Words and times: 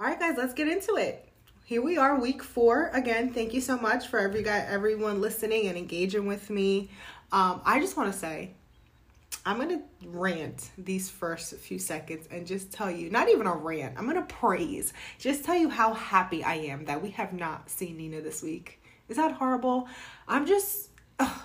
All 0.00 0.06
right, 0.06 0.18
guys, 0.18 0.38
let's 0.38 0.54
get 0.54 0.66
into 0.66 0.96
it. 0.96 1.28
Here 1.66 1.82
we 1.82 1.98
are, 1.98 2.18
week 2.18 2.42
four. 2.42 2.90
Again, 2.94 3.34
thank 3.34 3.52
you 3.52 3.60
so 3.60 3.76
much 3.76 4.06
for 4.06 4.18
every 4.18 4.42
guy, 4.42 4.64
everyone 4.66 5.20
listening 5.20 5.66
and 5.66 5.76
engaging 5.76 6.24
with 6.24 6.48
me. 6.48 6.88
Um, 7.32 7.60
I 7.66 7.80
just 7.80 7.98
want 7.98 8.10
to 8.10 8.18
say, 8.18 8.52
I'm 9.44 9.58
gonna 9.58 9.82
rant 10.06 10.70
these 10.78 11.10
first 11.10 11.54
few 11.56 11.78
seconds 11.78 12.26
and 12.30 12.46
just 12.46 12.72
tell 12.72 12.90
you, 12.90 13.10
not 13.10 13.28
even 13.28 13.46
a 13.46 13.54
rant, 13.54 13.98
I'm 13.98 14.06
gonna 14.06 14.22
praise, 14.22 14.94
just 15.18 15.44
tell 15.44 15.58
you 15.58 15.68
how 15.68 15.92
happy 15.92 16.42
I 16.42 16.54
am 16.54 16.86
that 16.86 17.02
we 17.02 17.10
have 17.10 17.34
not 17.34 17.68
seen 17.68 17.98
Nina 17.98 18.22
this 18.22 18.42
week. 18.42 18.80
Is 19.10 19.18
that 19.18 19.32
horrible? 19.32 19.86
I'm 20.26 20.46
just. 20.46 20.88
Ugh, 21.18 21.42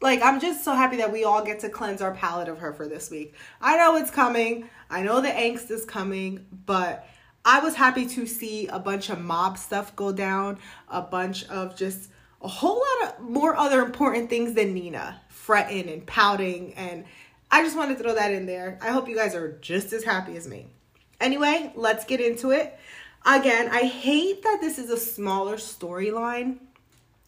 like 0.00 0.22
I'm 0.22 0.40
just 0.40 0.64
so 0.64 0.72
happy 0.72 0.96
that 0.96 1.12
we 1.12 1.24
all 1.24 1.44
get 1.44 1.60
to 1.60 1.68
cleanse 1.68 2.00
our 2.00 2.14
palate 2.14 2.48
of 2.48 2.60
her 2.60 2.72
for 2.72 2.88
this 2.88 3.10
week. 3.10 3.34
I 3.60 3.76
know 3.76 3.96
it's 3.96 4.10
coming. 4.10 4.70
I 4.88 5.02
know 5.02 5.20
the 5.20 5.28
angst 5.28 5.70
is 5.70 5.84
coming, 5.84 6.46
but 6.64 7.06
I 7.44 7.60
was 7.60 7.74
happy 7.74 8.06
to 8.06 8.26
see 8.26 8.66
a 8.66 8.78
bunch 8.78 9.08
of 9.08 9.20
mob 9.20 9.58
stuff 9.58 9.96
go 9.96 10.12
down, 10.12 10.58
a 10.88 11.00
bunch 11.00 11.48
of 11.48 11.76
just 11.76 12.10
a 12.42 12.48
whole 12.48 12.82
lot 13.00 13.08
of 13.08 13.20
more 13.20 13.56
other 13.56 13.80
important 13.80 14.30
things 14.30 14.54
than 14.54 14.74
Nina 14.74 15.20
fretting 15.28 15.88
and 15.88 16.06
pouting 16.06 16.74
and 16.74 17.04
I 17.50 17.64
just 17.64 17.76
wanted 17.76 17.98
to 17.98 18.04
throw 18.04 18.14
that 18.14 18.32
in 18.32 18.46
there. 18.46 18.78
I 18.80 18.90
hope 18.90 19.08
you 19.08 19.16
guys 19.16 19.34
are 19.34 19.58
just 19.60 19.92
as 19.92 20.04
happy 20.04 20.36
as 20.36 20.46
me. 20.46 20.68
Anyway, 21.20 21.72
let's 21.74 22.04
get 22.04 22.20
into 22.20 22.52
it. 22.52 22.78
Again, 23.26 23.68
I 23.72 23.80
hate 23.80 24.42
that 24.44 24.58
this 24.60 24.78
is 24.78 24.88
a 24.88 24.96
smaller 24.96 25.56
storyline 25.56 26.58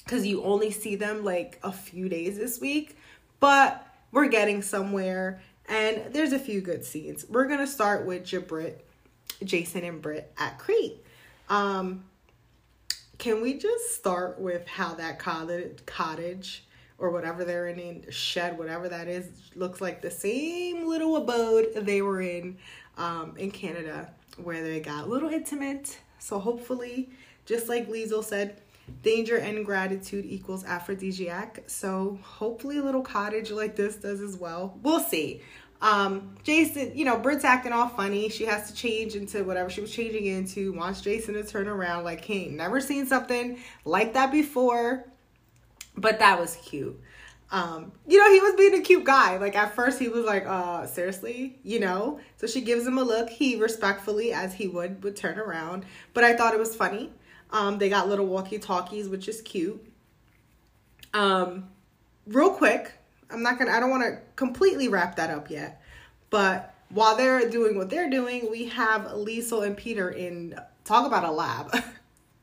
because 0.04 0.24
you 0.24 0.42
only 0.44 0.70
see 0.70 0.94
them 0.94 1.24
like 1.24 1.58
a 1.62 1.72
few 1.72 2.08
days 2.08 2.38
this 2.38 2.60
week, 2.60 2.96
but 3.40 3.86
we're 4.12 4.28
getting 4.28 4.62
somewhere 4.62 5.42
and 5.68 6.12
there's 6.14 6.32
a 6.32 6.38
few 6.38 6.60
good 6.60 6.84
scenes. 6.84 7.26
We're 7.28 7.48
gonna 7.48 7.66
start 7.66 8.06
with 8.06 8.22
Jabrit, 8.22 8.76
Jason 9.44 9.84
and 9.84 10.00
Britt 10.00 10.32
at 10.38 10.58
Crete. 10.58 11.04
Um, 11.48 12.04
can 13.18 13.40
we 13.40 13.54
just 13.54 13.94
start 13.94 14.40
with 14.40 14.66
how 14.66 14.94
that 14.94 15.18
cottage, 15.18 15.78
cottage 15.86 16.64
or 16.98 17.10
whatever 17.10 17.44
they're 17.44 17.68
in, 17.68 18.04
shed, 18.10 18.56
whatever 18.58 18.88
that 18.88 19.08
is, 19.08 19.28
looks 19.54 19.80
like 19.80 20.02
the 20.02 20.10
same 20.10 20.86
little 20.86 21.16
abode 21.16 21.72
they 21.74 22.02
were 22.02 22.20
in 22.20 22.56
um, 22.96 23.34
in 23.36 23.50
Canada, 23.50 24.10
where 24.42 24.62
they 24.62 24.80
got 24.80 25.04
a 25.04 25.06
little 25.06 25.28
intimate. 25.28 25.98
So 26.18 26.38
hopefully, 26.38 27.10
just 27.44 27.68
like 27.68 27.88
Liesl 27.88 28.24
said, 28.24 28.60
danger 29.02 29.36
and 29.36 29.64
gratitude 29.64 30.24
equals 30.26 30.64
aphrodisiac. 30.64 31.64
So 31.66 32.18
hopefully 32.22 32.78
a 32.78 32.82
little 32.82 33.02
cottage 33.02 33.50
like 33.50 33.76
this 33.76 33.96
does 33.96 34.20
as 34.20 34.36
well. 34.36 34.78
We'll 34.82 35.00
see. 35.00 35.42
Um, 35.82 36.36
Jason, 36.44 36.96
you 36.96 37.04
know, 37.04 37.18
Britt's 37.18 37.44
acting 37.44 37.72
all 37.72 37.88
funny. 37.88 38.28
She 38.28 38.44
has 38.44 38.68
to 38.68 38.74
change 38.74 39.16
into 39.16 39.42
whatever 39.42 39.68
she 39.68 39.80
was 39.80 39.92
changing 39.92 40.26
into, 40.26 40.72
wants 40.72 41.00
Jason 41.00 41.34
to 41.34 41.42
turn 41.42 41.66
around 41.66 42.04
like 42.04 42.24
he 42.24 42.44
ain't 42.44 42.52
never 42.52 42.80
seen 42.80 43.04
something 43.04 43.58
like 43.84 44.14
that 44.14 44.30
before. 44.30 45.04
But 45.96 46.20
that 46.20 46.38
was 46.38 46.56
cute. 46.56 46.98
Um, 47.50 47.92
you 48.06 48.18
know, 48.18 48.32
he 48.32 48.40
was 48.40 48.54
being 48.54 48.74
a 48.74 48.80
cute 48.80 49.04
guy. 49.04 49.36
Like 49.38 49.56
at 49.56 49.74
first 49.74 49.98
he 49.98 50.08
was 50.08 50.24
like, 50.24 50.46
uh, 50.46 50.86
seriously, 50.86 51.58
you 51.64 51.80
know? 51.80 52.20
So 52.36 52.46
she 52.46 52.60
gives 52.60 52.86
him 52.86 52.96
a 52.96 53.02
look. 53.02 53.28
He 53.28 53.56
respectfully, 53.56 54.32
as 54.32 54.54
he 54.54 54.68
would, 54.68 55.02
would 55.02 55.16
turn 55.16 55.38
around. 55.38 55.84
But 56.14 56.22
I 56.22 56.34
thought 56.34 56.54
it 56.54 56.60
was 56.60 56.76
funny. 56.76 57.10
Um, 57.50 57.78
they 57.78 57.90
got 57.90 58.08
little 58.08 58.26
walkie 58.26 58.58
talkies, 58.58 59.08
which 59.08 59.28
is 59.28 59.42
cute. 59.42 59.84
Um, 61.12 61.68
real 62.26 62.50
quick, 62.50 62.92
I'm 63.32 63.42
not 63.42 63.58
gonna, 63.58 63.72
I 63.72 63.80
don't 63.80 63.90
wanna 63.90 64.20
completely 64.36 64.88
wrap 64.88 65.16
that 65.16 65.30
up 65.30 65.50
yet. 65.50 65.82
But 66.30 66.74
while 66.88 67.16
they're 67.16 67.48
doing 67.48 67.76
what 67.76 67.90
they're 67.90 68.10
doing, 68.10 68.50
we 68.50 68.66
have 68.66 69.02
Liesl 69.02 69.66
and 69.66 69.76
Peter 69.76 70.10
in, 70.10 70.58
talk 70.84 71.06
about 71.06 71.24
a 71.24 71.30
lab. 71.30 71.74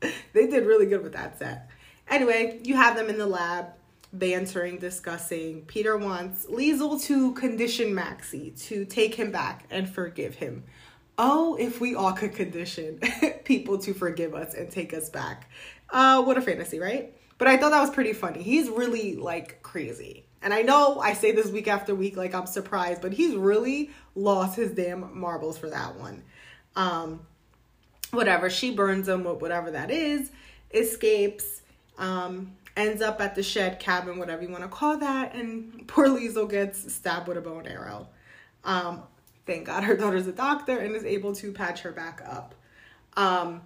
they 0.00 0.46
did 0.46 0.66
really 0.66 0.86
good 0.86 1.02
with 1.02 1.12
that 1.12 1.38
set. 1.38 1.68
Anyway, 2.08 2.60
you 2.64 2.74
have 2.74 2.96
them 2.96 3.08
in 3.08 3.18
the 3.18 3.26
lab 3.26 3.66
bantering, 4.12 4.78
discussing. 4.78 5.62
Peter 5.62 5.96
wants 5.96 6.46
Liesl 6.46 7.00
to 7.04 7.32
condition 7.34 7.94
Maxie 7.94 8.50
to 8.50 8.84
take 8.84 9.14
him 9.14 9.30
back 9.30 9.64
and 9.70 9.88
forgive 9.88 10.34
him. 10.34 10.64
Oh, 11.16 11.56
if 11.56 11.80
we 11.80 11.94
all 11.94 12.12
could 12.12 12.34
condition 12.34 12.98
people 13.44 13.78
to 13.78 13.94
forgive 13.94 14.34
us 14.34 14.54
and 14.54 14.70
take 14.70 14.94
us 14.94 15.10
back. 15.10 15.50
Uh, 15.90 16.22
what 16.22 16.38
a 16.38 16.40
fantasy, 16.40 16.78
right? 16.78 17.14
But 17.38 17.48
I 17.48 17.56
thought 17.56 17.70
that 17.70 17.80
was 17.80 17.90
pretty 17.90 18.12
funny. 18.12 18.42
He's 18.42 18.68
really 18.68 19.16
like 19.16 19.62
crazy. 19.62 20.24
And 20.42 20.54
I 20.54 20.62
know 20.62 21.00
I 21.00 21.12
say 21.12 21.32
this 21.32 21.50
week 21.50 21.68
after 21.68 21.94
week 21.94 22.16
like 22.16 22.34
I'm 22.34 22.46
surprised, 22.46 23.02
but 23.02 23.12
he's 23.12 23.34
really 23.34 23.90
lost 24.14 24.56
his 24.56 24.72
damn 24.72 25.18
marbles 25.18 25.58
for 25.58 25.68
that 25.68 25.96
one. 25.96 26.22
Um, 26.76 27.20
whatever, 28.10 28.48
she 28.48 28.74
burns 28.74 29.08
him 29.08 29.24
with 29.24 29.40
whatever 29.40 29.70
that 29.72 29.90
is, 29.90 30.30
escapes. 30.72 31.62
Um, 31.98 32.56
ends 32.76 33.02
up 33.02 33.20
at 33.20 33.34
the 33.34 33.42
shed 33.42 33.78
cabin, 33.78 34.18
whatever 34.18 34.42
you 34.42 34.48
want 34.48 34.62
to 34.62 34.68
call 34.68 34.96
that, 34.98 35.34
and 35.34 35.84
poor 35.86 36.08
Liesl 36.08 36.48
gets 36.48 36.92
stabbed 36.92 37.28
with 37.28 37.36
a 37.36 37.40
bow 37.40 37.58
and 37.58 37.68
arrow. 37.68 38.08
Um, 38.64 39.02
thank 39.46 39.66
God 39.66 39.84
her 39.84 39.96
daughter's 39.96 40.26
a 40.26 40.32
doctor 40.32 40.78
and 40.78 40.94
is 40.94 41.04
able 41.04 41.34
to 41.36 41.52
patch 41.52 41.80
her 41.80 41.92
back 41.92 42.22
up. 42.26 42.54
Um, 43.16 43.62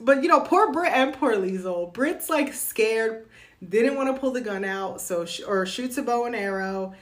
but 0.00 0.22
you 0.22 0.28
know, 0.28 0.40
poor 0.40 0.72
Britt 0.72 0.92
and 0.92 1.14
poor 1.14 1.34
Liesl. 1.36 1.92
Britt's 1.92 2.28
like 2.28 2.52
scared, 2.52 3.28
didn't 3.68 3.96
want 3.96 4.14
to 4.14 4.20
pull 4.20 4.30
the 4.30 4.40
gun 4.40 4.64
out, 4.64 5.00
so 5.00 5.24
sh- 5.24 5.42
or 5.46 5.66
shoots 5.66 5.98
a 5.98 6.02
bow 6.02 6.26
and 6.26 6.36
arrow. 6.36 6.94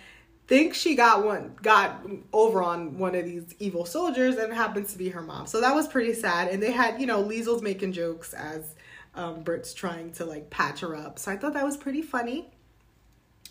Thinks 0.49 0.79
she 0.79 0.97
got 0.97 1.25
one, 1.25 1.55
got 1.63 2.05
over 2.33 2.63
on 2.63 2.99
one 2.99 3.15
of 3.15 3.25
these 3.25 3.55
evil 3.59 3.85
soldiers, 3.85 4.37
and 4.37 4.53
happens 4.53 4.93
to 4.93 4.99
be 4.99 5.09
her 5.11 5.23
mom. 5.23 5.47
So 5.47 5.61
that 5.61 5.75
was 5.75 5.87
pretty 5.87 6.15
sad. 6.15 6.49
And 6.49 6.63
they 6.63 6.73
had, 6.73 7.01
you 7.01 7.07
know, 7.07 7.23
Liesl's 7.23 7.63
making 7.63 7.93
jokes 7.93 8.35
as 8.35 8.75
um, 9.15 9.43
Britt's 9.43 9.73
trying 9.73 10.13
to 10.13 10.25
like 10.25 10.51
patch 10.51 10.81
her 10.81 10.97
up. 10.97 11.19
So 11.19 11.31
I 11.31 11.37
thought 11.37 11.55
that 11.55 11.65
was 11.65 11.77
pretty 11.77 12.03
funny. 12.03 12.51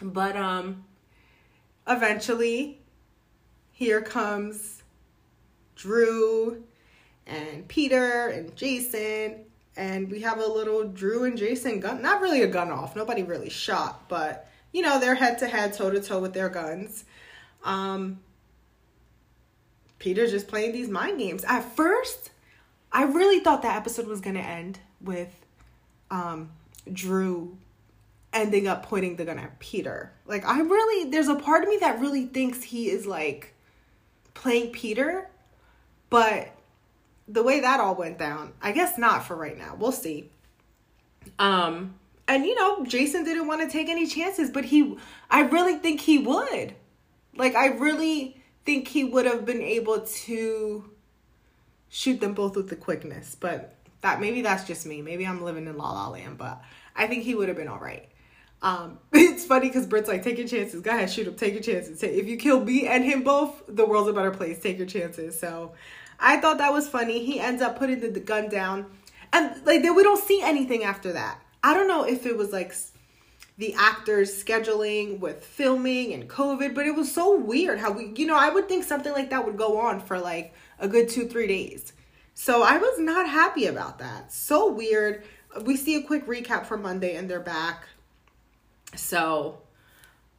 But 0.01 0.35
um, 0.35 0.85
eventually, 1.87 2.81
here 3.71 4.01
comes 4.01 4.83
Drew 5.75 6.63
and 7.25 7.67
Peter 7.67 8.27
and 8.27 8.55
Jason. 8.55 9.45
And 9.77 10.11
we 10.11 10.21
have 10.21 10.39
a 10.39 10.45
little 10.45 10.83
Drew 10.83 11.23
and 11.23 11.37
Jason 11.37 11.79
gun, 11.79 12.01
not 12.01 12.21
really 12.21 12.41
a 12.41 12.47
gun 12.47 12.71
off. 12.71 12.95
Nobody 12.95 13.23
really 13.23 13.49
shot, 13.49 14.09
but 14.09 14.49
you 14.73 14.81
know, 14.81 14.99
they're 14.99 15.15
head 15.15 15.37
to 15.39 15.47
head, 15.47 15.73
toe 15.73 15.89
to 15.89 16.01
toe 16.01 16.19
with 16.19 16.33
their 16.33 16.49
guns. 16.49 17.05
Um, 17.63 18.19
Peter's 19.99 20.31
just 20.31 20.47
playing 20.47 20.71
these 20.71 20.89
mind 20.89 21.19
games. 21.19 21.43
At 21.45 21.63
first, 21.75 22.31
I 22.91 23.03
really 23.03 23.39
thought 23.39 23.61
that 23.61 23.75
episode 23.75 24.07
was 24.07 24.21
to 24.21 24.29
end 24.29 24.79
with 24.99 25.29
um, 26.09 26.51
Drew 26.91 27.57
ending 28.33 28.67
up 28.67 28.83
pointing 28.83 29.17
the 29.17 29.25
gun 29.25 29.37
at 29.37 29.59
Peter. 29.59 30.11
Like, 30.25 30.45
I 30.45 30.61
really, 30.61 31.09
there's 31.09 31.27
a 31.27 31.35
part 31.35 31.63
of 31.63 31.69
me 31.69 31.77
that 31.81 31.99
really 31.99 32.25
thinks 32.25 32.63
he 32.63 32.89
is 32.89 33.05
like 33.05 33.53
playing 34.33 34.71
Peter, 34.71 35.29
but 36.09 36.49
the 37.27 37.43
way 37.43 37.59
that 37.61 37.79
all 37.79 37.95
went 37.95 38.17
down, 38.17 38.53
I 38.61 38.71
guess 38.71 38.97
not 38.97 39.25
for 39.25 39.35
right 39.35 39.57
now. 39.57 39.75
We'll 39.77 39.91
see. 39.91 40.29
Um, 41.39 41.95
and 42.27 42.45
you 42.45 42.55
know, 42.55 42.85
Jason 42.85 43.23
didn't 43.23 43.47
want 43.47 43.61
to 43.61 43.69
take 43.69 43.89
any 43.89 44.07
chances, 44.07 44.49
but 44.49 44.65
he, 44.65 44.97
I 45.29 45.41
really 45.41 45.75
think 45.75 46.01
he 46.01 46.17
would. 46.17 46.75
Like, 47.35 47.55
I 47.55 47.67
really 47.67 48.41
think 48.65 48.87
he 48.87 49.03
would 49.03 49.25
have 49.25 49.45
been 49.45 49.61
able 49.61 50.01
to 50.01 50.89
shoot 51.89 52.19
them 52.19 52.33
both 52.33 52.55
with 52.55 52.69
the 52.69 52.75
quickness, 52.75 53.35
but 53.35 53.75
that 54.01 54.19
maybe 54.19 54.41
that's 54.41 54.65
just 54.65 54.85
me. 54.85 55.01
Maybe 55.01 55.25
I'm 55.25 55.43
living 55.43 55.67
in 55.67 55.77
La 55.77 55.91
La 55.91 56.09
Land, 56.09 56.37
but 56.37 56.61
I 56.95 57.07
think 57.07 57.23
he 57.23 57.35
would 57.35 57.47
have 57.47 57.57
been 57.57 57.67
all 57.67 57.79
right. 57.79 58.07
Um, 58.61 58.99
it's 59.13 59.45
funny 59.45 59.67
because 59.67 59.85
Britt's 59.85 60.07
like, 60.07 60.23
take 60.23 60.37
your 60.37 60.47
chances. 60.47 60.81
Go 60.81 60.91
ahead, 60.91 61.09
shoot 61.09 61.27
him. 61.27 61.35
Take 61.35 61.53
your 61.53 61.63
chances. 61.63 62.01
If 62.03 62.27
you 62.27 62.37
kill 62.37 62.63
me 62.63 62.87
and 62.87 63.03
him 63.03 63.23
both, 63.23 63.63
the 63.67 63.85
world's 63.85 64.09
a 64.09 64.13
better 64.13 64.31
place. 64.31 64.59
Take 64.59 64.77
your 64.77 64.87
chances. 64.87 65.39
So 65.39 65.73
I 66.21 66.37
thought 66.37 66.59
that 66.59 66.71
was 66.71 66.87
funny. 66.87 67.25
He 67.25 67.39
ends 67.39 67.61
up 67.61 67.77
putting 67.77 67.99
the, 67.99 68.19
gun 68.19 68.47
down, 68.47 68.85
and 69.33 69.49
like 69.65 69.81
then 69.81 69.95
we 69.95 70.03
don't 70.03 70.23
see 70.23 70.41
anything 70.41 70.83
after 70.83 71.11
that. 71.13 71.39
I 71.63 71.73
don't 71.73 71.87
know 71.87 72.03
if 72.03 72.25
it 72.25 72.37
was 72.37 72.51
like 72.51 72.73
the 73.57 73.73
actors 73.77 74.43
scheduling 74.43 75.19
with 75.19 75.43
filming 75.43 76.13
and 76.13 76.29
COVID, 76.29 76.73
but 76.73 76.85
it 76.85 76.95
was 76.95 77.13
so 77.13 77.37
weird 77.37 77.79
how 77.79 77.91
we, 77.91 78.11
you 78.15 78.25
know, 78.25 78.37
I 78.37 78.49
would 78.49 78.67
think 78.67 78.83
something 78.83 79.11
like 79.11 79.29
that 79.31 79.45
would 79.45 79.57
go 79.57 79.79
on 79.79 79.99
for 79.99 80.19
like 80.19 80.53
a 80.79 80.87
good 80.87 81.09
two, 81.09 81.27
three 81.27 81.47
days. 81.47 81.93
So 82.33 82.63
I 82.63 82.77
was 82.77 82.97
not 82.97 83.29
happy 83.29 83.67
about 83.67 83.99
that. 83.99 84.31
So 84.31 84.71
weird. 84.71 85.23
We 85.63 85.77
see 85.77 85.95
a 85.95 86.01
quick 86.01 86.25
recap 86.25 86.65
for 86.65 86.77
Monday 86.77 87.15
and 87.15 87.29
they're 87.29 87.39
back. 87.39 87.87
So 88.95 89.59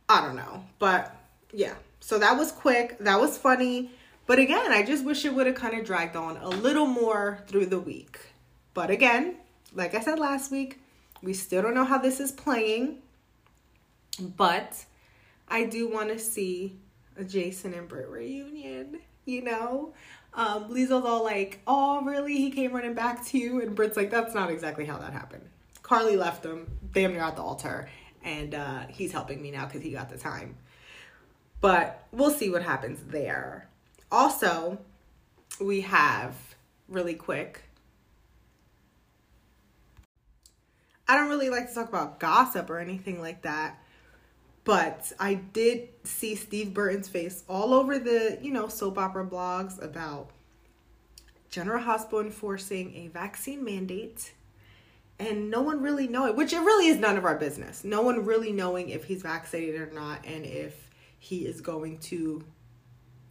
I 0.08 0.20
don't 0.20 0.36
know. 0.36 0.64
But 0.78 1.14
yeah. 1.52 1.74
So 2.00 2.18
that 2.18 2.36
was 2.36 2.50
quick. 2.50 2.98
That 2.98 3.20
was 3.20 3.38
funny. 3.38 3.92
But 4.32 4.38
again, 4.38 4.72
I 4.72 4.82
just 4.82 5.04
wish 5.04 5.26
it 5.26 5.34
would 5.34 5.46
have 5.46 5.56
kind 5.56 5.78
of 5.78 5.84
dragged 5.84 6.16
on 6.16 6.38
a 6.38 6.48
little 6.48 6.86
more 6.86 7.40
through 7.48 7.66
the 7.66 7.78
week. 7.78 8.18
But 8.72 8.88
again, 8.88 9.36
like 9.74 9.94
I 9.94 10.00
said 10.00 10.18
last 10.18 10.50
week, 10.50 10.80
we 11.22 11.34
still 11.34 11.60
don't 11.60 11.74
know 11.74 11.84
how 11.84 11.98
this 11.98 12.18
is 12.18 12.32
playing. 12.32 13.02
But 14.18 14.86
I 15.48 15.66
do 15.66 15.86
want 15.86 16.08
to 16.08 16.18
see 16.18 16.78
a 17.18 17.24
Jason 17.24 17.74
and 17.74 17.86
Britt 17.86 18.08
reunion, 18.08 19.00
you 19.26 19.42
know? 19.42 19.92
Um, 20.32 20.70
Lizo's 20.70 21.04
all 21.04 21.22
like, 21.22 21.60
"Oh, 21.66 22.00
really? 22.02 22.38
He 22.38 22.50
came 22.50 22.72
running 22.72 22.94
back 22.94 23.26
to 23.26 23.38
you?" 23.38 23.60
And 23.60 23.74
Britt's 23.74 23.98
like, 23.98 24.08
"That's 24.08 24.32
not 24.32 24.50
exactly 24.50 24.86
how 24.86 24.96
that 24.96 25.12
happened." 25.12 25.44
Carly 25.82 26.16
left 26.16 26.42
him 26.42 26.78
damn 26.94 27.12
near 27.12 27.20
at 27.20 27.36
the 27.36 27.42
altar, 27.42 27.90
and 28.24 28.54
uh, 28.54 28.86
he's 28.88 29.12
helping 29.12 29.42
me 29.42 29.50
now 29.50 29.66
because 29.66 29.82
he 29.82 29.90
got 29.90 30.08
the 30.08 30.16
time. 30.16 30.56
But 31.60 32.06
we'll 32.12 32.30
see 32.30 32.48
what 32.48 32.62
happens 32.62 32.98
there. 33.08 33.68
Also, 34.12 34.78
we 35.58 35.80
have 35.80 36.36
really 36.86 37.14
quick. 37.14 37.62
I 41.08 41.16
don't 41.16 41.30
really 41.30 41.48
like 41.48 41.68
to 41.68 41.74
talk 41.74 41.88
about 41.88 42.20
gossip 42.20 42.68
or 42.68 42.78
anything 42.78 43.22
like 43.22 43.42
that, 43.42 43.82
but 44.64 45.12
I 45.18 45.34
did 45.34 45.88
see 46.04 46.34
Steve 46.34 46.74
Burton's 46.74 47.08
face 47.08 47.42
all 47.48 47.72
over 47.72 47.98
the, 47.98 48.38
you 48.42 48.52
know, 48.52 48.68
soap 48.68 48.98
opera 48.98 49.26
blogs 49.26 49.82
about 49.82 50.30
General 51.50 51.82
Hospital 51.82 52.20
enforcing 52.20 52.94
a 52.94 53.08
vaccine 53.08 53.64
mandate 53.64 54.32
and 55.18 55.50
no 55.50 55.62
one 55.62 55.82
really 55.82 56.06
knowing, 56.06 56.36
which 56.36 56.52
it 56.52 56.60
really 56.60 56.88
is 56.88 56.98
none 56.98 57.16
of 57.16 57.24
our 57.24 57.36
business. 57.36 57.82
No 57.82 58.02
one 58.02 58.26
really 58.26 58.52
knowing 58.52 58.90
if 58.90 59.04
he's 59.04 59.22
vaccinated 59.22 59.80
or 59.80 59.90
not 59.92 60.24
and 60.26 60.44
if 60.44 60.90
he 61.18 61.46
is 61.46 61.60
going 61.60 61.98
to 61.98 62.44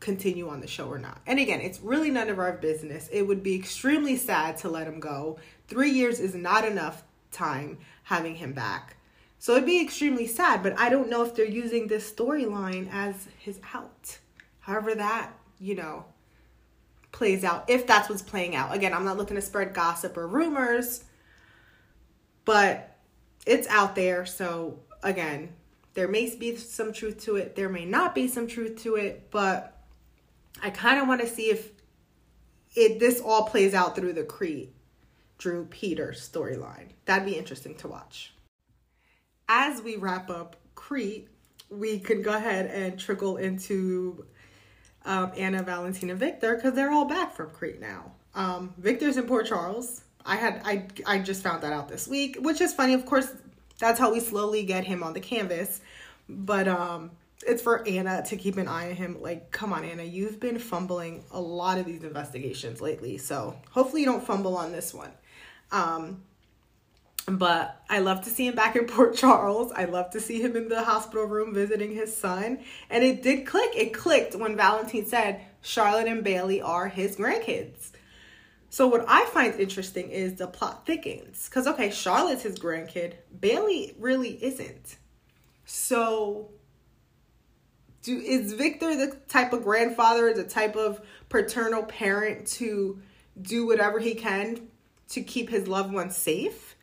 continue 0.01 0.49
on 0.49 0.59
the 0.59 0.67
show 0.67 0.87
or 0.87 0.99
not. 0.99 1.21
And 1.25 1.39
again, 1.39 1.61
it's 1.61 1.79
really 1.79 2.11
none 2.11 2.29
of 2.29 2.39
our 2.39 2.53
business. 2.53 3.07
It 3.11 3.21
would 3.21 3.41
be 3.41 3.55
extremely 3.55 4.17
sad 4.17 4.57
to 4.57 4.69
let 4.69 4.87
him 4.87 4.99
go. 4.99 5.39
Three 5.67 5.91
years 5.91 6.19
is 6.19 6.35
not 6.35 6.65
enough 6.65 7.03
time 7.31 7.77
having 8.03 8.35
him 8.35 8.51
back. 8.51 8.97
So 9.39 9.53
it'd 9.53 9.65
be 9.65 9.81
extremely 9.81 10.27
sad, 10.27 10.61
but 10.61 10.77
I 10.77 10.89
don't 10.89 11.09
know 11.09 11.23
if 11.23 11.35
they're 11.35 11.45
using 11.45 11.87
this 11.87 12.11
storyline 12.11 12.89
as 12.91 13.27
his 13.37 13.59
out. 13.73 14.19
However, 14.59 14.93
that, 14.95 15.31
you 15.59 15.75
know, 15.75 16.05
plays 17.11 17.43
out, 17.43 17.69
if 17.69 17.87
that's 17.87 18.09
what's 18.09 18.21
playing 18.21 18.55
out. 18.55 18.75
Again, 18.75 18.93
I'm 18.93 19.05
not 19.05 19.17
looking 19.17 19.35
to 19.35 19.41
spread 19.41 19.73
gossip 19.73 20.17
or 20.17 20.27
rumors, 20.27 21.03
but 22.45 22.97
it's 23.45 23.67
out 23.67 23.95
there. 23.95 24.25
So 24.25 24.79
again, 25.03 25.53
there 25.93 26.07
may 26.07 26.35
be 26.35 26.55
some 26.55 26.93
truth 26.93 27.23
to 27.25 27.35
it, 27.35 27.55
there 27.55 27.69
may 27.69 27.85
not 27.85 28.15
be 28.15 28.27
some 28.27 28.47
truth 28.47 28.81
to 28.83 28.95
it, 28.95 29.29
but 29.29 29.80
I 30.61 30.69
kind 30.69 30.99
of 30.99 31.07
want 31.07 31.21
to 31.21 31.27
see 31.27 31.49
if 31.49 31.71
it 32.75 32.99
this 32.99 33.19
all 33.19 33.45
plays 33.45 33.73
out 33.73 33.95
through 33.95 34.13
the 34.13 34.23
Crete 34.23 34.73
Drew 35.37 35.65
Peters 35.65 36.27
storyline. 36.27 36.89
That'd 37.05 37.25
be 37.25 37.37
interesting 37.37 37.75
to 37.75 37.87
watch 37.87 38.33
as 39.51 39.81
we 39.81 39.97
wrap 39.97 40.29
up 40.29 40.55
Crete, 40.75 41.27
we 41.69 41.99
can 41.99 42.21
go 42.21 42.33
ahead 42.33 42.67
and 42.67 42.97
trickle 42.97 43.35
into 43.35 44.25
um, 45.03 45.33
Anna, 45.35 45.61
Valentina, 45.61 46.15
Victor 46.15 46.55
because 46.55 46.73
they're 46.73 46.91
all 46.91 47.05
back 47.05 47.35
from 47.35 47.49
Crete 47.49 47.81
now. 47.81 48.13
Um, 48.33 48.73
Victor's 48.77 49.17
in 49.17 49.25
Port 49.25 49.45
Charles. 49.45 50.03
I 50.25 50.37
had 50.37 50.61
I 50.63 50.87
I 51.05 51.19
just 51.19 51.43
found 51.43 51.63
that 51.63 51.73
out 51.73 51.89
this 51.89 52.07
week, 52.07 52.37
which 52.39 52.61
is 52.61 52.73
funny. 52.73 52.93
Of 52.93 53.05
course, 53.05 53.33
that's 53.77 53.99
how 53.99 54.13
we 54.13 54.21
slowly 54.21 54.63
get 54.63 54.85
him 54.85 55.03
on 55.03 55.11
the 55.11 55.19
canvas. 55.19 55.81
But 56.29 56.69
um, 56.69 57.11
it's 57.43 57.61
for 57.61 57.87
Anna 57.87 58.23
to 58.27 58.35
keep 58.35 58.57
an 58.57 58.67
eye 58.67 58.89
on 58.89 58.95
him. 58.95 59.21
Like, 59.21 59.51
come 59.51 59.73
on, 59.73 59.83
Anna, 59.83 60.03
you've 60.03 60.39
been 60.39 60.59
fumbling 60.59 61.23
a 61.31 61.41
lot 61.41 61.77
of 61.77 61.85
these 61.85 62.03
investigations 62.03 62.81
lately, 62.81 63.17
so 63.17 63.55
hopefully 63.71 64.01
you 64.01 64.07
don't 64.07 64.25
fumble 64.25 64.55
on 64.55 64.71
this 64.71 64.93
one. 64.93 65.11
Um, 65.71 66.23
but 67.27 67.81
I 67.89 67.99
love 67.99 68.23
to 68.23 68.29
see 68.29 68.47
him 68.47 68.55
back 68.55 68.75
in 68.75 68.85
Port 68.87 69.15
Charles. 69.15 69.71
I 69.73 69.85
love 69.85 70.09
to 70.11 70.19
see 70.19 70.41
him 70.41 70.55
in 70.55 70.69
the 70.69 70.83
hospital 70.83 71.25
room 71.25 71.53
visiting 71.53 71.93
his 71.93 72.15
son. 72.15 72.59
And 72.89 73.03
it 73.03 73.21
did 73.21 73.45
click. 73.45 73.71
It 73.75 73.93
clicked 73.93 74.35
when 74.35 74.57
Valentine 74.57 75.05
said 75.05 75.41
Charlotte 75.61 76.07
and 76.07 76.23
Bailey 76.23 76.61
are 76.61 76.87
his 76.87 77.15
grandkids. 77.15 77.91
So 78.69 78.87
what 78.87 79.05
I 79.07 79.25
find 79.25 79.53
interesting 79.59 80.09
is 80.09 80.35
the 80.35 80.47
plot 80.47 80.85
thickens. 80.85 81.47
Because 81.47 81.67
okay, 81.67 81.91
Charlotte's 81.91 82.43
his 82.43 82.57
grandkid. 82.57 83.13
Bailey 83.39 83.95
really 83.99 84.43
isn't. 84.43 84.97
So 85.65 86.49
do 88.01 88.17
is 88.17 88.53
Victor 88.53 88.95
the 88.95 89.15
type 89.27 89.53
of 89.53 89.63
grandfather, 89.63 90.33
the 90.33 90.43
type 90.43 90.75
of 90.75 91.01
paternal 91.29 91.83
parent 91.83 92.47
to 92.47 92.99
do 93.41 93.65
whatever 93.65 93.99
he 93.99 94.15
can 94.15 94.67
to 95.09 95.21
keep 95.21 95.49
his 95.49 95.67
loved 95.67 95.93
ones 95.93 96.15
safe? 96.15 96.75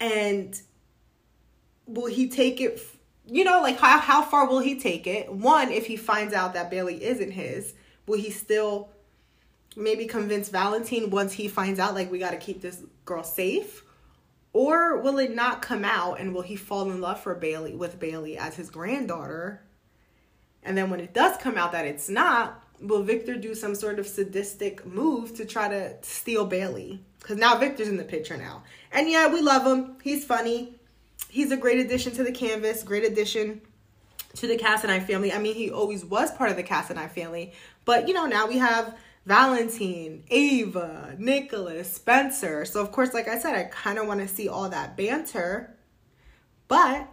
and 0.00 0.60
will 1.86 2.06
he 2.06 2.28
take 2.28 2.60
it 2.60 2.80
you 3.26 3.44
know 3.44 3.60
like 3.62 3.78
how, 3.78 3.98
how 3.98 4.22
far 4.22 4.46
will 4.46 4.60
he 4.60 4.78
take 4.78 5.06
it? 5.06 5.32
One 5.32 5.70
if 5.70 5.86
he 5.86 5.96
finds 5.96 6.34
out 6.34 6.54
that 6.54 6.70
bailey 6.70 7.02
isn't 7.02 7.30
his 7.30 7.74
will 8.06 8.18
he 8.18 8.30
still 8.30 8.90
maybe 9.76 10.06
convince 10.06 10.50
valentine 10.50 11.10
once 11.10 11.32
he 11.32 11.48
finds 11.48 11.80
out 11.80 11.94
like 11.94 12.12
we 12.12 12.18
got 12.18 12.30
to 12.30 12.36
keep 12.36 12.60
this 12.60 12.82
girl 13.04 13.24
safe? 13.24 13.82
Or 14.52 15.00
will 15.00 15.18
it 15.18 15.34
not 15.34 15.62
come 15.62 15.84
out 15.84 16.20
and 16.20 16.32
will 16.32 16.42
he 16.42 16.54
fall 16.54 16.88
in 16.90 17.00
love 17.00 17.18
for 17.18 17.34
bailey 17.34 17.74
with 17.74 17.98
bailey 17.98 18.38
as 18.38 18.54
his 18.54 18.70
granddaughter 18.70 19.63
and 20.64 20.76
then 20.76 20.90
when 20.90 21.00
it 21.00 21.14
does 21.14 21.36
come 21.38 21.56
out 21.56 21.72
that 21.72 21.86
it's 21.86 22.08
not 22.08 22.62
will 22.80 23.02
victor 23.02 23.36
do 23.36 23.54
some 23.54 23.74
sort 23.74 23.98
of 23.98 24.06
sadistic 24.06 24.84
move 24.84 25.34
to 25.36 25.44
try 25.44 25.68
to 25.68 25.94
steal 26.02 26.44
bailey 26.44 27.00
because 27.24 27.38
now 27.38 27.56
Victor's 27.56 27.88
in 27.88 27.96
the 27.96 28.04
picture 28.04 28.36
now. 28.36 28.62
And 28.92 29.08
yeah, 29.08 29.32
we 29.32 29.40
love 29.40 29.66
him. 29.66 29.96
He's 30.02 30.26
funny. 30.26 30.74
He's 31.30 31.50
a 31.50 31.56
great 31.56 31.78
addition 31.78 32.12
to 32.12 32.22
the 32.22 32.30
canvas, 32.30 32.82
great 32.82 33.02
addition 33.02 33.62
to 34.36 34.46
the 34.46 34.58
Cassadine 34.58 35.06
family. 35.06 35.32
I 35.32 35.38
mean, 35.38 35.54
he 35.54 35.70
always 35.70 36.04
was 36.04 36.30
part 36.32 36.50
of 36.50 36.56
the 36.56 36.62
Cassadine 36.62 37.10
family. 37.10 37.54
But, 37.86 38.08
you 38.08 38.14
know, 38.14 38.26
now 38.26 38.46
we 38.46 38.58
have 38.58 38.94
Valentine, 39.24 40.24
Ava, 40.28 41.16
Nicholas, 41.18 41.90
Spencer. 41.90 42.66
So, 42.66 42.82
of 42.82 42.92
course, 42.92 43.14
like 43.14 43.26
I 43.26 43.38
said, 43.38 43.54
I 43.54 43.64
kind 43.64 43.98
of 43.98 44.06
want 44.06 44.20
to 44.20 44.28
see 44.28 44.48
all 44.48 44.68
that 44.68 44.94
banter. 44.94 45.74
But, 46.68 47.08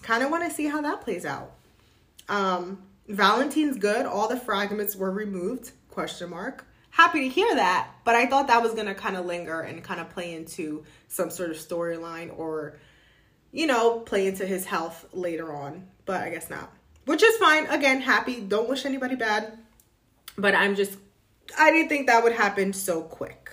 kind 0.00 0.22
of 0.22 0.30
want 0.30 0.48
to 0.48 0.50
see 0.50 0.66
how 0.66 0.80
that 0.80 1.02
plays 1.02 1.26
out. 1.26 1.57
Um, 2.28 2.82
Valentine's 3.08 3.78
good. 3.78 4.06
All 4.06 4.28
the 4.28 4.38
fragments 4.38 4.94
were 4.94 5.10
removed, 5.10 5.72
question 5.88 6.30
mark 6.30 6.64
happy 6.98 7.20
to 7.20 7.28
hear 7.28 7.54
that. 7.54 7.88
But 8.04 8.16
I 8.16 8.26
thought 8.26 8.48
that 8.48 8.62
was 8.62 8.74
to 8.74 8.94
kind 8.94 9.16
of 9.16 9.24
linger 9.24 9.60
and 9.60 9.82
kind 9.82 10.00
of 10.00 10.10
play 10.10 10.34
into 10.34 10.84
some 11.06 11.30
sort 11.30 11.50
of 11.50 11.56
storyline 11.56 12.36
or, 12.36 12.76
you 13.52 13.66
know, 13.66 14.00
play 14.00 14.26
into 14.26 14.44
his 14.44 14.66
health 14.66 15.06
later 15.12 15.54
on. 15.54 15.86
But 16.04 16.22
I 16.22 16.30
guess 16.30 16.50
not. 16.50 16.72
Which 17.04 17.22
is 17.22 17.36
fine. 17.38 17.66
Again, 17.66 18.00
happy. 18.00 18.40
Don't 18.40 18.68
wish 18.68 18.84
anybody 18.84 19.14
bad. 19.14 19.58
But 20.36 20.54
I'm 20.54 20.74
just, 20.74 20.98
I 21.56 21.70
didn't 21.70 21.88
think 21.88 22.08
that 22.08 22.24
would 22.24 22.32
happen 22.32 22.72
so 22.72 23.02
quick. 23.02 23.52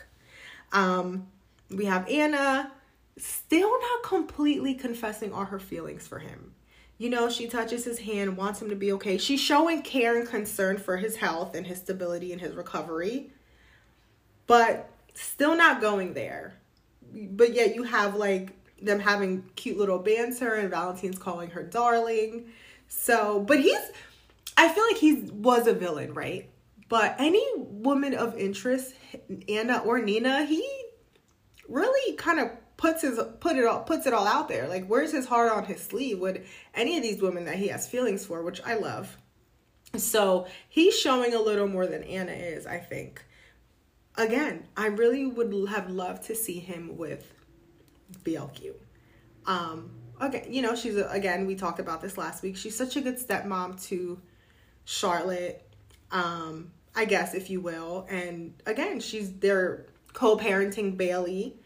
Um, 0.72 1.28
we 1.70 1.86
have 1.86 2.10
Anna 2.10 2.72
still 3.18 3.72
not 3.72 4.04
completely 4.04 4.74
confessing 4.74 5.32
all 5.32 5.46
her 5.46 5.60
feelings 5.60 6.08
for 6.08 6.20
him. 6.20 6.55
You 6.98 7.10
know, 7.10 7.30
she 7.30 7.48
touches 7.48 7.84
his 7.84 8.00
hand, 8.00 8.38
wants 8.38 8.62
him 8.62 8.70
to 8.70 8.76
be 8.76 8.92
okay. 8.94 9.18
She's 9.18 9.42
showing 9.42 9.82
care 9.82 10.18
and 10.18 10.28
concern 10.28 10.78
for 10.78 10.98
his 10.98 11.18
health 11.18 11.56
and 11.56 11.68
his 11.68 11.80
stability 11.80 12.32
and 12.32 12.40
his 12.40 12.56
recovery 12.56 13.32
but 14.48 14.90
still 15.14 15.56
not 15.56 15.82
going 15.82 16.14
there. 16.14 16.54
But 17.14 17.54
yet 17.54 17.76
you 17.76 17.84
have 17.84 18.16
like 18.16 18.52
them 18.82 19.00
having 19.00 19.44
cute 19.56 19.78
little 19.78 20.00
banter 20.00 20.56
and 20.56 20.70
Valentine's 20.70 21.18
calling 21.18 21.50
her 21.52 21.64
darling. 21.64 22.48
So, 22.88 23.40
but 23.40 23.60
he's 23.60 23.80
I 24.58 24.70
feel 24.70 24.84
like 24.86 24.98
he 24.98 25.14
was 25.32 25.68
a 25.68 25.74
villain, 25.74 26.14
right? 26.14 26.50
But 26.88 27.16
any 27.18 27.44
woman 27.58 28.14
of 28.14 28.38
interest, 28.38 28.94
Anna 29.50 29.80
or 29.80 30.00
Nina, 30.00 30.46
he 30.46 30.66
really 31.68 32.16
kind 32.16 32.40
of 32.40 32.52
puts 32.78 33.02
his 33.02 33.20
put 33.40 33.56
it 33.56 33.66
all 33.66 33.82
puts 33.82 34.06
it 34.06 34.14
all 34.14 34.28
out 34.28 34.48
there. 34.48 34.68
Like 34.68 34.88
where's 34.88 35.12
his 35.12 35.26
heart 35.26 35.52
on 35.52 35.66
his 35.66 35.82
sleeve 35.82 36.20
with 36.20 36.46
any 36.74 36.98
of 36.98 37.04
these 37.04 37.22
women 37.22 37.46
that 37.46 37.56
he 37.56 37.68
has 37.70 37.88
feelings 37.88 38.26
for, 38.26 38.42
which 38.44 38.62
I 38.66 38.76
love. 38.76 39.18
So 39.96 40.48
he's 40.68 40.98
showing 40.98 41.34
a 41.34 41.42
little 41.42 41.68
more 41.68 41.88
than 41.88 42.04
Anna 42.04 42.34
is, 42.34 42.66
I 42.66 42.80
think 42.80 43.24
again, 44.18 44.68
I 44.76 44.88
really 44.88 45.26
would 45.26 45.54
have 45.70 45.90
loved 45.90 46.24
to 46.24 46.36
see 46.36 46.60
him 46.60 46.98
with 46.98 47.34
BLQ. 48.24 48.74
Um, 49.46 49.92
okay, 50.22 50.48
you 50.50 50.62
know, 50.62 50.76
she's 50.76 50.98
a, 50.98 51.08
again, 51.10 51.46
we 51.46 51.56
talked 51.56 51.80
about 51.80 52.02
this 52.02 52.18
last 52.18 52.44
week. 52.44 52.58
She's 52.58 52.76
such 52.76 52.96
a 52.96 53.02
good 53.02 53.18
stepmom 53.18 53.82
to 53.88 54.20
Charlotte, 54.86 55.68
um, 56.12 56.72
I 56.96 57.06
guess, 57.06 57.34
if 57.34 57.50
you 57.50 57.62
will. 57.62 58.06
And 58.10 58.54
again, 58.66 59.00
she's 59.00 59.32
they're 59.34 59.88
co-parenting 60.14 60.98
Bailey. 60.98 61.58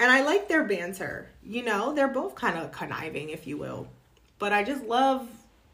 And 0.00 0.10
I 0.10 0.22
like 0.22 0.48
their 0.48 0.64
banter. 0.64 1.28
You 1.44 1.62
know, 1.62 1.94
they're 1.94 2.08
both 2.08 2.34
kind 2.34 2.58
of 2.58 2.72
conniving, 2.72 3.30
if 3.30 3.46
you 3.46 3.56
will. 3.56 3.86
But 4.38 4.52
I 4.52 4.64
just 4.64 4.82
love 4.84 5.28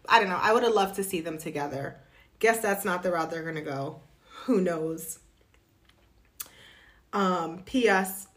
I 0.09 0.21
don't 0.21 0.29
know, 0.29 0.39
I 0.41 0.53
would 0.53 0.63
have 0.63 0.75
loved 0.75 0.97
to 0.97 1.05
see 1.05 1.21
them 1.21 1.39
together. 1.39 1.97
Guess 2.39 2.61
that's 2.61 2.85
not 2.85 3.03
the 3.03 3.13
route 3.13 3.31
they're 3.31 3.43
gonna 3.43 3.63
go. 3.63 4.01
Who 4.45 4.61
knows? 4.61 5.19
Um, 7.13 7.63
P.S. 7.65 8.29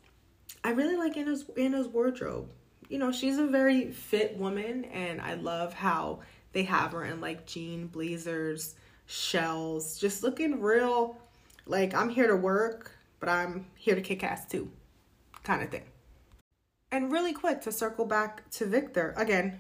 I 0.63 0.72
really 0.72 0.96
like 0.96 1.17
Anna's 1.17 1.46
Anna's 1.58 1.88
wardrobe. 1.88 2.50
You 2.88 2.98
know, 2.98 3.12
she's 3.12 3.38
a 3.38 3.46
very 3.46 3.91
fit 3.91 4.38
woman, 4.38 4.86
and 4.86 5.22
I 5.22 5.36
love 5.36 5.74
how 5.74 6.19
they 6.53 6.63
have 6.63 6.93
her 6.93 7.05
in 7.05 7.22
like 7.22 7.46
jean 7.46 7.88
blazers, 7.88 8.75
shells, 9.05 10.00
just 10.00 10.24
looking 10.24 10.62
real 10.62 11.17
like 11.65 11.93
I'm 11.93 12.10
here 12.10 12.27
to 12.27 12.36
work, 12.36 12.91
but 13.19 13.29
I'm 13.29 13.67
here 13.75 13.96
to 13.96 14.01
kick 14.01 14.24
ass 14.24 14.48
too, 14.48 14.72
kind 15.43 15.63
of 15.63 15.69
thing. 15.69 15.86
And 16.91 17.12
really 17.12 17.34
quick 17.34 17.62
to 17.62 17.72
circle 17.72 18.05
back 18.05 18.50
to 18.51 18.65
Victor 18.65 19.13
again, 19.15 19.60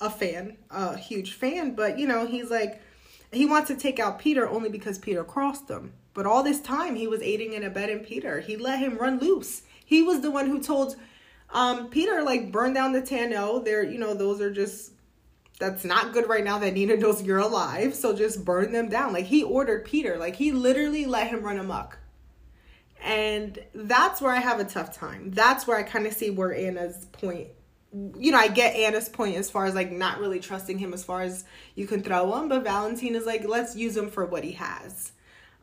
a 0.00 0.10
fan, 0.10 0.58
a 0.70 0.96
huge 0.96 1.32
fan, 1.32 1.74
but 1.74 1.98
you 1.98 2.06
know, 2.06 2.26
he's 2.26 2.50
like, 2.50 2.82
he 3.32 3.46
wants 3.46 3.68
to 3.68 3.76
take 3.76 3.98
out 3.98 4.18
Peter 4.18 4.48
only 4.48 4.68
because 4.68 4.98
Peter 4.98 5.24
crossed 5.24 5.68
him. 5.68 5.94
But 6.14 6.26
all 6.26 6.42
this 6.42 6.60
time, 6.60 6.96
he 6.96 7.06
was 7.06 7.22
aiding 7.22 7.54
and 7.54 7.64
abetting 7.64 8.00
Peter. 8.00 8.40
He 8.40 8.56
let 8.56 8.80
him 8.80 8.98
run 8.98 9.18
loose. 9.18 9.62
He 9.82 10.02
was 10.02 10.20
the 10.20 10.30
one 10.30 10.46
who 10.46 10.60
told 10.60 10.96
um, 11.48 11.88
Peter, 11.88 12.22
like, 12.22 12.52
burn 12.52 12.74
down 12.74 12.92
the 12.92 13.00
Tan-O. 13.00 13.60
There, 13.60 13.82
you 13.82 13.98
know, 13.98 14.12
those 14.12 14.42
are 14.42 14.50
just 14.50 14.92
that's 15.62 15.84
not 15.84 16.12
good 16.12 16.28
right 16.28 16.42
now 16.42 16.58
that 16.58 16.74
Nina 16.74 16.96
knows 16.96 17.22
you're 17.22 17.38
alive. 17.38 17.94
So 17.94 18.14
just 18.14 18.44
burn 18.44 18.72
them 18.72 18.88
down. 18.88 19.12
Like 19.12 19.26
he 19.26 19.44
ordered 19.44 19.84
Peter. 19.84 20.16
Like 20.16 20.34
he 20.34 20.50
literally 20.50 21.06
let 21.06 21.28
him 21.28 21.42
run 21.42 21.58
amok. 21.58 21.98
And 23.04 23.58
that's 23.74 24.20
where 24.20 24.32
I 24.32 24.38
have 24.38 24.60
a 24.60 24.64
tough 24.64 24.96
time. 24.96 25.32
That's 25.32 25.66
where 25.66 25.76
I 25.76 25.82
kind 25.82 26.06
of 26.06 26.12
see 26.12 26.30
where 26.30 26.54
Anna's 26.54 27.06
point 27.06 27.48
you 28.18 28.32
know, 28.32 28.38
I 28.38 28.48
get 28.48 28.74
Anna's 28.74 29.08
point 29.08 29.36
as 29.36 29.50
far 29.50 29.66
as 29.66 29.74
like 29.74 29.92
not 29.92 30.18
really 30.18 30.40
trusting 30.40 30.78
him 30.78 30.94
as 30.94 31.04
far 31.04 31.22
as 31.22 31.44
you 31.74 31.86
can 31.86 32.02
throw 32.02 32.34
him, 32.36 32.48
but 32.48 32.64
Valentine 32.64 33.14
is 33.14 33.26
like, 33.26 33.46
let's 33.46 33.76
use 33.76 33.96
him 33.96 34.08
for 34.08 34.24
what 34.24 34.44
he 34.44 34.52
has. 34.52 35.12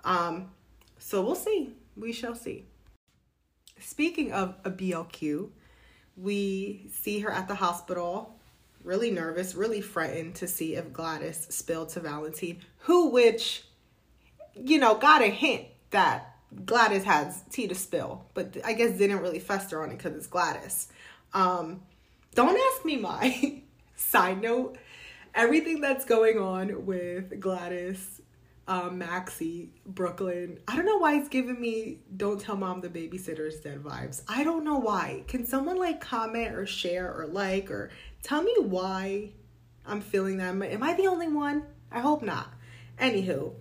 Um, 0.03 0.51
so 0.99 1.23
we'll 1.23 1.35
see. 1.35 1.73
We 1.97 2.13
shall 2.13 2.35
see. 2.35 2.65
Speaking 3.79 4.31
of 4.31 4.55
a 4.63 4.69
BLQ, 4.69 5.49
we 6.15 6.87
see 6.91 7.19
her 7.21 7.31
at 7.31 7.47
the 7.47 7.55
hospital, 7.55 8.37
really 8.83 9.09
nervous, 9.09 9.55
really 9.55 9.81
frightened 9.81 10.35
to 10.35 10.47
see 10.47 10.75
if 10.75 10.93
Gladys 10.93 11.47
spilled 11.49 11.89
to 11.89 11.99
Valentine, 11.99 12.59
who, 12.79 13.09
which, 13.09 13.63
you 14.53 14.77
know, 14.77 14.95
got 14.95 15.21
a 15.21 15.27
hint 15.27 15.65
that 15.91 16.28
Gladys 16.65 17.03
has 17.03 17.43
tea 17.51 17.67
to 17.67 17.75
spill, 17.75 18.25
but 18.33 18.57
I 18.65 18.73
guess 18.73 18.97
didn't 18.97 19.19
really 19.19 19.39
fester 19.39 19.83
on 19.83 19.91
it 19.91 19.97
because 19.97 20.15
it's 20.15 20.27
Gladys. 20.27 20.87
Um, 21.33 21.81
don't 22.33 22.57
ask 22.57 22.85
me 22.85 22.97
my 22.97 23.61
Side 23.95 24.41
note, 24.41 24.77
everything 25.35 25.81
that's 25.81 26.05
going 26.05 26.39
on 26.39 26.85
with 26.85 27.37
Gladys, 27.39 28.21
um, 28.65 28.97
Maxie, 28.97 29.71
Brooklyn, 29.85 30.59
I 30.67 30.77
don't 30.77 30.85
know 30.85 30.97
why 30.97 31.15
it's 31.15 31.27
giving 31.27 31.59
me 31.59 31.99
don't 32.15 32.39
tell 32.39 32.55
mom 32.55 32.79
the 32.79 32.87
babysitter 32.87 33.47
is 33.47 33.59
dead 33.59 33.83
vibes. 33.83 34.21
I 34.27 34.45
don't 34.45 34.63
know 34.63 34.77
why. 34.77 35.25
Can 35.27 35.45
someone 35.45 35.77
like 35.77 35.99
comment 35.99 36.55
or 36.55 36.65
share 36.65 37.13
or 37.13 37.27
like 37.27 37.69
or 37.69 37.91
tell 38.23 38.41
me 38.41 38.55
why 38.59 39.31
I'm 39.85 40.01
feeling 40.01 40.37
that? 40.37 40.55
Am 40.55 40.83
I 40.83 40.93
the 40.93 41.07
only 41.07 41.27
one? 41.27 41.63
I 41.91 41.99
hope 41.99 42.21
not. 42.21 42.53
Anywho, 42.99 43.53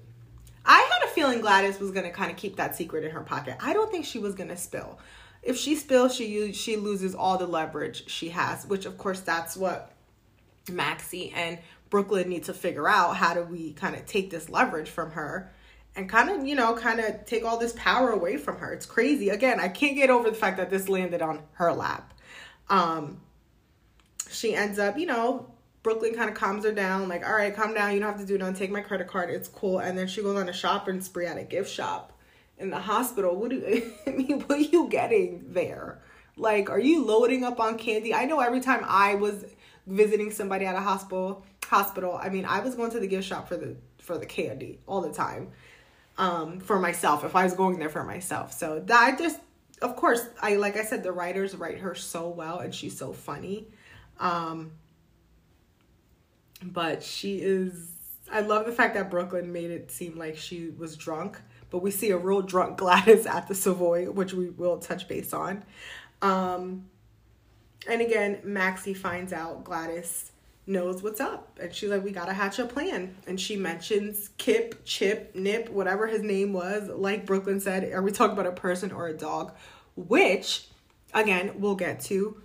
I 0.64 0.88
feeling 1.18 1.40
Gladys 1.40 1.78
was 1.78 1.90
gonna 1.90 2.10
kind 2.10 2.30
of 2.30 2.36
keep 2.36 2.56
that 2.56 2.76
secret 2.76 3.04
in 3.04 3.10
her 3.10 3.20
pocket. 3.20 3.56
I 3.60 3.72
don't 3.72 3.90
think 3.90 4.04
she 4.04 4.18
was 4.18 4.34
gonna 4.34 4.56
spill 4.56 4.98
if 5.42 5.56
she 5.56 5.76
spills, 5.76 6.14
she 6.14 6.52
she 6.52 6.76
loses 6.76 7.14
all 7.14 7.38
the 7.38 7.46
leverage 7.46 8.08
she 8.08 8.30
has, 8.30 8.66
which 8.66 8.86
of 8.86 8.98
course 8.98 9.20
that's 9.20 9.56
what 9.56 9.92
Maxie 10.70 11.32
and 11.34 11.58
Brooklyn 11.90 12.28
need 12.28 12.44
to 12.44 12.54
figure 12.54 12.88
out. 12.88 13.16
How 13.16 13.34
do 13.34 13.42
we 13.42 13.72
kind 13.72 13.94
of 13.94 14.04
take 14.06 14.30
this 14.30 14.48
leverage 14.48 14.88
from 14.88 15.12
her? 15.12 15.52
and 15.96 16.08
kind 16.08 16.28
of, 16.30 16.46
you 16.46 16.54
know, 16.54 16.76
kind 16.76 17.00
of 17.00 17.24
take 17.24 17.44
all 17.44 17.58
this 17.58 17.72
power 17.72 18.10
away 18.10 18.36
from 18.36 18.58
her. 18.58 18.72
It's 18.72 18.86
crazy. 18.86 19.30
Again, 19.30 19.58
I 19.58 19.66
can't 19.66 19.96
get 19.96 20.10
over 20.10 20.30
the 20.30 20.36
fact 20.36 20.58
that 20.58 20.70
this 20.70 20.88
landed 20.88 21.22
on 21.22 21.40
her 21.54 21.72
lap. 21.72 22.14
Um, 22.70 23.20
she 24.30 24.54
ends 24.54 24.78
up, 24.78 24.96
you 24.96 25.06
know, 25.06 25.52
Brooklyn 25.88 26.14
kind 26.14 26.28
of 26.28 26.36
calms 26.36 26.66
her 26.66 26.72
down, 26.72 27.08
like, 27.08 27.26
all 27.26 27.32
right, 27.32 27.56
calm 27.56 27.72
down. 27.72 27.94
You 27.94 28.00
don't 28.00 28.10
have 28.10 28.20
to 28.20 28.26
do 28.26 28.36
nothing. 28.36 28.54
Take 28.54 28.70
my 28.70 28.82
credit 28.82 29.06
card. 29.06 29.30
It's 29.30 29.48
cool. 29.48 29.78
And 29.78 29.96
then 29.96 30.06
she 30.06 30.22
goes 30.22 30.36
on 30.36 30.46
a 30.46 30.52
shopping 30.52 31.00
spree 31.00 31.24
at 31.24 31.38
a 31.38 31.44
gift 31.44 31.72
shop 31.72 32.12
in 32.58 32.68
the 32.68 32.78
hospital. 32.78 33.34
What 33.34 33.48
do 33.48 33.90
I 34.06 34.10
mean, 34.10 34.42
what 34.42 34.58
are 34.58 34.60
you 34.60 34.86
getting 34.90 35.46
there? 35.48 36.02
Like, 36.36 36.68
are 36.68 36.78
you 36.78 37.06
loading 37.06 37.42
up 37.42 37.58
on 37.58 37.78
candy? 37.78 38.12
I 38.12 38.26
know 38.26 38.38
every 38.38 38.60
time 38.60 38.84
I 38.86 39.14
was 39.14 39.46
visiting 39.86 40.30
somebody 40.30 40.66
at 40.66 40.76
a 40.76 40.80
hospital, 40.80 41.46
hospital, 41.64 42.20
I 42.22 42.28
mean, 42.28 42.44
I 42.44 42.60
was 42.60 42.74
going 42.74 42.90
to 42.90 43.00
the 43.00 43.06
gift 43.06 43.26
shop 43.26 43.48
for 43.48 43.56
the 43.56 43.74
for 43.96 44.18
the 44.18 44.26
candy 44.26 44.80
all 44.86 45.00
the 45.00 45.10
time. 45.10 45.52
Um, 46.18 46.60
for 46.60 46.78
myself, 46.78 47.24
if 47.24 47.34
I 47.34 47.44
was 47.44 47.54
going 47.54 47.78
there 47.78 47.88
for 47.88 48.04
myself. 48.04 48.52
So 48.52 48.80
that 48.80 49.16
just 49.18 49.40
of 49.80 49.96
course, 49.96 50.20
I 50.42 50.56
like 50.56 50.76
I 50.76 50.84
said, 50.84 51.02
the 51.02 51.12
writers 51.12 51.56
write 51.56 51.78
her 51.78 51.94
so 51.94 52.28
well 52.28 52.58
and 52.58 52.74
she's 52.74 52.98
so 52.98 53.14
funny. 53.14 53.68
Um, 54.20 54.72
but 56.62 57.02
she 57.02 57.36
is 57.36 57.92
I 58.30 58.40
love 58.40 58.66
the 58.66 58.72
fact 58.72 58.94
that 58.94 59.10
Brooklyn 59.10 59.52
made 59.52 59.70
it 59.70 59.90
seem 59.90 60.18
like 60.18 60.36
she 60.36 60.70
was 60.76 60.96
drunk 60.96 61.40
but 61.70 61.78
we 61.78 61.90
see 61.90 62.10
a 62.10 62.16
real 62.16 62.42
drunk 62.42 62.78
Gladys 62.78 63.26
at 63.26 63.48
the 63.48 63.54
Savoy, 63.54 64.10
which 64.10 64.32
we 64.32 64.50
will 64.50 64.78
touch 64.78 65.06
base 65.08 65.32
on. 65.32 65.64
Um, 66.22 66.86
and 67.86 68.00
again, 68.00 68.40
Maxie 68.42 68.94
finds 68.94 69.32
out 69.32 69.64
Gladys 69.64 70.32
knows 70.66 71.02
what's 71.02 71.20
up. 71.20 71.58
And 71.60 71.74
she's 71.74 71.88
like, 71.88 72.04
we 72.04 72.12
gotta 72.12 72.32
hatch 72.32 72.58
a 72.58 72.66
plan. 72.66 73.16
And 73.26 73.40
she 73.40 73.56
mentions 73.56 74.30
Kip, 74.36 74.84
Chip, 74.84 75.34
Nip, 75.34 75.70
whatever 75.70 76.06
his 76.06 76.22
name 76.22 76.52
was. 76.52 76.88
Like 76.88 77.26
Brooklyn 77.26 77.60
said, 77.60 77.90
are 77.92 78.02
we 78.02 78.12
talking 78.12 78.34
about 78.34 78.46
a 78.46 78.52
person 78.52 78.92
or 78.92 79.08
a 79.08 79.14
dog? 79.14 79.54
Which, 79.96 80.68
again, 81.14 81.52
we'll 81.56 81.74
get 81.74 82.00
to. 82.00 82.40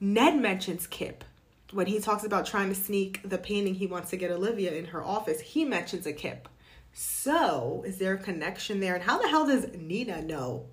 Ned 0.00 0.40
mentions 0.40 0.86
Kip. 0.86 1.24
When 1.72 1.86
he 1.86 2.00
talks 2.00 2.24
about 2.24 2.46
trying 2.46 2.68
to 2.68 2.74
sneak 2.74 3.20
the 3.28 3.38
painting 3.38 3.74
he 3.74 3.86
wants 3.86 4.10
to 4.10 4.16
get 4.16 4.30
Olivia 4.30 4.72
in 4.72 4.86
her 4.86 5.02
office, 5.02 5.40
he 5.40 5.64
mentions 5.64 6.06
a 6.06 6.12
Kip. 6.12 6.48
So, 6.92 7.84
is 7.86 7.98
there 7.98 8.14
a 8.14 8.18
connection 8.18 8.80
there? 8.80 8.94
And 8.94 9.04
how 9.04 9.18
the 9.18 9.28
hell 9.28 9.46
does 9.46 9.66
Nina 9.76 10.22
know 10.22 10.66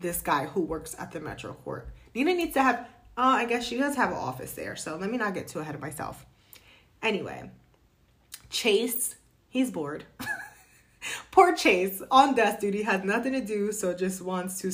this 0.00 0.20
guy 0.20 0.46
who 0.46 0.60
works 0.60 0.94
at 0.98 1.12
the 1.12 1.20
Metro 1.20 1.54
Court? 1.54 1.88
Nina 2.14 2.34
needs 2.34 2.52
to 2.54 2.62
have, 2.62 2.80
uh, 3.16 3.36
I 3.38 3.46
guess 3.46 3.64
she 3.64 3.78
does 3.78 3.96
have 3.96 4.10
an 4.10 4.16
office 4.16 4.52
there. 4.52 4.76
So, 4.76 4.96
let 4.96 5.10
me 5.10 5.16
not 5.16 5.32
get 5.32 5.48
too 5.48 5.60
ahead 5.60 5.74
of 5.74 5.80
myself. 5.80 6.26
Anyway, 7.02 7.50
Chase, 8.50 9.16
he's 9.48 9.70
bored. 9.70 10.04
Poor 11.30 11.54
Chase 11.54 12.02
on 12.10 12.34
desk 12.34 12.60
duty 12.60 12.82
has 12.82 13.02
nothing 13.02 13.32
to 13.32 13.40
do, 13.40 13.72
so 13.72 13.94
just 13.94 14.20
wants 14.22 14.60
to 14.60 14.70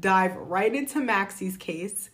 dive 0.00 0.34
right 0.36 0.74
into 0.74 1.00
Maxie's 1.00 1.56
case. 1.56 2.10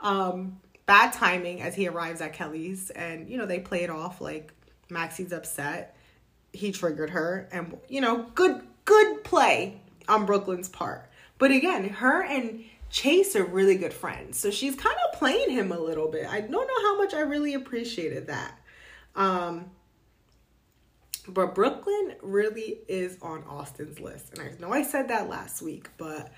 Um, 0.00 0.60
bad 0.90 1.12
timing 1.12 1.62
as 1.62 1.76
he 1.76 1.86
arrives 1.86 2.20
at 2.20 2.32
Kelly's, 2.32 2.90
and 2.90 3.28
you 3.28 3.38
know, 3.38 3.46
they 3.46 3.60
play 3.60 3.84
it 3.84 3.90
off 3.90 4.20
like 4.20 4.52
Maxie's 4.88 5.32
upset. 5.32 5.96
He 6.52 6.72
triggered 6.72 7.10
her 7.10 7.48
and 7.52 7.78
you 7.88 8.00
know 8.00 8.26
good 8.34 8.60
good 8.84 9.22
play 9.22 9.80
on 10.08 10.26
brooklyn's 10.26 10.68
part. 10.68 11.08
But 11.38 11.52
again 11.52 11.88
her 11.88 12.24
and 12.24 12.64
chase 12.90 13.36
are 13.36 13.44
really 13.44 13.76
good 13.76 13.92
friends 13.92 14.36
so 14.36 14.50
she's 14.50 14.74
kind 14.74 14.96
of 15.06 15.16
playing 15.16 15.50
him 15.50 15.70
a 15.70 15.78
little 15.78 16.08
bit. 16.08 16.26
I 16.26 16.40
don't 16.40 16.50
know 16.50 16.88
how 16.88 16.98
much 16.98 17.14
i 17.14 17.20
really 17.20 17.54
appreciated 17.54 18.26
that. 18.26 18.58
Um 19.14 19.66
but 21.28 21.54
brooklyn 21.54 22.16
really 22.20 22.80
is 22.88 23.16
on 23.22 23.44
austin's 23.44 24.00
list 24.00 24.32
and 24.32 24.40
i 24.40 24.50
know 24.58 24.72
i 24.72 24.82
said 24.82 25.08
that 25.08 25.28
last 25.28 25.60
week 25.60 25.90
but 25.98 26.32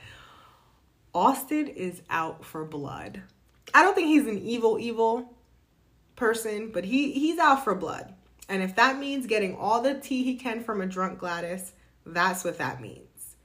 austin 1.14 1.68
is 1.68 2.02
out 2.10 2.44
for 2.44 2.64
blood 2.64 3.22
i 3.74 3.82
don't 3.82 3.94
think 3.94 4.08
he's 4.08 4.26
an 4.26 4.38
evil 4.38 4.78
evil 4.78 5.34
person 6.16 6.70
but 6.72 6.84
he 6.84 7.12
he's 7.12 7.38
out 7.38 7.64
for 7.64 7.74
blood 7.74 8.14
and 8.48 8.62
if 8.62 8.76
that 8.76 8.98
means 8.98 9.26
getting 9.26 9.56
all 9.56 9.80
the 9.80 9.94
tea 9.94 10.22
he 10.24 10.36
can 10.36 10.62
from 10.62 10.82
a 10.82 10.86
drunk 10.86 11.18
Gladys, 11.18 11.72
that's 12.04 12.44
what 12.44 12.58
that 12.58 12.82
means. 12.82 13.36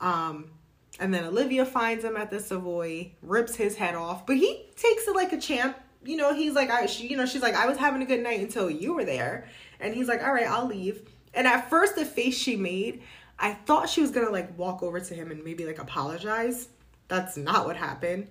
Um, 0.00 0.52
and 0.98 1.12
then 1.12 1.24
Olivia 1.24 1.66
finds 1.66 2.02
him 2.02 2.16
at 2.16 2.30
the 2.30 2.40
Savoy, 2.40 3.12
rips 3.20 3.56
his 3.56 3.76
head 3.76 3.94
off, 3.94 4.26
but 4.26 4.36
he 4.36 4.66
takes 4.76 5.06
it 5.06 5.14
like 5.14 5.34
a 5.34 5.38
champ. 5.38 5.78
You 6.02 6.16
know, 6.16 6.32
he's 6.34 6.54
like, 6.54 6.70
I, 6.70 6.86
she, 6.86 7.08
you 7.08 7.16
know, 7.16 7.26
she's 7.26 7.42
like, 7.42 7.54
I 7.54 7.66
was 7.66 7.76
having 7.76 8.00
a 8.00 8.06
good 8.06 8.22
night 8.22 8.40
until 8.40 8.70
you 8.70 8.94
were 8.94 9.04
there. 9.04 9.48
And 9.80 9.94
he's 9.94 10.08
like, 10.08 10.22
all 10.22 10.32
right, 10.32 10.48
I'll 10.48 10.66
leave. 10.66 11.02
And 11.32 11.46
at 11.46 11.68
first, 11.68 11.96
the 11.96 12.06
face 12.06 12.38
she 12.38 12.56
made, 12.56 13.02
I 13.38 13.52
thought 13.52 13.90
she 13.90 14.00
was 14.00 14.12
gonna 14.12 14.30
like 14.30 14.56
walk 14.56 14.82
over 14.82 14.98
to 15.00 15.14
him 15.14 15.30
and 15.30 15.42
maybe 15.44 15.66
like 15.66 15.78
apologize. 15.78 16.68
That's 17.08 17.36
not 17.36 17.66
what 17.66 17.76
happened. 17.76 18.28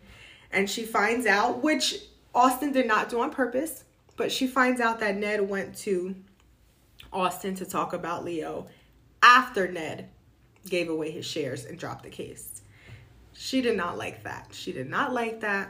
And 0.54 0.70
she 0.70 0.84
finds 0.84 1.26
out, 1.26 1.62
which 1.62 2.04
Austin 2.34 2.72
did 2.72 2.88
not 2.88 3.10
do 3.10 3.20
on 3.20 3.32
purpose. 3.32 3.84
But 4.16 4.32
she 4.32 4.48
finds 4.48 4.80
out 4.80 5.00
that 5.00 5.18
Ned 5.18 5.50
went 5.50 5.76
to 5.80 6.16
Austin 7.12 7.56
to 7.56 7.66
talk 7.66 7.94
about 7.94 8.24
Leo 8.24 8.68
after 9.22 9.72
Ned 9.72 10.10
gave 10.70 10.90
away 10.90 11.12
his 11.12 11.26
shares 11.26 11.66
and 11.66 11.78
dropped 11.78 12.04
the 12.04 12.10
case. 12.10 12.62
She 13.34 13.62
did 13.62 13.76
not 13.76 13.98
like 13.98 14.24
that. 14.24 14.50
She 14.52 14.72
did 14.72 14.90
not 14.90 15.14
like 15.14 15.42
that. 15.42 15.70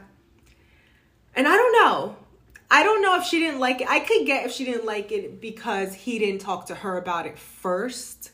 And 1.34 1.48
I 1.48 1.56
don't 1.56 1.72
know. 1.72 2.16
I 2.70 2.82
don't 2.82 3.02
know 3.02 3.18
if 3.18 3.24
she 3.24 3.40
didn't 3.40 3.60
like 3.60 3.80
it. 3.80 3.88
I 3.88 4.00
could 4.00 4.26
get 4.26 4.46
if 4.46 4.52
she 4.52 4.64
didn't 4.64 4.84
like 4.84 5.12
it 5.12 5.40
because 5.40 5.94
he 5.94 6.18
didn't 6.18 6.40
talk 6.40 6.66
to 6.66 6.74
her 6.74 6.96
about 6.98 7.26
it 7.26 7.38
first. 7.38 8.32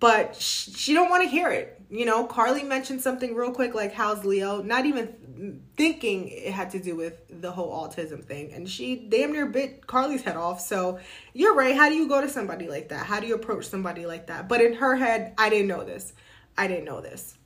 But 0.00 0.36
she, 0.36 0.70
she 0.72 0.94
don't 0.94 1.10
want 1.10 1.22
to 1.22 1.28
hear 1.28 1.50
it. 1.50 1.80
You 1.94 2.04
know, 2.04 2.24
Carly 2.24 2.64
mentioned 2.64 3.02
something 3.02 3.36
real 3.36 3.52
quick 3.52 3.72
like, 3.72 3.92
How's 3.92 4.24
Leo? 4.24 4.60
Not 4.60 4.84
even 4.84 5.62
thinking 5.76 6.26
it 6.26 6.52
had 6.52 6.70
to 6.70 6.80
do 6.80 6.96
with 6.96 7.40
the 7.40 7.52
whole 7.52 7.72
autism 7.72 8.24
thing. 8.24 8.52
And 8.52 8.68
she 8.68 8.96
damn 8.96 9.30
near 9.30 9.46
bit 9.46 9.86
Carly's 9.86 10.22
head 10.22 10.36
off. 10.36 10.60
So 10.60 10.98
you're 11.34 11.54
right. 11.54 11.76
How 11.76 11.88
do 11.88 11.94
you 11.94 12.08
go 12.08 12.20
to 12.20 12.28
somebody 12.28 12.68
like 12.68 12.88
that? 12.88 13.06
How 13.06 13.20
do 13.20 13.28
you 13.28 13.36
approach 13.36 13.66
somebody 13.66 14.06
like 14.06 14.26
that? 14.26 14.48
But 14.48 14.60
in 14.60 14.74
her 14.74 14.96
head, 14.96 15.34
I 15.38 15.48
didn't 15.48 15.68
know 15.68 15.84
this. 15.84 16.12
I 16.58 16.66
didn't 16.66 16.84
know 16.84 17.00
this. 17.00 17.36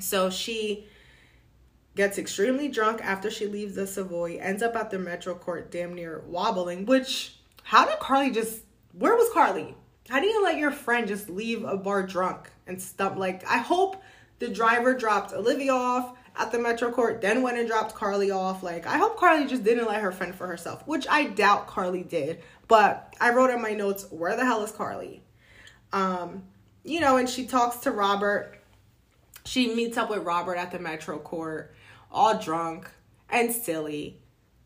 So 0.00 0.28
she 0.28 0.88
gets 1.94 2.18
extremely 2.18 2.66
drunk 2.66 3.00
after 3.00 3.30
she 3.30 3.46
leaves 3.46 3.76
the 3.76 3.86
Savoy, 3.86 4.38
ends 4.38 4.64
up 4.64 4.74
at 4.74 4.90
the 4.90 4.98
Metro 4.98 5.36
Court 5.36 5.70
damn 5.70 5.94
near 5.94 6.24
wobbling, 6.26 6.84
which, 6.84 7.36
how 7.62 7.86
did 7.86 8.00
Carly 8.00 8.32
just, 8.32 8.62
where 8.92 9.14
was 9.14 9.30
Carly? 9.32 9.76
How 10.08 10.18
do 10.18 10.26
you 10.26 10.42
let 10.42 10.58
your 10.58 10.72
friend 10.72 11.06
just 11.06 11.28
leave 11.28 11.62
a 11.62 11.76
bar 11.76 12.04
drunk 12.04 12.50
and 12.66 12.80
stump? 12.80 13.16
Like, 13.16 13.46
I 13.48 13.58
hope 13.58 14.02
the 14.38 14.48
driver 14.48 14.94
dropped 14.94 15.32
Olivia 15.32 15.72
off 15.72 16.16
at 16.36 16.50
the 16.50 16.58
Metro 16.58 16.90
Court, 16.90 17.20
then 17.20 17.42
went 17.42 17.58
and 17.58 17.68
dropped 17.68 17.94
Carly 17.94 18.30
off. 18.30 18.62
Like, 18.62 18.86
I 18.86 18.96
hope 18.96 19.18
Carly 19.18 19.46
just 19.46 19.64
didn't 19.64 19.86
let 19.86 20.00
her 20.00 20.12
friend 20.12 20.34
for 20.34 20.46
herself, 20.46 20.86
which 20.86 21.06
I 21.08 21.24
doubt 21.24 21.66
Carly 21.66 22.02
did. 22.02 22.42
But 22.68 23.14
I 23.20 23.30
wrote 23.30 23.50
in 23.50 23.60
my 23.60 23.72
notes, 23.72 24.06
where 24.10 24.36
the 24.36 24.44
hell 24.44 24.64
is 24.64 24.72
Carly? 24.72 25.22
Um, 25.92 26.44
you 26.84 27.00
know, 27.00 27.18
and 27.18 27.28
she 27.28 27.46
talks 27.46 27.76
to 27.78 27.90
Robert. 27.90 28.58
She 29.44 29.74
meets 29.74 29.96
up 29.96 30.08
with 30.08 30.24
Robert 30.24 30.56
at 30.56 30.70
the 30.70 30.78
Metro 30.78 31.18
Court 31.18 31.74
all 32.10 32.38
drunk 32.38 32.88
and 33.30 33.52
silly 33.52 34.20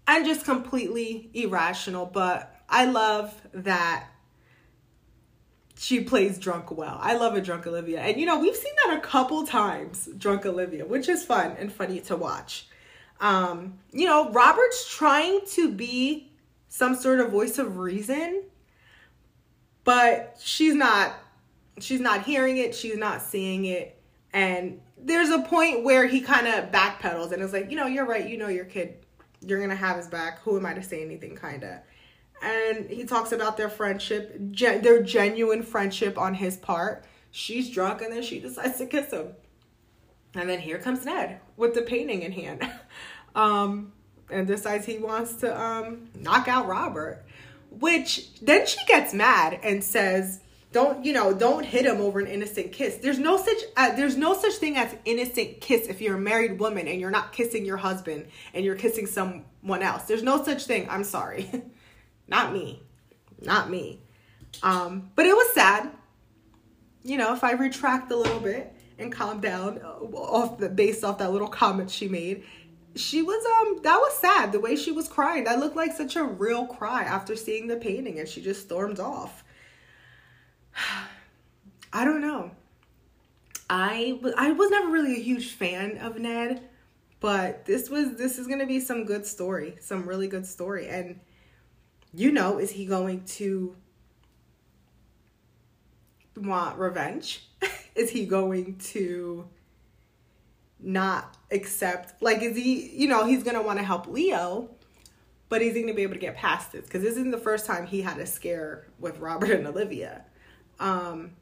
and 0.06 0.24
just 0.24 0.44
completely 0.44 1.30
irrational. 1.34 2.06
But 2.06 2.54
I 2.68 2.86
love 2.86 3.34
that 3.54 4.06
she 5.78 6.00
plays 6.00 6.38
drunk 6.38 6.70
well. 6.70 6.98
I 7.00 7.14
love 7.14 7.34
a 7.34 7.40
drunk 7.40 7.66
Olivia. 7.66 8.00
And 8.00 8.18
you 8.18 8.26
know, 8.26 8.38
we've 8.38 8.56
seen 8.56 8.72
that 8.86 8.96
a 8.96 9.00
couple 9.00 9.46
times, 9.46 10.08
drunk 10.16 10.46
Olivia, 10.46 10.86
which 10.86 11.08
is 11.08 11.24
fun 11.24 11.56
and 11.58 11.72
funny 11.72 12.00
to 12.00 12.16
watch. 12.16 12.68
Um, 13.20 13.78
you 13.92 14.06
know, 14.06 14.30
Robert's 14.30 14.88
trying 14.94 15.40
to 15.52 15.72
be 15.72 16.32
some 16.68 16.94
sort 16.94 17.20
of 17.20 17.30
voice 17.30 17.58
of 17.58 17.78
reason, 17.78 18.44
but 19.84 20.36
she's 20.42 20.74
not 20.74 21.14
she's 21.78 22.00
not 22.00 22.24
hearing 22.24 22.56
it, 22.56 22.74
she's 22.74 22.96
not 22.96 23.22
seeing 23.22 23.66
it, 23.66 24.00
and 24.32 24.80
there's 24.98 25.30
a 25.30 25.40
point 25.40 25.84
where 25.84 26.06
he 26.06 26.20
kind 26.20 26.46
of 26.46 26.70
backpedals 26.72 27.32
and 27.32 27.42
is 27.42 27.52
like, 27.52 27.70
you 27.70 27.76
know, 27.76 27.86
you're 27.86 28.06
right. 28.06 28.28
You 28.28 28.38
know, 28.38 28.48
your 28.48 28.64
kid, 28.64 28.94
you're 29.40 29.60
gonna 29.60 29.76
have 29.76 29.96
his 29.96 30.08
back. 30.08 30.40
Who 30.40 30.56
am 30.56 30.66
I 30.66 30.74
to 30.74 30.82
say 30.82 31.02
anything? 31.02 31.36
Kind 31.36 31.64
of. 31.64 31.78
And 32.42 32.90
he 32.90 33.04
talks 33.04 33.32
about 33.32 33.56
their 33.56 33.68
friendship, 33.68 34.38
gen- 34.50 34.82
their 34.82 35.02
genuine 35.02 35.62
friendship 35.62 36.18
on 36.18 36.34
his 36.34 36.56
part. 36.56 37.04
She's 37.30 37.70
drunk 37.70 38.02
and 38.02 38.12
then 38.12 38.22
she 38.22 38.40
decides 38.40 38.78
to 38.78 38.86
kiss 38.86 39.10
him. 39.10 39.28
And 40.34 40.48
then 40.48 40.60
here 40.60 40.78
comes 40.78 41.04
Ned 41.04 41.40
with 41.56 41.74
the 41.74 41.82
painting 41.82 42.22
in 42.22 42.32
hand. 42.32 42.70
um, 43.34 43.92
and 44.30 44.46
decides 44.46 44.86
he 44.86 44.98
wants 44.98 45.34
to 45.36 45.60
um, 45.60 46.08
knock 46.14 46.48
out 46.48 46.66
Robert. 46.66 47.24
Which 47.70 48.34
then 48.40 48.66
she 48.66 48.84
gets 48.86 49.12
mad 49.12 49.58
and 49.62 49.82
says, 49.82 50.40
don't 50.72 51.04
you 51.06 51.12
know 51.12 51.32
don't 51.32 51.64
hit 51.64 51.86
him 51.86 52.02
over 52.02 52.18
an 52.20 52.26
innocent 52.26 52.70
kiss 52.70 52.96
there's 52.96 53.18
no 53.18 53.38
such 53.38 53.62
uh, 53.78 53.94
there's 53.94 54.16
no 54.16 54.34
such 54.34 54.54
thing 54.54 54.76
as 54.76 54.94
innocent 55.06 55.58
kiss 55.60 55.86
if 55.86 56.02
you're 56.02 56.16
a 56.16 56.20
married 56.20 56.58
woman 56.58 56.86
and 56.86 57.00
you're 57.00 57.10
not 57.10 57.32
kissing 57.32 57.64
your 57.64 57.78
husband 57.78 58.26
and 58.52 58.62
you're 58.62 58.74
kissing 58.74 59.06
someone 59.06 59.82
else 59.82 60.02
there's 60.02 60.22
no 60.22 60.42
such 60.44 60.64
thing 60.64 60.86
i'm 60.90 61.04
sorry 61.04 61.48
not 62.28 62.52
me. 62.52 62.82
Not 63.40 63.70
me. 63.70 64.00
Um 64.62 65.10
but 65.14 65.26
it 65.26 65.34
was 65.34 65.52
sad. 65.54 65.90
You 67.02 67.16
know 67.18 67.32
if 67.34 67.44
i 67.44 67.52
retract 67.52 68.10
a 68.10 68.16
little 68.16 68.40
bit 68.40 68.72
and 68.98 69.12
calm 69.12 69.40
down 69.40 69.80
uh, 69.82 70.04
off 70.16 70.58
the 70.58 70.68
based 70.68 71.04
off 71.04 71.18
that 71.18 71.32
little 71.32 71.48
comment 71.48 71.90
she 71.90 72.08
made 72.08 72.44
she 72.96 73.22
was 73.22 73.44
um 73.44 73.82
that 73.82 73.96
was 73.96 74.18
sad. 74.18 74.52
The 74.52 74.60
way 74.60 74.74
she 74.74 74.90
was 74.90 75.08
crying 75.08 75.44
that 75.44 75.58
looked 75.60 75.76
like 75.76 75.92
such 75.92 76.16
a 76.16 76.24
real 76.24 76.66
cry 76.66 77.04
after 77.04 77.36
seeing 77.36 77.66
the 77.66 77.76
painting 77.76 78.18
and 78.18 78.28
she 78.28 78.42
just 78.42 78.62
stormed 78.62 78.98
off. 78.98 79.44
I 81.92 82.04
don't 82.04 82.20
know. 82.20 82.50
I 83.68 84.18
I 84.36 84.52
was 84.52 84.70
never 84.70 84.90
really 84.90 85.16
a 85.16 85.22
huge 85.22 85.52
fan 85.52 85.98
of 85.98 86.18
Ned, 86.18 86.68
but 87.20 87.64
this 87.66 87.90
was 87.90 88.16
this 88.16 88.38
is 88.38 88.46
gonna 88.46 88.66
be 88.66 88.80
some 88.80 89.04
good 89.04 89.26
story, 89.26 89.76
some 89.80 90.08
really 90.08 90.28
good 90.28 90.46
story. 90.46 90.88
And 90.88 91.20
you 92.16 92.32
know, 92.32 92.58
is 92.58 92.70
he 92.70 92.86
going 92.86 93.24
to 93.24 93.76
want 96.36 96.78
revenge? 96.78 97.46
is 97.94 98.10
he 98.10 98.26
going 98.26 98.76
to 98.78 99.48
not 100.78 101.36
accept 101.50 102.20
like 102.20 102.42
is 102.42 102.54
he 102.54 102.90
you 102.90 103.08
know 103.08 103.24
he's 103.24 103.42
gonna 103.42 103.62
want 103.62 103.78
to 103.78 103.84
help 103.84 104.06
leo 104.06 104.68
but 105.48 105.62
is 105.62 105.74
he 105.74 105.80
gonna 105.80 105.94
be 105.94 106.02
able 106.02 106.12
to 106.12 106.20
get 106.20 106.36
past 106.36 106.70
this 106.70 106.84
because 106.84 107.02
this 107.02 107.12
isn't 107.12 107.30
the 107.30 107.38
first 107.38 107.64
time 107.64 107.86
he 107.86 108.02
had 108.02 108.18
a 108.18 108.26
scare 108.26 108.86
with 108.98 109.18
robert 109.18 109.50
and 109.52 109.66
olivia 109.66 110.22
um, 110.78 111.32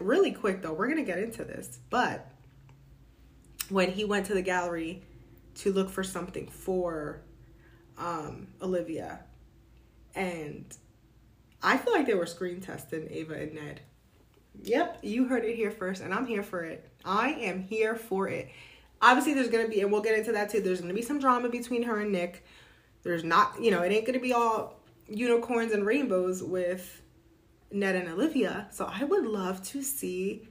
really 0.00 0.32
quick 0.32 0.62
though, 0.62 0.72
we're 0.72 0.88
gonna 0.88 1.02
get 1.02 1.18
into 1.18 1.44
this, 1.44 1.78
but 1.90 2.30
when 3.68 3.90
he 3.90 4.04
went 4.04 4.26
to 4.26 4.34
the 4.34 4.42
gallery 4.42 5.02
to 5.56 5.72
look 5.72 5.88
for 5.88 6.02
something 6.02 6.46
for 6.46 7.20
um, 8.02 8.48
Olivia, 8.60 9.20
and 10.14 10.64
I 11.62 11.76
feel 11.76 11.92
like 11.92 12.06
they 12.06 12.14
were 12.14 12.26
screen 12.26 12.60
testing 12.60 13.06
Ava 13.10 13.34
and 13.34 13.54
Ned. 13.54 13.80
Yep, 14.64 14.98
you 15.02 15.26
heard 15.26 15.44
it 15.44 15.54
here 15.56 15.70
first, 15.70 16.02
and 16.02 16.12
I'm 16.12 16.26
here 16.26 16.42
for 16.42 16.64
it. 16.64 16.90
I 17.04 17.30
am 17.30 17.62
here 17.62 17.94
for 17.94 18.28
it. 18.28 18.50
Obviously, 19.00 19.34
there's 19.34 19.48
gonna 19.48 19.68
be, 19.68 19.80
and 19.80 19.90
we'll 19.90 20.02
get 20.02 20.18
into 20.18 20.32
that 20.32 20.50
too. 20.50 20.60
There's 20.60 20.80
gonna 20.80 20.94
be 20.94 21.02
some 21.02 21.20
drama 21.20 21.48
between 21.48 21.84
her 21.84 22.00
and 22.00 22.12
Nick. 22.12 22.44
There's 23.02 23.24
not, 23.24 23.60
you 23.62 23.70
know, 23.70 23.82
it 23.82 23.92
ain't 23.92 24.06
gonna 24.06 24.20
be 24.20 24.32
all 24.32 24.80
unicorns 25.08 25.72
and 25.72 25.86
rainbows 25.86 26.42
with 26.42 27.02
Ned 27.70 27.94
and 27.94 28.08
Olivia. 28.08 28.68
So 28.72 28.90
I 28.92 29.04
would 29.04 29.26
love 29.26 29.62
to 29.68 29.82
see 29.82 30.48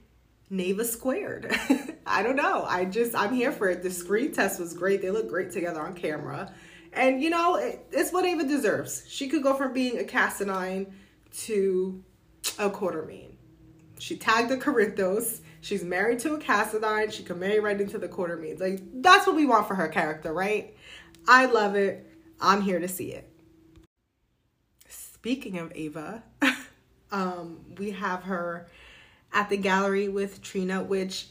Neva 0.50 0.84
squared. 0.84 1.54
I 2.06 2.22
don't 2.22 2.36
know. 2.36 2.64
I 2.64 2.84
just, 2.86 3.14
I'm 3.14 3.32
here 3.32 3.52
for 3.52 3.68
it. 3.68 3.82
The 3.82 3.90
screen 3.90 4.32
test 4.32 4.58
was 4.58 4.74
great. 4.74 5.00
They 5.00 5.10
look 5.10 5.28
great 5.28 5.52
together 5.52 5.80
on 5.80 5.94
camera. 5.94 6.52
And, 6.92 7.22
you 7.22 7.30
know, 7.30 7.56
it, 7.56 7.86
it's 7.90 8.12
what 8.12 8.24
Ava 8.24 8.44
deserves. 8.44 9.04
She 9.08 9.28
could 9.28 9.42
go 9.42 9.54
from 9.54 9.72
being 9.72 9.98
a 9.98 10.02
Cassadine 10.02 10.92
to 11.38 12.02
a 12.58 12.68
Quartermaine. 12.68 13.36
She 13.98 14.16
tagged 14.16 14.50
the 14.50 14.58
Corinthos. 14.58 15.40
She's 15.60 15.82
married 15.82 16.18
to 16.20 16.34
a 16.34 16.38
Cassadine. 16.38 17.12
She 17.12 17.22
can 17.22 17.38
marry 17.38 17.60
right 17.60 17.80
into 17.80 17.98
the 17.98 18.08
Quartermaines. 18.08 18.60
Like, 18.60 18.80
that's 19.02 19.26
what 19.26 19.36
we 19.36 19.46
want 19.46 19.68
for 19.68 19.74
her 19.74 19.88
character, 19.88 20.32
right? 20.32 20.76
I 21.26 21.46
love 21.46 21.76
it. 21.76 22.06
I'm 22.40 22.60
here 22.62 22.80
to 22.80 22.88
see 22.88 23.12
it. 23.12 23.28
Speaking 24.88 25.58
of 25.58 25.72
Ava, 25.74 26.24
Um, 27.12 27.60
we 27.76 27.90
have 27.90 28.22
her 28.24 28.66
at 29.32 29.50
the 29.50 29.58
gallery 29.58 30.08
with 30.08 30.40
Trina, 30.40 30.82
which 30.82 31.28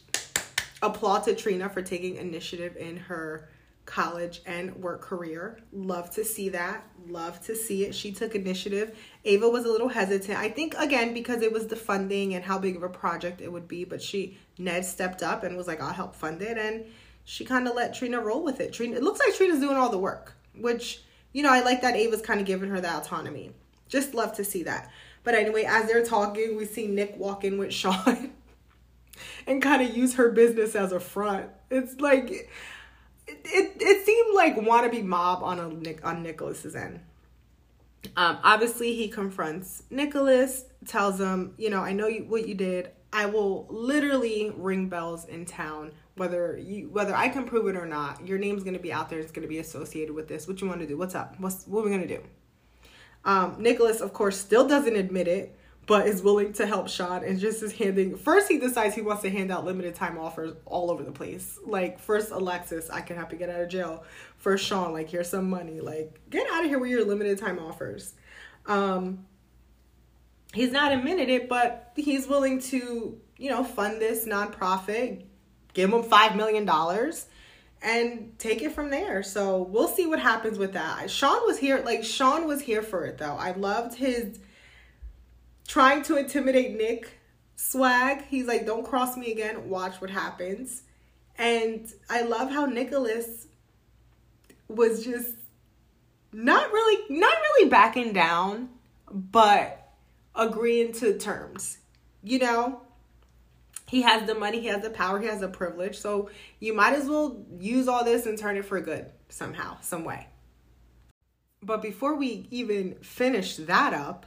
applaud 0.83 1.23
to 1.23 1.35
Trina 1.35 1.69
for 1.69 1.81
taking 1.81 2.17
initiative 2.17 2.77
in 2.77 2.97
her 2.97 3.49
college 3.91 4.41
and 4.45 4.73
work 4.77 5.01
career. 5.01 5.59
Love 5.73 6.09
to 6.11 6.23
see 6.23 6.47
that. 6.49 6.87
Love 7.07 7.43
to 7.45 7.55
see 7.55 7.83
it. 7.83 7.93
She 7.93 8.13
took 8.13 8.35
initiative. 8.35 8.97
Ava 9.25 9.49
was 9.49 9.65
a 9.65 9.69
little 9.69 9.89
hesitant. 9.89 10.37
I 10.37 10.49
think 10.49 10.73
again 10.77 11.13
because 11.13 11.41
it 11.41 11.51
was 11.51 11.67
the 11.67 11.75
funding 11.75 12.33
and 12.33 12.43
how 12.43 12.57
big 12.57 12.77
of 12.77 12.83
a 12.83 12.89
project 12.89 13.41
it 13.41 13.51
would 13.51 13.67
be, 13.67 13.83
but 13.83 14.01
she 14.01 14.37
Ned 14.57 14.85
stepped 14.85 15.21
up 15.21 15.43
and 15.43 15.57
was 15.57 15.67
like, 15.67 15.81
"I'll 15.81 15.93
help 15.93 16.15
fund 16.15 16.41
it." 16.41 16.57
And 16.57 16.85
she 17.25 17.43
kind 17.43 17.67
of 17.67 17.75
let 17.75 17.93
Trina 17.93 18.21
roll 18.21 18.43
with 18.43 18.61
it. 18.61 18.71
Trina 18.71 18.95
it 18.95 19.03
looks 19.03 19.19
like 19.19 19.35
Trina's 19.35 19.59
doing 19.59 19.75
all 19.75 19.89
the 19.89 19.97
work, 19.97 20.35
which 20.55 21.03
you 21.33 21.43
know, 21.43 21.51
I 21.51 21.61
like 21.61 21.81
that 21.81 21.95
Ava's 21.95 22.21
kind 22.21 22.39
of 22.39 22.45
giving 22.45 22.69
her 22.69 22.81
that 22.81 23.03
autonomy. 23.03 23.51
Just 23.89 24.13
love 24.13 24.33
to 24.37 24.43
see 24.43 24.63
that. 24.63 24.89
But 25.23 25.35
anyway, 25.35 25.63
as 25.63 25.87
they're 25.87 26.05
talking, 26.05 26.55
we 26.55 26.65
see 26.65 26.87
Nick 26.87 27.15
walk 27.17 27.43
in 27.43 27.57
with 27.57 27.73
Sean 27.81 28.31
and 29.45 29.61
kind 29.61 29.81
of 29.81 29.95
use 29.95 30.15
her 30.15 30.31
business 30.31 30.75
as 30.75 30.93
a 30.93 30.99
front. 30.99 31.49
It's 31.69 31.99
like 31.99 32.49
it, 33.45 33.73
it, 33.79 34.05
seemed 34.05 34.35
like 34.35 34.55
wannabe 34.55 35.03
mob 35.03 35.43
on 35.43 35.59
a 35.59 35.95
on 36.05 36.23
Nicholas's 36.23 36.75
end. 36.75 36.99
Um, 38.15 38.39
obviously, 38.43 38.95
he 38.95 39.07
confronts 39.07 39.83
Nicholas, 39.89 40.65
tells 40.87 41.19
him, 41.19 41.53
you 41.57 41.69
know, 41.69 41.81
I 41.81 41.93
know 41.93 42.07
you, 42.07 42.23
what 42.23 42.47
you 42.47 42.55
did. 42.55 42.89
I 43.13 43.25
will 43.25 43.67
literally 43.69 44.51
ring 44.55 44.87
bells 44.87 45.25
in 45.25 45.45
town, 45.45 45.91
whether 46.15 46.57
you 46.57 46.89
whether 46.89 47.13
I 47.13 47.29
can 47.29 47.45
prove 47.45 47.67
it 47.67 47.75
or 47.75 47.85
not. 47.85 48.25
Your 48.25 48.37
name's 48.37 48.63
gonna 48.63 48.79
be 48.79 48.93
out 48.93 49.09
there. 49.09 49.19
It's 49.19 49.31
gonna 49.31 49.47
be 49.47 49.59
associated 49.59 50.15
with 50.15 50.27
this. 50.27 50.47
What 50.47 50.61
you 50.61 50.67
want 50.67 50.79
to 50.79 50.87
do? 50.87 50.97
What's 50.97 51.15
up? 51.15 51.35
What's 51.39 51.67
what 51.67 51.81
are 51.81 51.83
we 51.85 51.91
gonna 51.91 52.07
do? 52.07 52.23
Um, 53.23 53.57
Nicholas, 53.59 54.01
of 54.01 54.13
course, 54.13 54.37
still 54.37 54.67
doesn't 54.67 54.95
admit 54.95 55.27
it, 55.27 55.55
but 55.91 56.07
is 56.07 56.21
willing 56.21 56.53
to 56.53 56.65
help 56.65 56.87
Sean 56.87 57.21
and 57.21 57.37
just 57.37 57.61
is 57.61 57.73
handing. 57.73 58.15
First, 58.15 58.47
he 58.47 58.59
decides 58.59 58.95
he 58.95 59.01
wants 59.01 59.23
to 59.23 59.29
hand 59.29 59.51
out 59.51 59.65
limited 59.65 59.93
time 59.93 60.17
offers 60.17 60.53
all 60.65 60.89
over 60.89 61.03
the 61.03 61.11
place. 61.11 61.59
Like, 61.65 61.99
first, 61.99 62.31
Alexis, 62.31 62.89
I 62.89 63.01
can 63.01 63.17
help 63.17 63.33
you 63.33 63.37
get 63.37 63.49
out 63.49 63.59
of 63.59 63.67
jail. 63.67 64.05
First, 64.37 64.65
Sean, 64.65 64.93
like, 64.93 65.09
here's 65.09 65.27
some 65.27 65.49
money. 65.49 65.81
Like, 65.81 66.17
get 66.29 66.47
out 66.49 66.63
of 66.63 66.69
here 66.69 66.79
with 66.79 66.91
your 66.91 67.03
limited 67.03 67.39
time 67.39 67.59
offers. 67.59 68.13
Um, 68.67 69.25
he's 70.53 70.71
not 70.71 70.93
admitted 70.93 71.27
it, 71.27 71.49
but 71.49 71.91
he's 71.97 72.25
willing 72.25 72.61
to 72.61 73.19
you 73.41 73.49
know, 73.49 73.63
fund 73.63 73.99
this 73.99 74.25
nonprofit, 74.25 75.23
give 75.73 75.91
him 75.91 76.03
$5 76.03 76.35
million 76.35 76.69
and 77.81 78.37
take 78.37 78.61
it 78.61 78.71
from 78.71 78.91
there. 78.91 79.23
So 79.23 79.63
we'll 79.63 79.87
see 79.87 80.05
what 80.05 80.19
happens 80.19 80.59
with 80.59 80.73
that. 80.73 81.09
Sean 81.09 81.43
was 81.47 81.57
here, 81.57 81.81
like, 81.83 82.03
Sean 82.03 82.45
was 82.45 82.61
here 82.61 82.83
for 82.83 83.03
it 83.03 83.17
though. 83.17 83.35
I 83.35 83.53
loved 83.53 83.95
his 83.95 84.37
trying 85.71 86.03
to 86.03 86.17
intimidate 86.17 86.75
Nick 86.75 87.17
swag. 87.55 88.25
He's 88.27 88.45
like, 88.45 88.65
don't 88.65 88.85
cross 88.85 89.15
me 89.15 89.31
again, 89.31 89.69
watch 89.69 90.01
what 90.01 90.09
happens. 90.09 90.81
And 91.37 91.89
I 92.09 92.23
love 92.23 92.51
how 92.51 92.65
Nicholas 92.65 93.47
was 94.67 95.05
just 95.05 95.29
not 96.33 96.73
really 96.73 97.17
not 97.17 97.33
really 97.33 97.69
backing 97.69 98.11
down, 98.11 98.67
but 99.09 99.93
agreeing 100.35 100.91
to 100.95 101.17
terms. 101.17 101.77
You 102.21 102.39
know, 102.39 102.81
he 103.87 104.01
has 104.01 104.27
the 104.27 104.35
money, 104.35 104.59
he 104.59 104.67
has 104.67 104.83
the 104.83 104.89
power, 104.89 105.21
he 105.21 105.27
has 105.27 105.39
the 105.39 105.47
privilege. 105.47 105.97
So 105.97 106.29
you 106.59 106.73
might 106.73 106.95
as 106.95 107.07
well 107.07 107.45
use 107.57 107.87
all 107.87 108.03
this 108.03 108.25
and 108.25 108.37
turn 108.37 108.57
it 108.57 108.65
for 108.65 108.81
good 108.81 109.05
somehow, 109.29 109.77
some 109.79 110.03
way. 110.03 110.27
But 111.63 111.81
before 111.81 112.17
we 112.17 112.47
even 112.51 112.95
finish 112.95 113.55
that 113.55 113.93
up, 113.93 114.25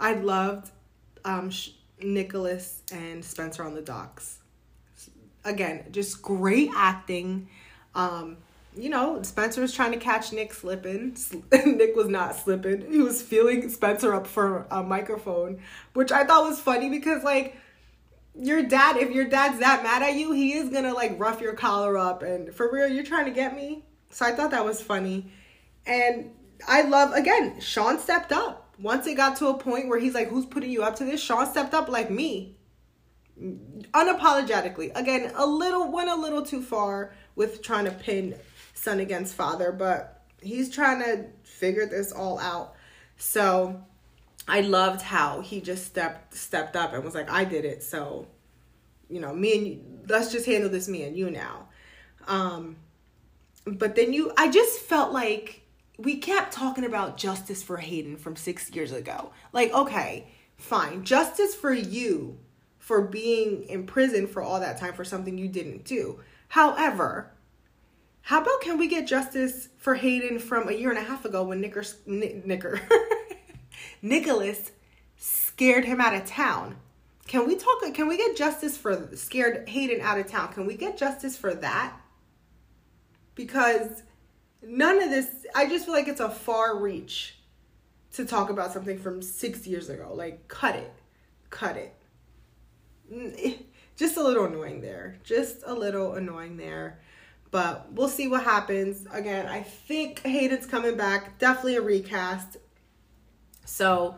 I 0.00 0.14
loved 0.14 0.70
um, 1.24 1.50
Nicholas 2.02 2.82
and 2.92 3.24
Spencer 3.24 3.62
on 3.62 3.74
the 3.74 3.82
docks. 3.82 4.38
Again, 5.44 5.84
just 5.90 6.22
great 6.22 6.70
acting. 6.74 7.48
Um, 7.94 8.38
you 8.76 8.88
know, 8.88 9.22
Spencer 9.22 9.60
was 9.60 9.72
trying 9.72 9.92
to 9.92 9.98
catch 9.98 10.32
Nick 10.32 10.54
slipping. 10.54 11.16
Nick 11.52 11.94
was 11.96 12.08
not 12.08 12.36
slipping. 12.36 12.90
He 12.90 12.98
was 12.98 13.20
feeling 13.20 13.68
Spencer 13.68 14.14
up 14.14 14.26
for 14.26 14.66
a 14.70 14.82
microphone, 14.82 15.60
which 15.92 16.12
I 16.12 16.24
thought 16.24 16.48
was 16.48 16.60
funny 16.60 16.88
because, 16.88 17.22
like, 17.24 17.56
your 18.34 18.62
dad, 18.62 18.96
if 18.96 19.10
your 19.10 19.24
dad's 19.24 19.58
that 19.58 19.82
mad 19.82 20.02
at 20.02 20.14
you, 20.14 20.32
he 20.32 20.52
is 20.52 20.70
gonna 20.70 20.94
like 20.94 21.18
rough 21.18 21.40
your 21.40 21.54
collar 21.54 21.98
up. 21.98 22.22
And 22.22 22.54
for 22.54 22.70
real, 22.72 22.88
you're 22.88 23.04
trying 23.04 23.26
to 23.26 23.32
get 23.32 23.56
me. 23.56 23.84
So 24.10 24.24
I 24.24 24.32
thought 24.32 24.52
that 24.52 24.64
was 24.64 24.80
funny. 24.80 25.30
And 25.86 26.30
I 26.68 26.82
love, 26.82 27.12
again, 27.12 27.60
Sean 27.60 27.98
stepped 27.98 28.32
up. 28.32 28.69
Once 28.80 29.06
it 29.06 29.14
got 29.14 29.36
to 29.36 29.48
a 29.48 29.54
point 29.54 29.88
where 29.88 29.98
he's 29.98 30.14
like, 30.14 30.28
who's 30.28 30.46
putting 30.46 30.70
you 30.70 30.82
up 30.82 30.96
to 30.96 31.04
this? 31.04 31.22
Sean 31.22 31.46
stepped 31.46 31.74
up 31.74 31.88
like 31.88 32.10
me. 32.10 32.56
Unapologetically. 33.38 34.90
Again, 34.94 35.32
a 35.34 35.46
little, 35.46 35.90
went 35.90 36.08
a 36.08 36.14
little 36.14 36.42
too 36.42 36.62
far 36.62 37.14
with 37.36 37.62
trying 37.62 37.84
to 37.84 37.90
pin 37.90 38.34
son 38.74 39.00
against 39.00 39.34
father, 39.34 39.72
but 39.72 40.22
he's 40.42 40.70
trying 40.70 41.00
to 41.00 41.26
figure 41.42 41.86
this 41.86 42.12
all 42.12 42.38
out. 42.38 42.74
So 43.18 43.84
I 44.48 44.62
loved 44.62 45.02
how 45.02 45.40
he 45.40 45.60
just 45.60 45.86
stepped 45.86 46.34
stepped 46.34 46.76
up 46.76 46.92
and 46.94 47.04
was 47.04 47.14
like, 47.14 47.30
I 47.30 47.44
did 47.44 47.64
it. 47.64 47.82
So, 47.82 48.26
you 49.08 49.20
know, 49.20 49.34
me 49.34 49.58
and 49.58 49.66
you, 49.66 49.80
let's 50.08 50.32
just 50.32 50.46
handle 50.46 50.70
this 50.70 50.88
me 50.88 51.02
and 51.04 51.16
you 51.16 51.30
now. 51.30 51.68
Um, 52.26 52.76
but 53.66 53.94
then 53.94 54.12
you, 54.12 54.32
I 54.36 54.50
just 54.50 54.80
felt 54.80 55.12
like 55.12 55.59
we 56.00 56.16
kept 56.16 56.52
talking 56.52 56.84
about 56.84 57.18
justice 57.18 57.62
for 57.62 57.76
Hayden 57.76 58.16
from 58.16 58.34
six 58.34 58.70
years 58.70 58.90
ago. 58.90 59.32
Like, 59.52 59.72
okay, 59.72 60.28
fine, 60.56 61.04
justice 61.04 61.54
for 61.54 61.72
you 61.72 62.38
for 62.78 63.02
being 63.02 63.64
in 63.64 63.86
prison 63.86 64.26
for 64.26 64.42
all 64.42 64.60
that 64.60 64.78
time 64.78 64.94
for 64.94 65.04
something 65.04 65.36
you 65.36 65.48
didn't 65.48 65.84
do. 65.84 66.20
However, 66.48 67.32
how 68.22 68.40
about 68.40 68.62
can 68.62 68.78
we 68.78 68.88
get 68.88 69.06
justice 69.06 69.68
for 69.76 69.94
Hayden 69.94 70.38
from 70.38 70.68
a 70.68 70.72
year 70.72 70.88
and 70.88 70.98
a 70.98 71.02
half 71.02 71.24
ago 71.24 71.44
when 71.44 71.60
Nicker, 71.60 71.84
Nicker, 72.06 72.80
Nicholas 74.02 74.72
scared 75.18 75.84
him 75.84 76.00
out 76.00 76.14
of 76.14 76.24
town? 76.24 76.76
Can 77.26 77.46
we 77.46 77.56
talk? 77.56 77.82
Can 77.94 78.08
we 78.08 78.16
get 78.16 78.36
justice 78.36 78.76
for 78.76 79.10
scared 79.14 79.68
Hayden 79.68 80.00
out 80.00 80.18
of 80.18 80.26
town? 80.26 80.52
Can 80.52 80.66
we 80.66 80.76
get 80.76 80.96
justice 80.96 81.36
for 81.36 81.54
that? 81.54 81.94
Because 83.34 84.02
none 84.62 85.02
of 85.02 85.10
this, 85.10 85.28
I 85.54 85.68
just 85.68 85.84
feel 85.84 85.94
like 85.94 86.08
it's 86.08 86.20
a 86.20 86.30
far 86.30 86.76
reach 86.76 87.36
to 88.12 88.24
talk 88.24 88.50
about 88.50 88.72
something 88.72 88.98
from 88.98 89.22
six 89.22 89.66
years 89.66 89.88
ago. 89.88 90.12
Like, 90.14 90.48
cut 90.48 90.76
it, 90.76 90.92
cut 91.50 91.76
it. 91.76 91.94
Mm, 93.12 93.34
eh, 93.38 93.54
just 93.96 94.16
a 94.16 94.22
little 94.22 94.46
annoying 94.46 94.80
there. 94.80 95.18
Just 95.24 95.58
a 95.66 95.74
little 95.74 96.14
annoying 96.14 96.56
there. 96.56 97.00
But 97.50 97.92
we'll 97.92 98.08
see 98.08 98.28
what 98.28 98.44
happens. 98.44 99.06
Again, 99.12 99.46
I 99.46 99.62
think 99.62 100.20
Hayden's 100.22 100.66
coming 100.66 100.96
back. 100.96 101.38
Definitely 101.38 101.76
a 101.76 101.82
recast. 101.82 102.56
So, 103.64 104.16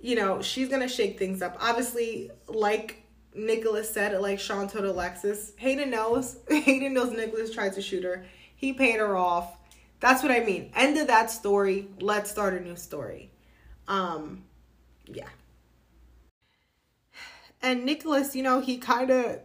you 0.00 0.16
know, 0.16 0.42
she's 0.42 0.68
to 0.68 0.88
shake 0.88 1.18
things 1.18 1.42
up. 1.42 1.56
Obviously, 1.60 2.30
like 2.46 3.02
Nicholas 3.34 3.92
said, 3.92 4.18
like 4.20 4.38
Sean 4.38 4.68
told 4.68 4.84
Alexis, 4.84 5.52
Hayden 5.56 5.90
knows. 5.90 6.36
Hayden 6.48 6.94
knows 6.94 7.10
Nicholas 7.10 7.52
tried 7.52 7.74
to 7.74 7.82
shoot 7.82 8.04
her. 8.04 8.24
He 8.54 8.72
paid 8.72 8.98
her 8.98 9.16
off. 9.16 9.57
That's 10.00 10.22
what 10.22 10.30
I 10.30 10.40
mean. 10.40 10.70
End 10.76 10.96
of 10.98 11.08
that 11.08 11.30
story. 11.30 11.88
Let's 12.00 12.30
start 12.30 12.54
a 12.54 12.60
new 12.60 12.76
story. 12.76 13.30
Um, 13.88 14.44
yeah. 15.06 15.28
And 17.60 17.84
Nicholas, 17.84 18.36
you 18.36 18.42
know, 18.42 18.60
he 18.60 18.78
kind 18.78 19.10
of 19.10 19.40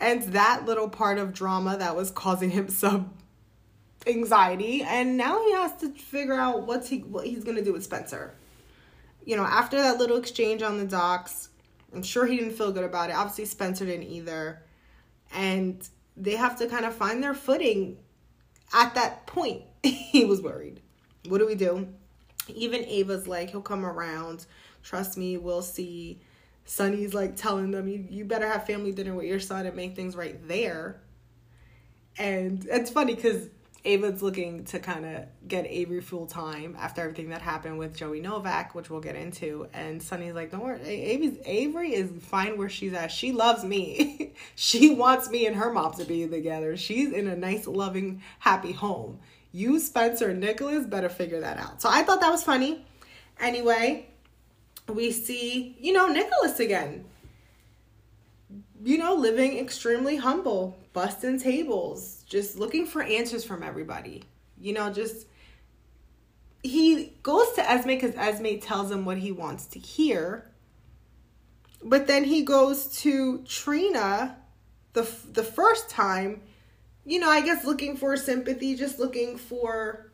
ends 0.00 0.28
that 0.28 0.64
little 0.64 0.88
part 0.88 1.18
of 1.18 1.32
drama 1.32 1.76
that 1.76 1.94
was 1.94 2.10
causing 2.10 2.50
him 2.50 2.68
some 2.68 3.14
anxiety 4.06 4.82
and 4.82 5.16
now 5.16 5.44
he 5.44 5.52
has 5.52 5.74
to 5.76 5.90
figure 5.90 6.34
out 6.34 6.66
what's 6.66 6.88
he 6.88 6.98
what 6.98 7.26
he's 7.26 7.44
gonna 7.44 7.62
do 7.62 7.72
with 7.72 7.84
Spencer. 7.84 8.34
You 9.24 9.36
know, 9.36 9.44
after 9.44 9.76
that 9.76 9.98
little 9.98 10.16
exchange 10.16 10.62
on 10.62 10.78
the 10.78 10.86
docks, 10.86 11.50
I'm 11.94 12.02
sure 12.02 12.26
he 12.26 12.36
didn't 12.36 12.54
feel 12.54 12.72
good 12.72 12.84
about 12.84 13.10
it. 13.10 13.14
Obviously 13.14 13.44
Spencer 13.44 13.84
didn't 13.84 14.06
either. 14.06 14.62
And 15.32 15.86
they 16.16 16.36
have 16.36 16.58
to 16.58 16.66
kind 16.66 16.86
of 16.86 16.94
find 16.94 17.22
their 17.22 17.34
footing 17.34 17.98
at 18.72 18.94
that 18.94 19.26
point. 19.26 19.62
he 19.82 20.24
was 20.24 20.42
worried. 20.42 20.80
What 21.28 21.38
do 21.38 21.46
we 21.46 21.54
do? 21.54 21.88
Even 22.48 22.84
Ava's 22.84 23.28
like, 23.28 23.50
he'll 23.50 23.60
come 23.60 23.84
around. 23.84 24.46
Trust 24.82 25.18
me, 25.18 25.36
we'll 25.36 25.62
see. 25.62 26.20
Sonny's 26.64 27.14
like 27.14 27.36
telling 27.36 27.70
them, 27.70 27.88
you, 27.88 28.06
you 28.08 28.24
better 28.24 28.48
have 28.48 28.66
family 28.66 28.92
dinner 28.92 29.14
with 29.14 29.26
your 29.26 29.40
son 29.40 29.66
and 29.66 29.76
make 29.76 29.96
things 29.96 30.16
right 30.16 30.46
there. 30.48 31.00
And 32.18 32.66
it's 32.70 32.90
funny 32.90 33.14
because 33.14 33.48
Ava's 33.84 34.22
looking 34.22 34.64
to 34.64 34.80
kind 34.80 35.04
of 35.06 35.24
get 35.46 35.64
Avery 35.66 36.00
full 36.00 36.26
time 36.26 36.76
after 36.78 37.00
everything 37.00 37.28
that 37.30 37.42
happened 37.42 37.78
with 37.78 37.96
Joey 37.96 38.20
Novak, 38.20 38.74
which 38.74 38.90
we'll 38.90 39.00
get 39.00 39.14
into. 39.14 39.68
And 39.72 40.02
Sonny's 40.02 40.34
like, 40.34 40.50
"Don't 40.50 40.62
worry, 40.62 40.80
Avery's, 40.82 41.38
Avery 41.44 41.94
is 41.94 42.10
fine 42.24 42.58
where 42.58 42.68
she's 42.68 42.92
at. 42.92 43.12
She 43.12 43.32
loves 43.32 43.64
me. 43.64 44.32
she 44.56 44.94
wants 44.94 45.30
me 45.30 45.46
and 45.46 45.56
her 45.56 45.72
mom 45.72 45.92
to 45.94 46.04
be 46.04 46.26
together. 46.26 46.76
She's 46.76 47.12
in 47.12 47.28
a 47.28 47.36
nice, 47.36 47.66
loving, 47.66 48.22
happy 48.40 48.72
home. 48.72 49.20
You, 49.52 49.78
Spencer, 49.78 50.30
and 50.30 50.40
Nicholas 50.40 50.84
better 50.86 51.08
figure 51.08 51.40
that 51.40 51.58
out." 51.58 51.80
So 51.80 51.88
I 51.90 52.02
thought 52.02 52.20
that 52.20 52.30
was 52.30 52.42
funny. 52.42 52.84
Anyway, 53.40 54.08
we 54.88 55.12
see, 55.12 55.76
you 55.80 55.92
know, 55.92 56.08
Nicholas 56.08 56.58
again. 56.58 57.04
You 58.82 58.98
know, 58.98 59.14
living 59.14 59.58
extremely 59.58 60.16
humble, 60.16 60.78
busting 60.92 61.40
tables, 61.40 62.24
just 62.26 62.58
looking 62.58 62.86
for 62.86 63.02
answers 63.02 63.44
from 63.44 63.62
everybody. 63.62 64.24
You 64.60 64.72
know, 64.72 64.92
just 64.92 65.26
he 66.62 67.16
goes 67.22 67.52
to 67.52 67.70
Esme 67.70 67.88
because 67.88 68.14
Esme 68.14 68.58
tells 68.60 68.90
him 68.90 69.04
what 69.04 69.18
he 69.18 69.32
wants 69.32 69.66
to 69.68 69.78
hear. 69.78 70.50
But 71.82 72.06
then 72.06 72.24
he 72.24 72.42
goes 72.42 72.86
to 73.02 73.42
Trina 73.44 74.36
the 74.92 75.08
the 75.32 75.44
first 75.44 75.90
time, 75.90 76.42
you 77.04 77.20
know, 77.20 77.30
I 77.30 77.40
guess 77.40 77.64
looking 77.64 77.96
for 77.96 78.16
sympathy, 78.16 78.74
just 78.74 78.98
looking 78.98 79.36
for 79.36 80.08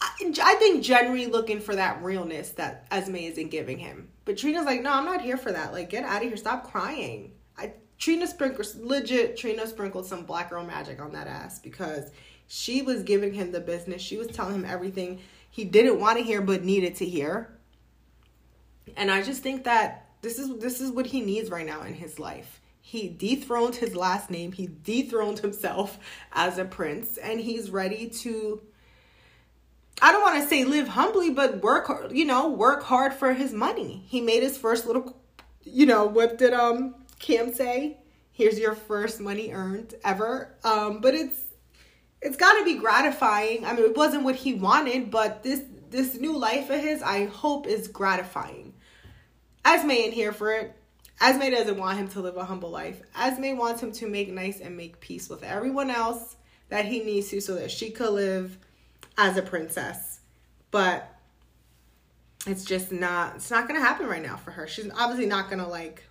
I, 0.00 0.56
think 0.58 0.82
generally 0.82 1.26
looking 1.26 1.60
for 1.60 1.74
that 1.74 2.02
realness 2.02 2.50
that 2.52 2.86
Esme 2.90 3.16
isn't 3.16 3.48
giving 3.48 3.78
him. 3.78 4.08
But 4.24 4.38
Trina's 4.38 4.64
like, 4.64 4.82
no, 4.82 4.92
I'm 4.92 5.04
not 5.04 5.22
here 5.22 5.36
for 5.36 5.52
that. 5.52 5.72
Like, 5.72 5.90
get 5.90 6.04
out 6.04 6.22
of 6.22 6.28
here. 6.28 6.36
Stop 6.36 6.70
crying. 6.70 7.32
I 7.56 7.72
Trina 7.98 8.26
sprinkled 8.26 8.66
legit. 8.76 9.36
Trina 9.36 9.66
sprinkled 9.66 10.06
some 10.06 10.24
black 10.24 10.50
girl 10.50 10.64
magic 10.64 11.00
on 11.00 11.12
that 11.12 11.26
ass 11.26 11.58
because 11.58 12.10
she 12.46 12.82
was 12.82 13.02
giving 13.02 13.34
him 13.34 13.52
the 13.52 13.60
business. 13.60 14.00
She 14.00 14.16
was 14.16 14.28
telling 14.28 14.54
him 14.54 14.64
everything 14.64 15.20
he 15.50 15.64
didn't 15.64 16.00
want 16.00 16.18
to 16.18 16.24
hear 16.24 16.40
but 16.40 16.64
needed 16.64 16.96
to 16.96 17.04
hear. 17.04 17.50
And 18.96 19.10
I 19.10 19.22
just 19.22 19.42
think 19.42 19.64
that 19.64 20.06
this 20.22 20.38
is 20.38 20.58
this 20.58 20.80
is 20.80 20.90
what 20.90 21.06
he 21.06 21.20
needs 21.20 21.50
right 21.50 21.66
now 21.66 21.82
in 21.82 21.94
his 21.94 22.18
life. 22.18 22.60
He 22.80 23.08
dethroned 23.08 23.76
his 23.76 23.94
last 23.94 24.30
name. 24.30 24.52
He 24.52 24.66
dethroned 24.66 25.40
himself 25.40 25.98
as 26.32 26.56
a 26.56 26.64
prince, 26.64 27.18
and 27.18 27.40
he's 27.40 27.70
ready 27.70 28.08
to 28.08 28.62
I 30.00 30.12
don't 30.12 30.22
want 30.22 30.42
to 30.42 30.48
say 30.48 30.64
live 30.64 30.88
humbly, 30.88 31.30
but 31.30 31.62
work, 31.62 31.90
you 32.12 32.24
know, 32.24 32.48
work 32.48 32.84
hard 32.84 33.12
for 33.12 33.34
his 33.34 33.52
money. 33.52 34.04
He 34.06 34.20
made 34.20 34.42
his 34.42 34.56
first 34.56 34.86
little, 34.86 35.16
you 35.64 35.86
know, 35.86 36.06
what 36.06 36.38
did 36.38 36.52
um 36.52 36.94
Cam 37.18 37.52
say? 37.52 37.98
Here's 38.32 38.58
your 38.58 38.74
first 38.74 39.20
money 39.20 39.52
earned 39.52 39.94
ever. 40.04 40.54
Um, 40.64 41.00
but 41.00 41.14
it's 41.14 41.40
it's 42.20 42.36
got 42.36 42.58
to 42.58 42.64
be 42.64 42.78
gratifying. 42.78 43.64
I 43.64 43.72
mean, 43.74 43.84
it 43.84 43.96
wasn't 43.96 44.24
what 44.24 44.36
he 44.36 44.54
wanted, 44.54 45.10
but 45.10 45.42
this 45.42 45.62
this 45.90 46.14
new 46.16 46.36
life 46.36 46.70
of 46.70 46.80
his, 46.80 47.02
I 47.02 47.26
hope, 47.26 47.66
is 47.66 47.88
gratifying. 47.88 48.74
Esme 49.64 49.90
ain't 49.90 50.14
here 50.14 50.32
for 50.32 50.52
it. 50.52 50.74
Esme 51.20 51.50
doesn't 51.50 51.78
want 51.78 51.98
him 51.98 52.08
to 52.08 52.20
live 52.20 52.36
a 52.36 52.44
humble 52.44 52.70
life. 52.70 53.00
Esme 53.18 53.56
wants 53.56 53.82
him 53.82 53.92
to 53.92 54.08
make 54.08 54.30
nice 54.30 54.60
and 54.60 54.76
make 54.76 55.00
peace 55.00 55.28
with 55.28 55.42
everyone 55.42 55.90
else 55.90 56.36
that 56.68 56.84
he 56.84 57.00
needs 57.00 57.28
to 57.30 57.40
so 57.40 57.54
that 57.56 57.70
she 57.70 57.90
could 57.90 58.12
live 58.12 58.56
as 59.16 59.36
a 59.36 59.42
princess. 59.42 60.20
But 60.70 61.12
it's 62.46 62.64
just 62.64 62.92
not 62.92 63.36
it's 63.36 63.50
not 63.50 63.66
gonna 63.66 63.80
happen 63.80 64.06
right 64.06 64.22
now 64.22 64.36
for 64.36 64.52
her. 64.52 64.66
She's 64.66 64.90
obviously 64.96 65.26
not 65.26 65.50
gonna 65.50 65.68
like 65.68 66.07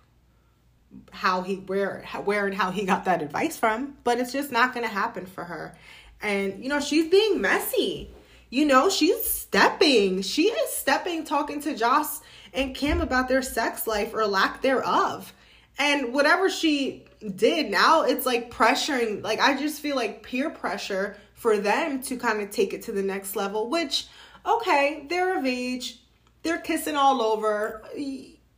how 1.10 1.42
he 1.42 1.56
where 1.56 2.04
where 2.24 2.46
and 2.46 2.54
how 2.54 2.70
he 2.70 2.84
got 2.84 3.04
that 3.04 3.22
advice 3.22 3.56
from, 3.56 3.96
but 4.04 4.18
it's 4.18 4.32
just 4.32 4.52
not 4.52 4.74
gonna 4.74 4.88
happen 4.88 5.26
for 5.26 5.44
her. 5.44 5.76
And 6.22 6.62
you 6.62 6.68
know, 6.68 6.80
she's 6.80 7.08
being 7.08 7.40
messy. 7.40 8.10
You 8.50 8.64
know, 8.64 8.88
she's 8.88 9.24
stepping. 9.24 10.22
She 10.22 10.44
is 10.44 10.70
stepping 10.72 11.24
talking 11.24 11.60
to 11.62 11.74
Joss 11.74 12.22
and 12.54 12.74
Cam 12.74 13.00
about 13.00 13.28
their 13.28 13.42
sex 13.42 13.86
life 13.86 14.14
or 14.14 14.26
lack 14.26 14.62
thereof. 14.62 15.32
And 15.78 16.12
whatever 16.14 16.48
she 16.50 17.04
did 17.36 17.70
now, 17.70 18.02
it's 18.02 18.26
like 18.26 18.50
pressuring, 18.50 19.22
like 19.22 19.38
I 19.38 19.56
just 19.56 19.80
feel 19.80 19.96
like 19.96 20.22
peer 20.22 20.50
pressure 20.50 21.16
for 21.34 21.58
them 21.58 22.02
to 22.02 22.16
kind 22.16 22.40
of 22.40 22.50
take 22.50 22.72
it 22.72 22.82
to 22.82 22.92
the 22.92 23.02
next 23.02 23.36
level, 23.36 23.68
which 23.68 24.08
okay, 24.46 25.06
they're 25.08 25.38
of 25.38 25.44
age, 25.44 26.00
they're 26.42 26.58
kissing 26.58 26.96
all 26.96 27.20
over 27.20 27.82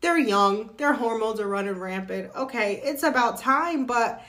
they're 0.00 0.18
young, 0.18 0.70
their 0.76 0.92
hormones 0.92 1.40
are 1.40 1.48
running 1.48 1.78
rampant. 1.78 2.30
Okay, 2.34 2.80
it's 2.84 3.02
about 3.02 3.38
time, 3.38 3.86
but 3.86 4.24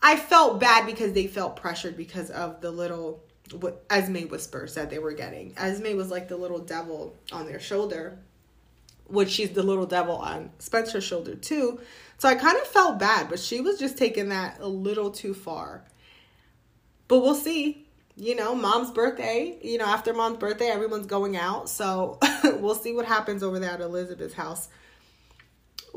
I 0.00 0.16
felt 0.16 0.60
bad 0.60 0.86
because 0.86 1.12
they 1.12 1.26
felt 1.26 1.56
pressured 1.56 1.96
because 1.96 2.30
of 2.30 2.60
the 2.60 2.70
little 2.70 3.22
Esme 3.90 4.28
whispers 4.28 4.74
that 4.74 4.90
they 4.90 4.98
were 4.98 5.12
getting. 5.12 5.54
Esme 5.56 5.96
was 5.96 6.10
like 6.10 6.28
the 6.28 6.36
little 6.36 6.58
devil 6.58 7.16
on 7.32 7.46
their 7.46 7.58
shoulder, 7.60 8.18
which 9.06 9.30
she's 9.30 9.50
the 9.50 9.62
little 9.62 9.86
devil 9.86 10.16
on 10.16 10.50
Spencer's 10.58 11.04
shoulder 11.04 11.34
too. 11.34 11.80
So 12.18 12.28
I 12.28 12.34
kind 12.34 12.58
of 12.58 12.66
felt 12.66 12.98
bad, 12.98 13.28
but 13.28 13.38
she 13.38 13.60
was 13.60 13.78
just 13.78 13.96
taking 13.96 14.28
that 14.28 14.58
a 14.60 14.68
little 14.68 15.10
too 15.10 15.34
far. 15.34 15.84
But 17.08 17.20
we'll 17.20 17.34
see. 17.34 17.86
You 18.16 18.34
know, 18.34 18.54
mom's 18.54 18.90
birthday, 18.90 19.56
you 19.62 19.78
know, 19.78 19.84
after 19.84 20.12
mom's 20.12 20.38
birthday, 20.38 20.66
everyone's 20.66 21.06
going 21.06 21.36
out. 21.36 21.68
So 21.68 22.18
we'll 22.44 22.74
see 22.74 22.92
what 22.92 23.06
happens 23.06 23.44
over 23.44 23.60
there 23.60 23.70
at 23.70 23.80
Elizabeth's 23.80 24.34
house. 24.34 24.68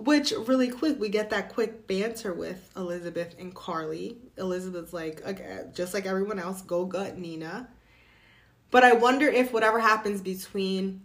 Which 0.02 0.32
really 0.32 0.70
quick, 0.70 1.00
we 1.00 1.10
get 1.10 1.30
that 1.30 1.50
quick 1.50 1.86
banter 1.86 2.34
with 2.34 2.72
Elizabeth 2.76 3.36
and 3.38 3.54
Carly. 3.54 4.18
Elizabeth's 4.36 4.94
like, 4.94 5.24
okay, 5.24 5.66
just 5.76 5.94
like 5.94 6.08
everyone 6.08 6.40
else, 6.40 6.64
go 6.64 6.86
gut 6.86 7.20
Nina. 7.20 7.70
But 8.72 8.84
I 8.84 8.94
wonder 8.94 9.28
if 9.28 9.54
whatever 9.54 9.80
happens 9.80 10.20
between 10.22 11.02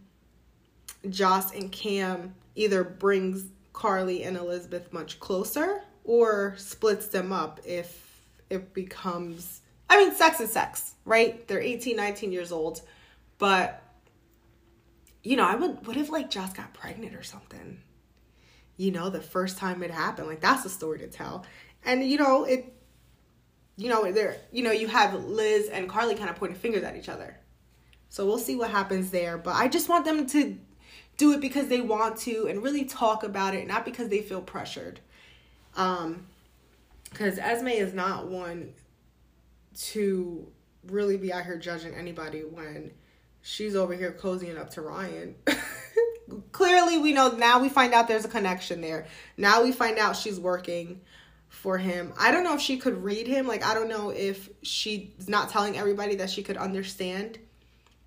Joss 1.11 1.53
and 1.55 1.71
Cam 1.71 2.35
either 2.55 2.85
brings 2.85 3.45
Carly 3.75 4.23
and 4.23 4.35
Elizabeth 4.35 4.91
much 4.95 5.21
closer 5.21 5.83
or 6.05 6.55
splits 6.57 7.09
them 7.09 7.33
up 7.33 7.61
if 7.67 8.23
it 8.49 8.73
becomes 8.73 9.61
I 9.91 9.99
mean 9.99 10.15
sex 10.15 10.41
is 10.41 10.51
sex, 10.51 10.95
right? 11.05 11.47
They're 11.47 11.61
18, 11.61 11.97
19 11.97 12.33
years 12.33 12.51
old, 12.51 12.81
but 13.37 13.83
you 15.23 15.37
know, 15.37 15.47
I 15.47 15.55
would 15.55 15.87
what 15.87 15.99
if 15.99 16.09
like 16.09 16.31
Joss 16.31 16.55
got 16.55 16.73
pregnant 16.73 17.15
or 17.15 17.23
something? 17.23 17.83
You 18.77 18.91
know, 18.91 19.09
the 19.11 19.21
first 19.21 19.59
time 19.59 19.83
it 19.83 19.91
happened. 19.91 20.29
Like 20.29 20.41
that's 20.41 20.65
a 20.65 20.69
story 20.69 20.99
to 21.01 21.09
tell. 21.09 21.45
And 21.85 22.05
you 22.05 22.19
know, 22.19 22.45
it 22.45 22.73
you 23.77 23.89
know, 23.89 24.11
there 24.13 24.37
you 24.53 24.63
know, 24.63 24.73
you 24.73 24.89
have 24.89 25.15
Liz 25.15 25.69
and 25.69 25.89
Carly 25.89 26.15
kind 26.15 26.31
of 26.31 26.37
pointing 26.37 26.59
fingers 26.59 26.83
at 26.83 26.97
each 26.97 27.09
other. 27.09 27.37
So 28.09 28.25
we'll 28.27 28.39
see 28.39 28.57
what 28.57 28.71
happens 28.71 29.11
there, 29.11 29.37
but 29.37 29.55
I 29.57 29.69
just 29.69 29.89
want 29.89 30.05
them 30.05 30.27
to 30.29 30.59
do 31.17 31.33
it 31.33 31.41
because 31.41 31.69
they 31.69 31.81
want 31.81 32.19
to 32.19 32.47
and 32.49 32.63
really 32.63 32.85
talk 32.85 33.25
about 33.25 33.55
it, 33.55 33.67
not 33.67 33.85
because 33.85 34.09
they 34.09 34.21
feel 34.21 34.43
pressured. 34.43 35.01
Um 35.77 36.27
cuz 37.15 37.39
Esme 37.39 37.69
is 37.69 37.95
not 37.95 38.29
one 38.29 38.75
to 39.77 40.47
really 40.87 41.17
be 41.17 41.33
out 41.33 41.45
here 41.45 41.59
judging 41.59 41.95
anybody 41.95 42.41
when 42.41 42.93
she's 43.43 43.75
over 43.75 43.95
here 43.95 44.13
cozying 44.13 44.59
up 44.59 44.71
to 44.71 44.83
Ryan. 44.83 45.35
clearly 46.53 46.99
we 46.99 47.13
know 47.13 47.31
now 47.31 47.61
we 47.61 47.69
find 47.69 47.95
out 47.95 48.09
there's 48.09 48.25
a 48.25 48.29
connection 48.29 48.81
there. 48.81 49.07
Now 49.37 49.63
we 49.63 49.73
find 49.73 49.99
out 49.99 50.17
she's 50.17 50.39
working 50.39 51.01
for 51.49 51.79
him. 51.79 52.13
I 52.19 52.33
don't 52.33 52.45
know 52.45 52.55
if 52.55 52.61
she 52.61 52.77
could 52.77 53.03
read 53.03 53.27
him. 53.27 53.47
Like 53.47 53.65
I 53.65 53.75
don't 53.75 53.89
know 53.89 54.11
if 54.11 54.49
she's 54.63 55.29
not 55.29 55.51
telling 55.51 55.77
everybody 55.77 56.17
that 56.17 56.31
she 56.31 56.43
could 56.43 56.57
understand 56.57 57.39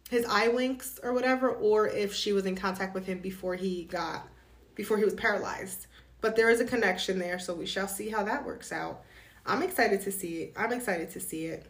his 0.10 0.26
eye 0.26 0.48
winks 0.48 1.00
or 1.04 1.14
whatever 1.14 1.50
or 1.50 1.88
if 1.88 2.14
she 2.14 2.34
was 2.34 2.46
in 2.46 2.56
contact 2.56 2.94
with 2.94 3.06
him 3.06 3.20
before 3.20 3.56
he 3.56 3.84
got 3.86 4.28
before 4.76 4.98
he 4.98 5.04
was 5.04 5.14
paralyzed. 5.14 5.88
But 6.22 6.36
there 6.36 6.50
is 6.50 6.60
a 6.60 6.66
connection 6.66 7.20
there, 7.20 7.40
so 7.40 7.54
we 7.54 7.66
shall 7.66 7.88
see 7.88 8.10
how 8.10 8.24
that 8.24 8.46
works 8.46 8.72
out. 8.72 9.04
I'm 9.46 9.64
excited 9.64 10.02
to 10.02 10.12
see 10.12 10.44
it. 10.44 10.54
I'm 10.58 10.74
excited 10.74 11.12
to 11.12 11.20
see 11.20 11.46
it. 11.46 11.66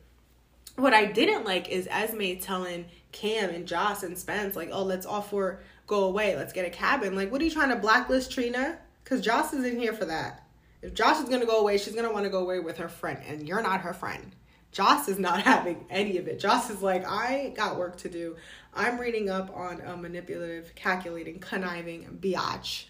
What 0.76 0.94
I 0.94 1.06
didn't 1.06 1.46
like 1.46 1.70
is 1.70 1.88
Esme 1.92 2.40
telling 2.42 2.86
Cam 3.12 3.50
and 3.50 3.68
Joss 3.68 4.04
and 4.04 4.18
Spence 4.18 4.56
like, 4.56 4.70
"Oh, 4.72 4.84
let's 4.84 5.06
offer 5.06 5.62
go 5.89 6.04
away. 6.06 6.38
Let's 6.38 6.54
get 6.54 6.65
a 6.65 6.69
cabin. 6.69 7.15
Like, 7.15 7.32
what 7.32 7.41
are 7.41 7.43
you 7.43 7.52
trying 7.52 7.69
to 7.69 7.75
blacklist 7.75 8.32
Trina? 8.32 8.78
Because 9.04 9.19
Joss 9.19 9.52
is 9.54 9.65
in 9.65 9.78
here 9.78 9.91
for 9.91 10.06
that. 10.06 10.45
If 10.82 10.93
Joss 10.93 11.21
is 11.21 11.28
going 11.28 11.41
to 11.41 11.47
go 11.47 11.60
away, 11.60 11.78
she's 11.78 11.93
going 11.93 12.08
to 12.08 12.13
want 12.13 12.23
to 12.23 12.30
go 12.30 12.39
away 12.39 12.60
with 12.60 12.78
her 12.78 12.88
friend, 12.88 13.19
and 13.28 13.45
you're 13.45 13.62
not 13.62 13.82
her 13.82 13.93
friend. 13.93 14.36
Joss 14.71 15.10
is 15.10 15.19
not 15.19 15.41
having 15.43 15.86
any 15.89 16.17
of 16.17 16.28
it. 16.28 16.39
Joss 16.39 16.69
is 16.69 16.82
like, 16.82 17.06
I 17.06 17.52
got 17.58 17.78
work 17.78 17.97
to 17.97 18.10
do. 18.10 18.38
I'm 18.73 18.99
reading 18.99 19.30
up 19.30 19.52
on 19.54 19.82
a 19.82 19.97
manipulative, 19.97 20.73
calculating, 20.75 21.39
conniving 21.39 22.19
biatch. 22.21 22.86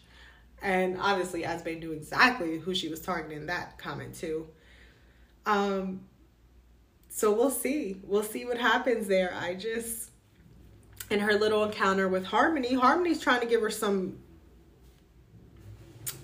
And 0.62 0.98
obviously, 1.00 1.46
Esme 1.46 1.80
knew 1.80 1.94
exactly 1.94 2.60
who 2.60 2.76
she 2.76 2.90
was 2.90 3.00
targeting 3.00 3.46
that 3.46 3.78
comment 3.78 4.14
to. 4.16 4.46
Um, 5.46 6.02
so 7.08 7.32
we'll 7.32 7.50
see. 7.50 7.96
We'll 8.04 8.24
see 8.24 8.44
what 8.44 8.58
happens 8.58 9.08
there. 9.08 9.34
I 9.34 9.56
just 9.56 10.09
in 11.10 11.20
her 11.20 11.34
little 11.34 11.64
encounter 11.64 12.08
with 12.08 12.26
Harmony, 12.26 12.74
Harmony's 12.74 13.20
trying 13.20 13.42
to 13.42 13.48
give 13.48 13.62
her 13.62 13.70
some 13.70 14.18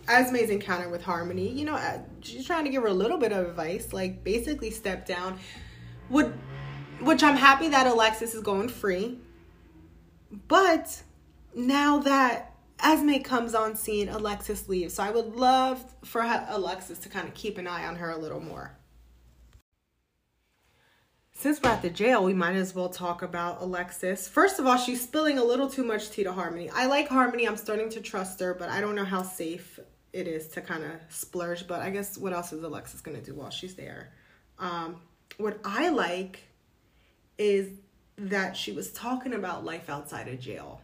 Esme's 0.07 0.49
encounter 0.49 0.89
with 0.89 1.03
Harmony, 1.03 1.49
you 1.49 1.65
know, 1.65 1.75
uh, 1.75 1.99
she's 2.21 2.45
trying 2.45 2.63
to 2.65 2.69
give 2.69 2.83
her 2.83 2.89
a 2.89 2.93
little 2.93 3.17
bit 3.17 3.31
of 3.31 3.47
advice, 3.47 3.91
like 3.91 4.23
basically 4.23 4.69
step 4.69 5.05
down. 5.05 5.39
Would 6.09 6.33
which 7.01 7.23
I'm 7.23 7.35
happy 7.35 7.69
that 7.69 7.87
Alexis 7.87 8.33
is 8.33 8.41
going 8.41 8.69
free. 8.69 9.19
But 10.47 11.01
now 11.53 11.99
that 11.99 12.55
Esme 12.81 13.17
comes 13.23 13.55
on 13.55 13.75
scene, 13.75 14.09
Alexis 14.09 14.67
leaves. 14.69 14.93
So 14.93 15.03
I 15.03 15.11
would 15.11 15.35
love 15.35 15.83
for 16.03 16.21
Alexis 16.21 16.99
to 16.99 17.09
kind 17.09 17.27
of 17.27 17.33
keep 17.33 17.57
an 17.57 17.67
eye 17.67 17.85
on 17.85 17.95
her 17.97 18.11
a 18.11 18.17
little 18.17 18.39
more 18.39 18.77
since 21.37 21.61
we're 21.61 21.69
at 21.69 21.81
the 21.81 21.89
jail, 21.89 22.23
we 22.23 22.33
might 22.33 22.55
as 22.55 22.73
well 22.73 22.87
talk 22.87 23.21
about 23.21 23.61
Alexis. 23.61 24.27
First 24.27 24.57
of 24.57 24.65
all, 24.65 24.77
she's 24.77 25.01
spilling 25.01 25.37
a 25.37 25.43
little 25.43 25.69
too 25.69 25.83
much 25.83 26.09
tea 26.09 26.23
to 26.23 26.31
Harmony. 26.31 26.69
I 26.69 26.85
like 26.85 27.09
Harmony. 27.09 27.45
I'm 27.45 27.57
starting 27.57 27.89
to 27.89 27.99
trust 27.99 28.39
her, 28.39 28.53
but 28.53 28.69
I 28.69 28.79
don't 28.79 28.95
know 28.95 29.03
how 29.03 29.21
safe 29.21 29.77
it 30.13 30.29
is 30.29 30.47
to 30.49 30.61
kind 30.61 30.85
of 30.85 30.91
splurge. 31.09 31.67
But 31.67 31.81
I 31.81 31.89
guess 31.89 32.17
what 32.17 32.31
else 32.31 32.53
is 32.53 32.63
Alexis 32.63 33.01
going 33.01 33.17
to 33.17 33.23
do 33.23 33.35
while 33.35 33.49
she's 33.49 33.75
there? 33.75 34.13
Um, 34.59 35.01
what 35.37 35.59
I 35.65 35.89
like 35.89 36.39
is 37.37 37.69
that 38.17 38.55
she 38.55 38.71
was 38.71 38.93
talking 38.93 39.33
about 39.33 39.65
life 39.65 39.89
outside 39.89 40.29
of 40.29 40.39
jail. 40.39 40.79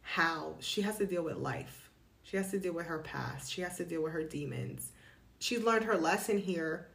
How 0.00 0.54
she 0.60 0.80
has 0.80 0.96
to 0.96 1.04
deal 1.04 1.22
with 1.22 1.36
life. 1.36 1.90
She 2.22 2.38
has 2.38 2.50
to 2.52 2.58
deal 2.58 2.72
with 2.72 2.86
her 2.86 3.00
past. 3.00 3.52
She 3.52 3.60
has 3.60 3.76
to 3.76 3.84
deal 3.84 4.02
with 4.02 4.14
her 4.14 4.22
demons. 4.22 4.92
She's 5.40 5.62
learned 5.62 5.84
her 5.84 5.96
lesson 5.96 6.38
here, 6.38 6.88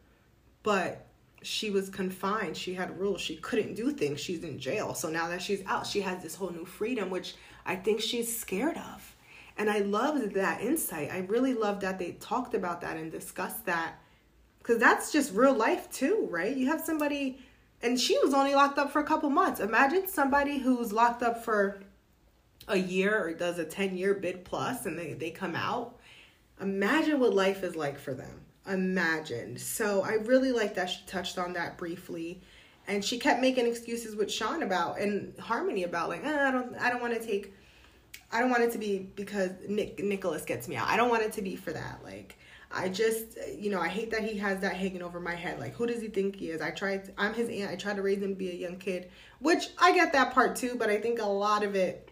but 0.64 1.06
she 1.44 1.72
was 1.72 1.90
confined. 1.90 2.56
She 2.56 2.74
had 2.74 3.00
rules. 3.00 3.22
She 3.22 3.38
couldn't 3.38 3.74
do 3.74 3.92
things. 3.92 4.20
She's 4.20 4.44
in 4.44 4.60
jail. 4.60 4.94
So 4.94 5.10
now 5.10 5.28
that 5.30 5.42
she's 5.42 5.64
out, 5.66 5.88
she 5.88 6.02
has 6.02 6.22
this 6.22 6.36
whole 6.36 6.52
new 6.52 6.66
freedom, 6.66 7.10
which 7.10 7.36
I 7.66 7.76
think 7.76 8.02
she's 8.02 8.36
scared 8.36 8.78
of. 8.78 9.16
And 9.58 9.70
I 9.70 9.80
loved 9.80 10.34
that 10.36 10.62
insight. 10.62 11.12
I 11.12 11.20
really 11.20 11.54
loved 11.54 11.82
that 11.82 12.00
they 12.00 12.14
talked 12.14 12.54
about 12.54 12.82
that 12.82 12.98
and 12.98 13.12
discussed 13.12 13.66
that. 13.66 13.96
Because 14.60 14.78
that's 14.78 15.12
just 15.12 15.34
real 15.34 15.54
life 15.54 15.90
too, 15.92 16.28
right? 16.30 16.56
You 16.56 16.68
have 16.68 16.82
somebody, 16.82 17.40
and 17.82 18.00
she 18.00 18.18
was 18.20 18.34
only 18.34 18.54
locked 18.54 18.78
up 18.78 18.92
for 18.92 19.00
a 19.00 19.04
couple 19.04 19.30
months. 19.30 19.60
Imagine 19.60 20.08
somebody 20.08 20.60
who's 20.60 20.94
locked 20.94 21.24
up 21.24 21.44
for 21.44 21.82
a 22.68 22.78
year 22.78 23.20
or 23.20 23.34
does 23.34 23.58
a 23.58 23.66
10 23.66 23.98
year 23.98 24.14
bid 24.14 24.46
plus 24.46 24.86
and 24.86 24.98
they, 24.98 25.14
they 25.14 25.32
come 25.32 25.56
out. 25.56 25.98
Imagine 26.62 27.20
what 27.20 27.34
life 27.34 27.64
is 27.64 27.76
like 27.76 27.98
for 27.98 28.14
them 28.14 28.42
imagined. 28.68 29.60
So 29.60 30.02
I 30.04 30.14
really 30.14 30.52
like 30.52 30.76
that 30.76 30.90
she 30.90 31.02
touched 31.08 31.38
on 31.38 31.54
that 31.54 31.78
briefly. 31.78 32.42
And 32.88 33.06
she 33.06 33.20
kept 33.20 33.42
making 33.42 33.68
excuses 33.68 34.16
with 34.16 34.32
Sean 34.32 34.64
about 34.64 35.00
and 35.00 35.38
Harmony 35.40 35.84
about 35.84 36.10
like, 36.10 36.26
eh, 36.26 36.48
I 36.48 36.52
don't 36.52 36.76
I 36.76 36.90
don't 36.90 37.02
want 37.02 37.14
to 37.14 37.26
take 37.26 37.54
I 38.32 38.40
don't 38.40 38.50
want 38.50 38.64
it 38.64 38.72
to 38.72 38.78
be 38.78 39.10
because 39.16 39.52
Nick 39.68 40.04
Nicholas 40.04 40.44
gets 40.44 40.68
me 40.68 40.76
out. 40.76 40.88
I 40.88 40.98
don't 40.98 41.10
want 41.10 41.24
it 41.24 41.34
to 41.34 41.42
be 41.42 41.56
for 41.56 41.72
that. 41.72 42.00
Like 42.04 42.38
I 42.74 42.90
just, 42.90 43.38
you 43.58 43.70
know, 43.70 43.80
I 43.80 43.88
hate 43.88 44.12
that 44.12 44.24
he 44.24 44.38
has 44.38 44.62
that 44.62 44.76
hanging 44.76 45.02
over 45.02 45.20
my 45.20 45.36
head. 45.36 45.60
Like, 45.60 45.76
who 45.76 45.86
does 45.86 46.02
he 46.02 46.08
think 46.08 46.38
he 46.38 46.52
is? 46.52 46.62
I 46.62 46.72
tried, 46.72 47.14
I'm 47.18 47.34
his 47.34 47.50
aunt. 47.50 47.72
I 47.72 47.76
tried 47.76 47.98
to 47.98 48.02
raise 48.02 48.22
him 48.22 48.30
to 48.30 48.36
be 48.36 48.50
a 48.50 48.56
young 48.56 48.78
kid, 48.78 49.10
which 49.40 49.70
I 49.78 49.92
get 49.94 50.14
that 50.14 50.34
part 50.34 50.56
too, 50.56 50.76
but 50.78 50.90
I 50.90 50.98
think 50.98 51.20
a 51.20 51.26
lot 51.26 51.64
of 51.64 51.76
it 51.76 52.12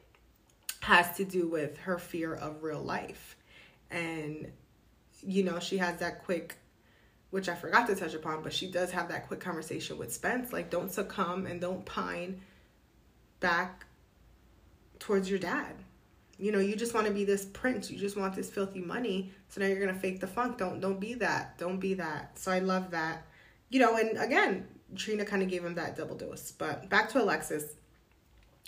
has 0.81 1.15
to 1.17 1.25
do 1.25 1.47
with 1.47 1.77
her 1.79 1.97
fear 1.97 2.33
of 2.33 2.63
real 2.63 2.81
life 2.81 3.37
and 3.91 4.51
you 5.25 5.43
know 5.43 5.59
she 5.59 5.77
has 5.77 5.99
that 5.99 6.23
quick 6.23 6.57
which 7.31 7.47
I 7.47 7.55
forgot 7.55 7.87
to 7.87 7.95
touch 7.95 8.15
upon, 8.15 8.41
but 8.41 8.53
she 8.53 8.71
does 8.71 8.91
have 8.91 9.09
that 9.09 9.27
quick 9.27 9.39
conversation 9.39 9.97
with 9.97 10.11
Spence. 10.11 10.51
Like, 10.51 10.69
don't 10.69 10.91
succumb 10.91 11.45
and 11.45 11.61
don't 11.61 11.85
pine 11.85 12.41
back 13.39 13.85
towards 14.97 15.29
your 15.29 15.39
dad. 15.39 15.75
You 16.39 16.51
know, 16.51 16.59
you 16.59 16.75
just 16.75 16.93
want 16.93 17.05
to 17.05 17.13
be 17.13 17.25
this 17.25 17.45
prince. 17.45 17.91
You 17.91 17.97
just 17.97 18.17
want 18.17 18.33
this 18.33 18.49
filthy 18.49 18.79
money. 18.79 19.31
So 19.49 19.61
now 19.61 19.67
you're 19.67 19.79
gonna 19.79 19.93
fake 19.93 20.21
the 20.21 20.27
funk. 20.27 20.57
Don't 20.57 20.79
don't 20.79 20.99
be 20.99 21.13
that. 21.15 21.57
Don't 21.57 21.79
be 21.79 21.95
that. 21.95 22.39
So 22.39 22.51
I 22.51 22.59
love 22.59 22.91
that. 22.91 23.25
You 23.69 23.81
know, 23.81 23.97
and 23.97 24.17
again, 24.17 24.65
Trina 24.95 25.25
kind 25.25 25.43
of 25.43 25.49
gave 25.49 25.65
him 25.65 25.75
that 25.75 25.97
double 25.97 26.15
dose. 26.15 26.51
But 26.51 26.89
back 26.89 27.09
to 27.09 27.21
Alexis. 27.21 27.65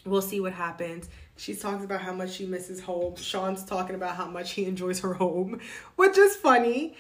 We'll 0.06 0.22
see 0.22 0.42
what 0.42 0.52
happens. 0.54 1.10
She 1.42 1.56
talks 1.56 1.84
about 1.84 2.02
how 2.02 2.14
much 2.14 2.34
she 2.34 2.46
misses 2.46 2.80
home. 2.80 3.16
Sean's 3.16 3.66
talking 3.66 3.96
about 3.96 4.16
how 4.16 4.28
much 4.28 4.52
he 4.52 4.66
enjoys 4.66 5.00
her 5.00 5.16
home, 5.16 5.60
which 5.96 6.16
is 6.16 6.36
funny. 6.36 6.96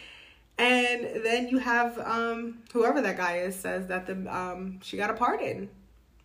And 0.58 1.23
then 1.23 1.47
you 1.47 1.60
have 1.60 1.99
um, 1.99 2.63
whoever 2.73 3.01
that 3.01 3.17
guy 3.17 3.38
is 3.38 3.56
says 3.56 3.86
that 3.88 4.08
the 4.08 4.36
um, 4.36 4.80
she 4.82 4.97
got 4.97 5.12
a 5.12 5.13
pardon. 5.13 5.69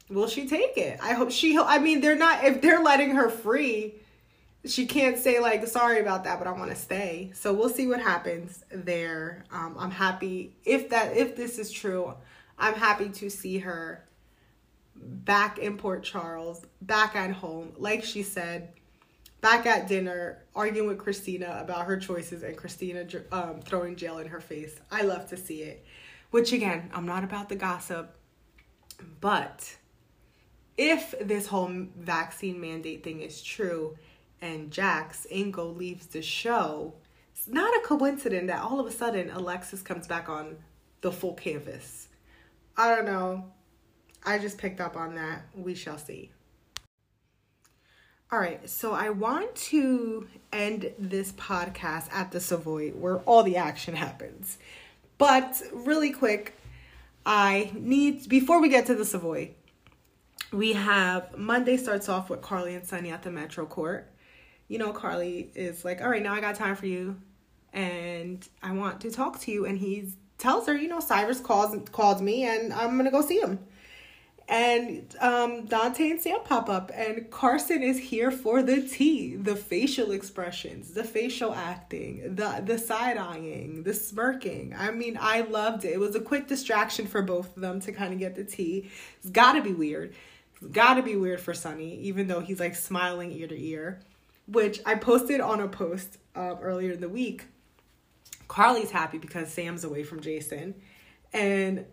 Will 0.08 0.28
she 0.28 0.48
take 0.48 0.78
it? 0.78 0.98
I 1.02 1.12
hope 1.12 1.30
she. 1.30 1.58
I 1.58 1.78
mean, 1.78 2.00
they're 2.00 2.16
not 2.16 2.42
if 2.42 2.62
they're 2.62 2.82
letting 2.82 3.10
her 3.16 3.28
free. 3.28 3.96
She 4.64 4.86
can't 4.86 5.18
say 5.18 5.38
like 5.38 5.66
sorry 5.66 6.00
about 6.00 6.24
that, 6.24 6.38
but 6.38 6.48
I 6.48 6.52
want 6.52 6.70
to 6.70 6.76
stay. 6.76 7.32
So 7.34 7.52
we'll 7.52 7.68
see 7.68 7.86
what 7.86 8.00
happens 8.00 8.64
there. 8.70 9.44
Um, 9.52 9.76
I'm 9.78 9.90
happy 9.90 10.56
if 10.64 10.88
that 10.88 11.14
if 11.18 11.36
this 11.36 11.58
is 11.58 11.70
true. 11.70 12.14
I'm 12.58 12.74
happy 12.74 13.10
to 13.10 13.28
see 13.28 13.58
her 13.58 14.05
back 15.00 15.58
in 15.58 15.76
Port 15.76 16.02
Charles, 16.02 16.64
back 16.82 17.16
at 17.16 17.30
home. 17.30 17.72
Like 17.76 18.04
she 18.04 18.22
said, 18.22 18.72
back 19.40 19.66
at 19.66 19.88
dinner 19.88 20.44
arguing 20.54 20.88
with 20.88 20.98
Kristina 20.98 21.60
about 21.60 21.86
her 21.86 21.96
choices 21.96 22.42
and 22.42 22.56
Kristina 22.56 23.22
um, 23.32 23.60
throwing 23.60 23.96
jail 23.96 24.18
in 24.18 24.28
her 24.28 24.40
face. 24.40 24.80
I 24.90 25.02
love 25.02 25.28
to 25.28 25.36
see 25.36 25.62
it. 25.62 25.84
Which 26.30 26.52
again, 26.52 26.90
I'm 26.92 27.06
not 27.06 27.24
about 27.24 27.48
the 27.48 27.56
gossip, 27.56 28.16
but 29.20 29.76
if 30.76 31.14
this 31.20 31.46
whole 31.46 31.70
vaccine 31.96 32.60
mandate 32.60 33.04
thing 33.04 33.20
is 33.20 33.42
true 33.42 33.96
and 34.40 34.70
Jax 34.70 35.26
Ingo 35.32 35.76
leaves 35.76 36.06
the 36.06 36.22
show, 36.22 36.94
it's 37.32 37.48
not 37.48 37.74
a 37.76 37.86
coincidence 37.86 38.48
that 38.48 38.62
all 38.62 38.80
of 38.80 38.86
a 38.86 38.90
sudden 38.90 39.30
Alexis 39.30 39.82
comes 39.82 40.06
back 40.06 40.28
on 40.28 40.56
the 41.00 41.12
full 41.12 41.34
canvas. 41.34 42.08
I 42.76 42.94
don't 42.94 43.06
know. 43.06 43.52
I 44.26 44.38
just 44.38 44.58
picked 44.58 44.80
up 44.80 44.96
on 44.96 45.14
that. 45.14 45.42
We 45.54 45.74
shall 45.74 45.98
see. 45.98 46.32
All 48.32 48.40
right, 48.40 48.68
so 48.68 48.92
I 48.92 49.10
want 49.10 49.54
to 49.54 50.26
end 50.52 50.92
this 50.98 51.30
podcast 51.32 52.12
at 52.12 52.32
the 52.32 52.40
Savoy 52.40 52.90
where 52.90 53.18
all 53.18 53.44
the 53.44 53.56
action 53.56 53.94
happens. 53.94 54.58
But 55.16 55.62
really 55.72 56.10
quick, 56.10 56.54
I 57.24 57.70
need, 57.74 58.28
before 58.28 58.60
we 58.60 58.68
get 58.68 58.86
to 58.86 58.96
the 58.96 59.04
Savoy, 59.04 59.52
we 60.52 60.72
have 60.72 61.38
Monday 61.38 61.76
starts 61.76 62.08
off 62.08 62.28
with 62.28 62.42
Carly 62.42 62.74
and 62.74 62.84
Sonny 62.84 63.10
at 63.10 63.22
the 63.22 63.30
Metro 63.30 63.64
Court. 63.64 64.10
You 64.66 64.78
know, 64.78 64.92
Carly 64.92 65.52
is 65.54 65.84
like, 65.84 66.00
all 66.00 66.08
right, 66.08 66.22
now 66.22 66.34
I 66.34 66.40
got 66.40 66.56
time 66.56 66.74
for 66.74 66.86
you 66.86 67.16
and 67.72 68.46
I 68.60 68.72
want 68.72 69.00
to 69.02 69.10
talk 69.12 69.38
to 69.42 69.52
you. 69.52 69.66
And 69.66 69.78
he 69.78 70.12
tells 70.36 70.66
her, 70.66 70.76
you 70.76 70.88
know, 70.88 70.98
Cyrus 70.98 71.38
calls 71.38 71.76
called 71.92 72.20
me 72.20 72.44
and 72.44 72.72
I'm 72.72 72.96
gonna 72.96 73.12
go 73.12 73.22
see 73.22 73.38
him 73.38 73.60
and 74.48 75.12
um, 75.20 75.66
Dante 75.66 76.10
and 76.10 76.20
Sam 76.20 76.38
pop 76.44 76.68
up, 76.68 76.92
and 76.94 77.28
Carson 77.30 77.82
is 77.82 77.98
here 77.98 78.30
for 78.30 78.62
the 78.62 78.80
tea, 78.80 79.34
the 79.34 79.56
facial 79.56 80.12
expressions, 80.12 80.92
the 80.92 81.02
facial 81.02 81.52
acting, 81.52 82.36
the 82.36 82.62
the 82.64 82.78
side 82.78 83.16
eyeing, 83.16 83.82
the 83.82 83.92
smirking. 83.92 84.72
I 84.78 84.92
mean, 84.92 85.18
I 85.20 85.40
loved 85.40 85.84
it. 85.84 85.94
It 85.94 86.00
was 86.00 86.14
a 86.14 86.20
quick 86.20 86.46
distraction 86.46 87.06
for 87.08 87.22
both 87.22 87.56
of 87.56 87.60
them 87.60 87.80
to 87.80 87.92
kind 87.92 88.12
of 88.12 88.20
get 88.20 88.36
the 88.36 88.44
tea. 88.44 88.90
It's 89.18 89.30
got 89.30 89.54
to 89.54 89.62
be 89.62 89.72
weird. 89.72 90.14
It's 90.60 90.70
got 90.70 90.94
to 90.94 91.02
be 91.02 91.16
weird 91.16 91.40
for 91.40 91.52
Sonny, 91.52 91.96
even 92.02 92.28
though 92.28 92.40
he's 92.40 92.60
like 92.60 92.76
smiling 92.76 93.32
ear 93.32 93.48
to 93.48 93.60
ear, 93.60 94.00
which 94.46 94.80
I 94.86 94.94
posted 94.94 95.40
on 95.40 95.60
a 95.60 95.66
post 95.66 96.18
uh, 96.36 96.54
earlier 96.62 96.92
in 96.92 97.00
the 97.00 97.08
week. 97.08 97.46
Carly's 98.46 98.92
happy 98.92 99.18
because 99.18 99.52
Sam's 99.52 99.82
away 99.82 100.04
from 100.04 100.20
Jason, 100.20 100.76
and 101.32 101.84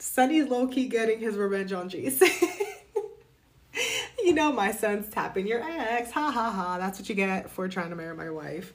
Sonny's 0.00 0.48
low 0.48 0.66
key 0.66 0.88
getting 0.88 1.20
his 1.20 1.36
revenge 1.36 1.72
on 1.72 1.88
Jason. 1.88 2.28
you 4.24 4.32
know, 4.32 4.52
my 4.52 4.72
son's 4.72 5.08
tapping 5.08 5.46
your 5.46 5.62
ex. 5.62 6.10
Ha 6.12 6.30
ha 6.30 6.50
ha. 6.50 6.78
That's 6.78 6.98
what 6.98 7.08
you 7.08 7.14
get 7.14 7.50
for 7.50 7.68
trying 7.68 7.90
to 7.90 7.96
marry 7.96 8.14
my 8.16 8.30
wife. 8.30 8.72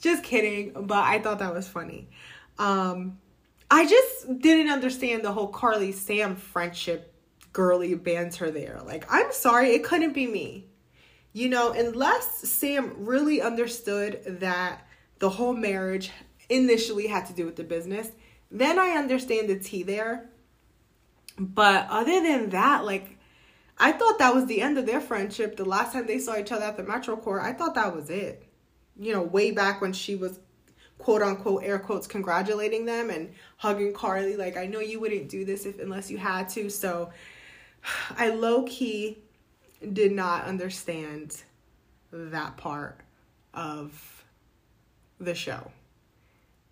Just 0.00 0.22
kidding, 0.22 0.72
but 0.86 1.04
I 1.04 1.18
thought 1.18 1.40
that 1.40 1.52
was 1.52 1.66
funny. 1.66 2.08
Um, 2.58 3.18
I 3.70 3.86
just 3.86 4.40
didn't 4.40 4.70
understand 4.72 5.24
the 5.24 5.32
whole 5.32 5.48
Carly 5.48 5.92
Sam 5.92 6.36
friendship 6.36 7.12
girly 7.52 7.94
banter 7.94 8.50
there. 8.50 8.80
Like, 8.84 9.04
I'm 9.12 9.32
sorry, 9.32 9.70
it 9.70 9.82
couldn't 9.82 10.12
be 10.12 10.26
me. 10.26 10.66
You 11.32 11.48
know, 11.48 11.72
unless 11.72 12.48
Sam 12.48 12.94
really 12.98 13.42
understood 13.42 14.22
that 14.40 14.86
the 15.18 15.30
whole 15.30 15.54
marriage 15.54 16.10
initially 16.48 17.08
had 17.08 17.26
to 17.26 17.32
do 17.32 17.44
with 17.44 17.56
the 17.56 17.64
business, 17.64 18.08
then 18.50 18.78
I 18.78 18.90
understand 18.90 19.48
the 19.48 19.58
tea 19.58 19.82
there. 19.82 20.30
But 21.38 21.86
other 21.88 22.20
than 22.20 22.50
that, 22.50 22.84
like 22.84 23.18
I 23.78 23.92
thought 23.92 24.18
that 24.18 24.34
was 24.34 24.46
the 24.46 24.60
end 24.60 24.76
of 24.76 24.86
their 24.86 25.00
friendship. 25.00 25.56
The 25.56 25.64
last 25.64 25.92
time 25.92 26.06
they 26.06 26.18
saw 26.18 26.36
each 26.36 26.52
other 26.52 26.64
at 26.64 26.76
the 26.76 26.82
Metro 26.82 27.16
Court, 27.16 27.42
I 27.42 27.52
thought 27.52 27.74
that 27.76 27.94
was 27.94 28.10
it. 28.10 28.44
You 28.98 29.12
know, 29.12 29.22
way 29.22 29.52
back 29.52 29.80
when 29.80 29.92
she 29.92 30.16
was 30.16 30.40
quote 30.98 31.22
unquote 31.22 31.62
air 31.62 31.78
quotes 31.78 32.08
congratulating 32.08 32.84
them 32.84 33.08
and 33.08 33.32
hugging 33.56 33.92
Carly 33.92 34.36
like 34.36 34.56
I 34.56 34.66
know 34.66 34.80
you 34.80 34.98
wouldn't 34.98 35.28
do 35.28 35.44
this 35.44 35.64
if 35.64 35.78
unless 35.78 36.10
you 36.10 36.18
had 36.18 36.48
to. 36.50 36.68
So 36.70 37.10
I 38.16 38.30
low 38.30 38.64
key 38.64 39.18
did 39.92 40.10
not 40.10 40.44
understand 40.44 41.42
that 42.10 42.56
part 42.56 43.00
of 43.54 44.24
the 45.20 45.34
show. 45.34 45.70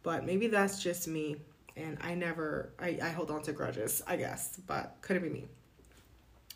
But 0.03 0.25
maybe 0.25 0.49
that's 0.49 0.83
just 0.83 1.07
me 1.07 1.37
and 1.77 1.99
I 2.01 2.15
never 2.15 2.71
I, 2.79 2.99
I 3.03 3.09
hold 3.11 3.31
on 3.31 3.43
to 3.43 3.53
grudges, 3.53 4.03
I 4.07 4.17
guess, 4.17 4.59
but 4.67 4.97
couldn't 5.03 5.23
be 5.23 5.29
me. 5.29 5.45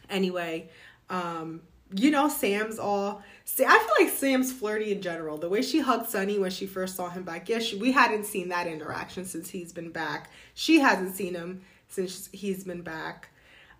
Anyway, 0.09 0.71
um, 1.09 1.63
you 1.95 2.11
know, 2.11 2.29
Sam's 2.29 2.79
all. 2.79 3.23
See, 3.45 3.65
I 3.65 3.79
feel 3.79 4.07
like 4.07 4.15
Sam's 4.15 4.53
flirty 4.53 4.93
in 4.93 5.03
general. 5.03 5.39
The 5.39 5.49
way 5.49 5.63
she 5.63 5.81
hugged 5.81 6.09
Sonny 6.09 6.39
when 6.39 6.51
she 6.51 6.67
first 6.67 6.97
saw 6.97 7.09
him 7.09 7.25
back. 7.25 7.49
Yes, 7.49 7.73
we 7.75 7.93
hadn't 7.93 8.27
seen 8.27 8.49
that 8.49 8.67
interaction 8.67 9.25
since 9.25 9.51
he's 9.51 9.73
been 9.73 9.91
back. 9.91 10.31
She 10.55 10.81
hasn't 10.81 11.17
seen 11.17 11.35
him 11.35 11.63
since 11.89 12.29
he's 12.33 12.65
been 12.65 12.83
back. 12.83 13.31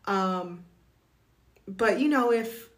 Um, 0.07 0.65
but 1.69 2.01
you 2.01 2.09
know, 2.09 2.33
if 2.33 2.70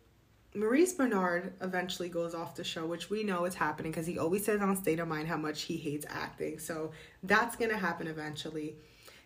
Maurice 0.55 0.93
Bernard 0.93 1.55
eventually 1.63 2.09
goes 2.09 2.35
off 2.35 2.55
the 2.55 2.65
show, 2.65 2.85
which 2.85 3.09
we 3.09 3.23
know 3.23 3.47
is 3.47 3.55
happening 3.55 3.91
because 3.91 4.07
he 4.07 4.19
always 4.19 4.45
says 4.45 4.61
on 4.61 4.77
State 4.77 5.01
of 5.01 5.09
Mind 5.09 5.29
how 5.29 5.39
much 5.39 5.63
he 5.63 5.77
hates 5.77 6.05
acting. 6.09 6.59
So 6.59 6.91
that's 7.23 7.57
going 7.57 7.71
to 7.71 7.79
happen 7.79 8.07
eventually. 8.07 8.77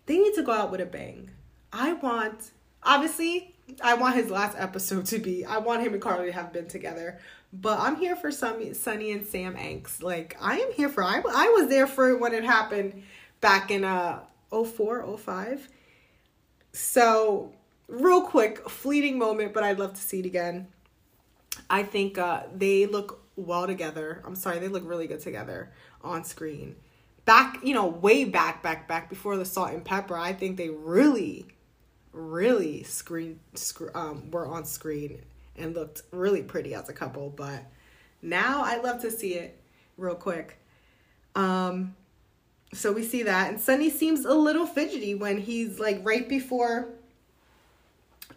They 0.06 0.18
need 0.18 0.34
to 0.34 0.42
go 0.42 0.52
out 0.52 0.70
with 0.70 0.80
a 0.80 0.86
bang. 0.86 1.30
I 1.72 1.94
want, 1.94 2.52
obviously, 2.82 3.56
I 3.82 3.94
want 3.94 4.14
his 4.14 4.30
last 4.30 4.56
episode 4.56 5.06
to 5.06 5.18
be, 5.18 5.44
I 5.44 5.58
want 5.58 5.82
him 5.82 5.94
and 5.94 6.02
Carly 6.02 6.26
to 6.26 6.32
have 6.32 6.52
been 6.52 6.68
together. 6.68 7.18
But 7.52 7.80
I'm 7.80 7.96
here 7.96 8.14
for 8.14 8.30
some 8.30 8.72
Sonny 8.74 9.10
and 9.10 9.26
Sam 9.26 9.56
Angst. 9.56 10.02
Like, 10.02 10.36
I 10.40 10.58
am 10.58 10.72
here 10.72 10.88
for, 10.88 11.02
I, 11.02 11.16
I 11.16 11.48
was 11.56 11.68
there 11.68 11.88
for 11.88 12.16
when 12.16 12.34
it 12.34 12.44
happened 12.44 13.02
back 13.40 13.70
in 13.72 13.82
uh 13.84 14.20
04, 14.50 15.18
05. 15.18 15.68
So, 16.72 17.52
real 17.88 18.22
quick, 18.22 18.68
fleeting 18.68 19.18
moment, 19.18 19.52
but 19.52 19.64
I'd 19.64 19.80
love 19.80 19.94
to 19.94 20.00
see 20.00 20.20
it 20.20 20.26
again 20.26 20.68
I 21.68 21.82
think 21.82 22.18
uh, 22.18 22.44
they 22.54 22.86
look 22.86 23.22
well 23.36 23.66
together. 23.66 24.22
I'm 24.24 24.36
sorry, 24.36 24.58
they 24.58 24.68
look 24.68 24.86
really 24.86 25.06
good 25.06 25.20
together 25.20 25.72
on 26.02 26.24
screen. 26.24 26.76
Back, 27.24 27.58
you 27.62 27.74
know, 27.74 27.86
way 27.86 28.24
back, 28.24 28.62
back, 28.62 28.86
back 28.86 29.10
before 29.10 29.36
the 29.36 29.44
salt 29.44 29.70
and 29.70 29.84
pepper, 29.84 30.16
I 30.16 30.32
think 30.32 30.56
they 30.56 30.68
really, 30.68 31.46
really 32.12 32.82
screen 32.84 33.40
sc- 33.54 33.94
um, 33.94 34.30
were 34.30 34.46
on 34.46 34.64
screen 34.64 35.22
and 35.56 35.74
looked 35.74 36.02
really 36.12 36.42
pretty 36.42 36.74
as 36.74 36.88
a 36.88 36.92
couple. 36.92 37.30
But 37.30 37.64
now 38.22 38.62
I 38.64 38.78
love 38.78 39.02
to 39.02 39.10
see 39.10 39.34
it 39.34 39.60
real 39.96 40.14
quick. 40.14 40.58
Um, 41.34 41.96
so 42.72 42.92
we 42.92 43.02
see 43.02 43.22
that, 43.24 43.50
and 43.50 43.60
Sonny 43.60 43.90
seems 43.90 44.24
a 44.24 44.34
little 44.34 44.66
fidgety 44.66 45.14
when 45.14 45.38
he's 45.38 45.78
like 45.78 46.00
right 46.04 46.28
before 46.28 46.88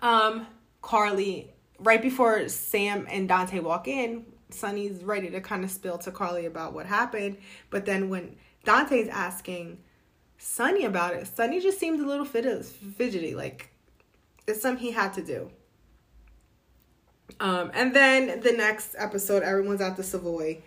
um 0.02 0.48
Carly 0.82 1.52
right 1.80 2.02
before 2.02 2.48
Sam 2.50 3.08
and 3.10 3.28
Dante 3.28 3.60
walk 3.60 3.88
in, 3.88 4.26
Sonny's 4.50 5.04
ready 5.04 5.30
to 5.30 5.42
kind 5.42 5.64
of 5.64 5.72
spill 5.72 5.98
to 6.00 6.12
Carly 6.12 6.46
about 6.46 6.74
what 6.74 6.86
happened. 6.86 7.38
But 7.70 7.86
then 7.86 8.10
when 8.10 8.36
Dante's 8.66 9.08
asking 9.10 9.80
Sonny 10.38 10.86
about 10.86 11.14
it, 11.14 11.28
Sonny 11.28 11.60
just 11.60 11.80
seemed 11.80 12.00
a 12.00 12.08
little 12.08 12.26
fidgety, 12.26 13.36
like 13.36 13.72
it's 14.48 14.62
something 14.62 14.84
he 14.84 14.92
had 14.92 15.14
to 15.14 15.24
do. 15.24 15.52
Um, 17.40 17.72
and 17.74 17.96
then 17.96 18.42
the 18.42 18.52
next 18.52 18.96
episode, 18.98 19.44
everyone's 19.44 19.82
at 19.82 19.96
the 19.96 20.04
Savoy, 20.04 20.62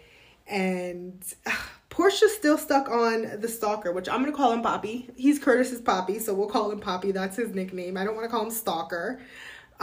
and 0.47 1.23
Portia's 1.89 2.35
still 2.35 2.57
stuck 2.57 2.89
on 2.89 3.41
the 3.41 3.49
stalker, 3.49 3.93
which 3.93 4.09
I'm 4.09 4.21
gonna 4.21 4.35
call 4.35 4.53
him 4.53 4.63
Poppy. 4.63 5.11
He's 5.17 5.39
Curtis's 5.39 5.81
Poppy, 5.81 6.19
so 6.19 6.33
we'll 6.33 6.49
call 6.49 6.71
him 6.71 6.81
Poppy. 6.81 7.13
That's 7.13 7.37
his 7.37 7.55
nickname. 7.55 7.97
I 7.97 8.05
don't 8.05 8.15
want 8.15 8.25
to 8.25 8.31
call 8.31 8.45
him 8.45 8.51
Stalker. 8.51 9.21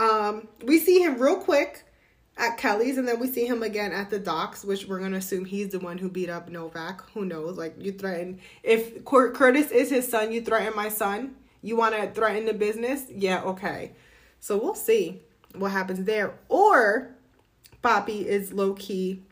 Um, 0.00 0.48
we 0.64 0.78
see 0.78 1.00
him 1.00 1.20
real 1.20 1.36
quick 1.36 1.84
at 2.38 2.56
Kelly's, 2.56 2.96
and 2.96 3.06
then 3.06 3.20
we 3.20 3.26
see 3.26 3.46
him 3.46 3.62
again 3.62 3.92
at 3.92 4.08
the 4.08 4.18
docks, 4.18 4.64
which 4.64 4.86
we're 4.86 4.98
gonna 4.98 5.18
assume 5.18 5.44
he's 5.44 5.68
the 5.68 5.78
one 5.78 5.98
who 5.98 6.08
beat 6.08 6.30
up 6.30 6.48
Novak. 6.48 7.02
Who 7.12 7.26
knows? 7.26 7.58
Like 7.58 7.74
you 7.78 7.92
threaten 7.92 8.40
if 8.62 9.04
Curtis 9.04 9.70
is 9.70 9.90
his 9.90 10.08
son, 10.08 10.32
you 10.32 10.40
threaten 10.40 10.74
my 10.74 10.88
son. 10.88 11.36
You 11.62 11.76
want 11.76 11.94
to 11.94 12.10
threaten 12.10 12.46
the 12.46 12.54
business? 12.54 13.04
Yeah, 13.10 13.42
okay. 13.42 13.92
So 14.40 14.56
we'll 14.56 14.74
see 14.74 15.20
what 15.54 15.72
happens 15.72 16.04
there. 16.04 16.32
Or 16.48 17.14
Poppy 17.82 18.26
is 18.26 18.54
low 18.54 18.72
key 18.72 19.22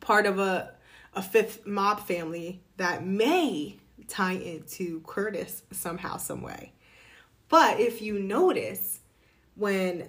part 0.00 0.24
of 0.24 0.38
a 0.38 0.72
a 1.14 1.22
fifth 1.22 1.66
mob 1.66 2.00
family 2.00 2.62
that 2.78 3.04
may 3.04 3.76
tie 4.06 4.32
into 4.32 5.00
Curtis 5.00 5.62
somehow, 5.72 6.16
some 6.16 6.42
way. 6.42 6.72
But 7.48 7.80
if 7.80 8.00
you 8.00 8.18
notice, 8.18 8.97
when, 9.58 10.08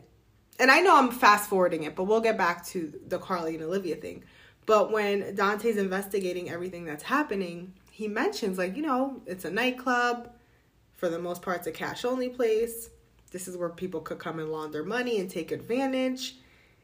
and 0.59 0.71
I 0.71 0.79
know 0.79 0.97
I'm 0.97 1.11
fast 1.11 1.49
forwarding 1.49 1.83
it, 1.83 1.95
but 1.95 2.03
we'll 2.05 2.21
get 2.21 2.37
back 2.37 2.65
to 2.67 2.93
the 3.07 3.17
Carly 3.17 3.55
and 3.55 3.63
Olivia 3.63 3.95
thing. 3.95 4.23
But 4.65 4.91
when 4.91 5.35
Dante's 5.35 5.77
investigating 5.77 6.49
everything 6.49 6.85
that's 6.85 7.03
happening, 7.03 7.73
he 7.91 8.07
mentions, 8.07 8.57
like, 8.57 8.75
you 8.77 8.83
know, 8.83 9.21
it's 9.25 9.43
a 9.43 9.51
nightclub. 9.51 10.31
For 10.95 11.09
the 11.09 11.19
most 11.19 11.41
part, 11.41 11.57
it's 11.57 11.67
a 11.67 11.71
cash 11.71 12.05
only 12.05 12.29
place. 12.29 12.89
This 13.31 13.47
is 13.47 13.57
where 13.57 13.69
people 13.69 14.01
could 14.01 14.19
come 14.19 14.39
and 14.39 14.51
launder 14.51 14.83
money 14.83 15.19
and 15.19 15.29
take 15.29 15.51
advantage. 15.51 16.35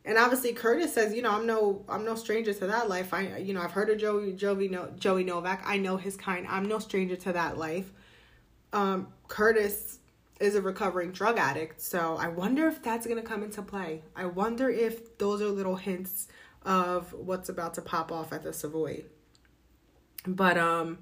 And 0.06 0.18
obviously 0.18 0.54
Curtis 0.54 0.94
says, 0.94 1.14
you 1.14 1.24
know, 1.24 1.32
I'm 1.32 1.48
no 1.48 1.84
I'm 1.90 2.06
no 2.06 2.16
stranger 2.16 2.54
to 2.54 2.68
that 2.68 2.88
life. 2.88 3.14
I 3.14 3.38
you 3.38 3.54
know, 3.54 3.62
I've 3.62 3.72
heard 3.72 3.90
of 3.90 3.98
Joey 3.98 4.34
Joey 4.34 4.68
no, 4.68 4.92
Joey 5.00 5.24
Novak. 5.24 5.64
I 5.66 5.78
know 5.78 5.98
his 5.98 6.16
kind. 6.16 6.46
I'm 6.48 6.68
no 6.68 6.78
stranger 6.78 7.16
to 7.16 7.34
that 7.34 7.58
life. 7.58 7.92
Um, 8.72 9.08
Curtis 9.28 10.00
is 10.40 10.56
a 10.56 10.62
recovering 10.62 11.12
drug 11.12 11.38
addict, 11.38 11.82
so 11.82 12.18
I 12.18 12.28
wonder 12.28 12.68
if 12.68 12.84
that's 12.84 13.08
going 13.08 13.22
to 13.22 13.28
come 13.28 13.44
into 13.44 13.62
play. 13.62 14.04
I 14.16 14.26
wonder 14.26 14.70
if 14.70 15.18
those 15.18 15.42
are 15.42 15.48
little 15.48 15.78
hints 15.78 16.28
of 16.64 17.14
what's 17.14 17.50
about 17.50 17.76
to 17.76 17.82
pop 17.82 18.12
off 18.12 18.34
at 18.34 18.44
the 18.44 18.52
Savoy. 18.52 19.06
But 20.28 20.58
um 20.58 21.00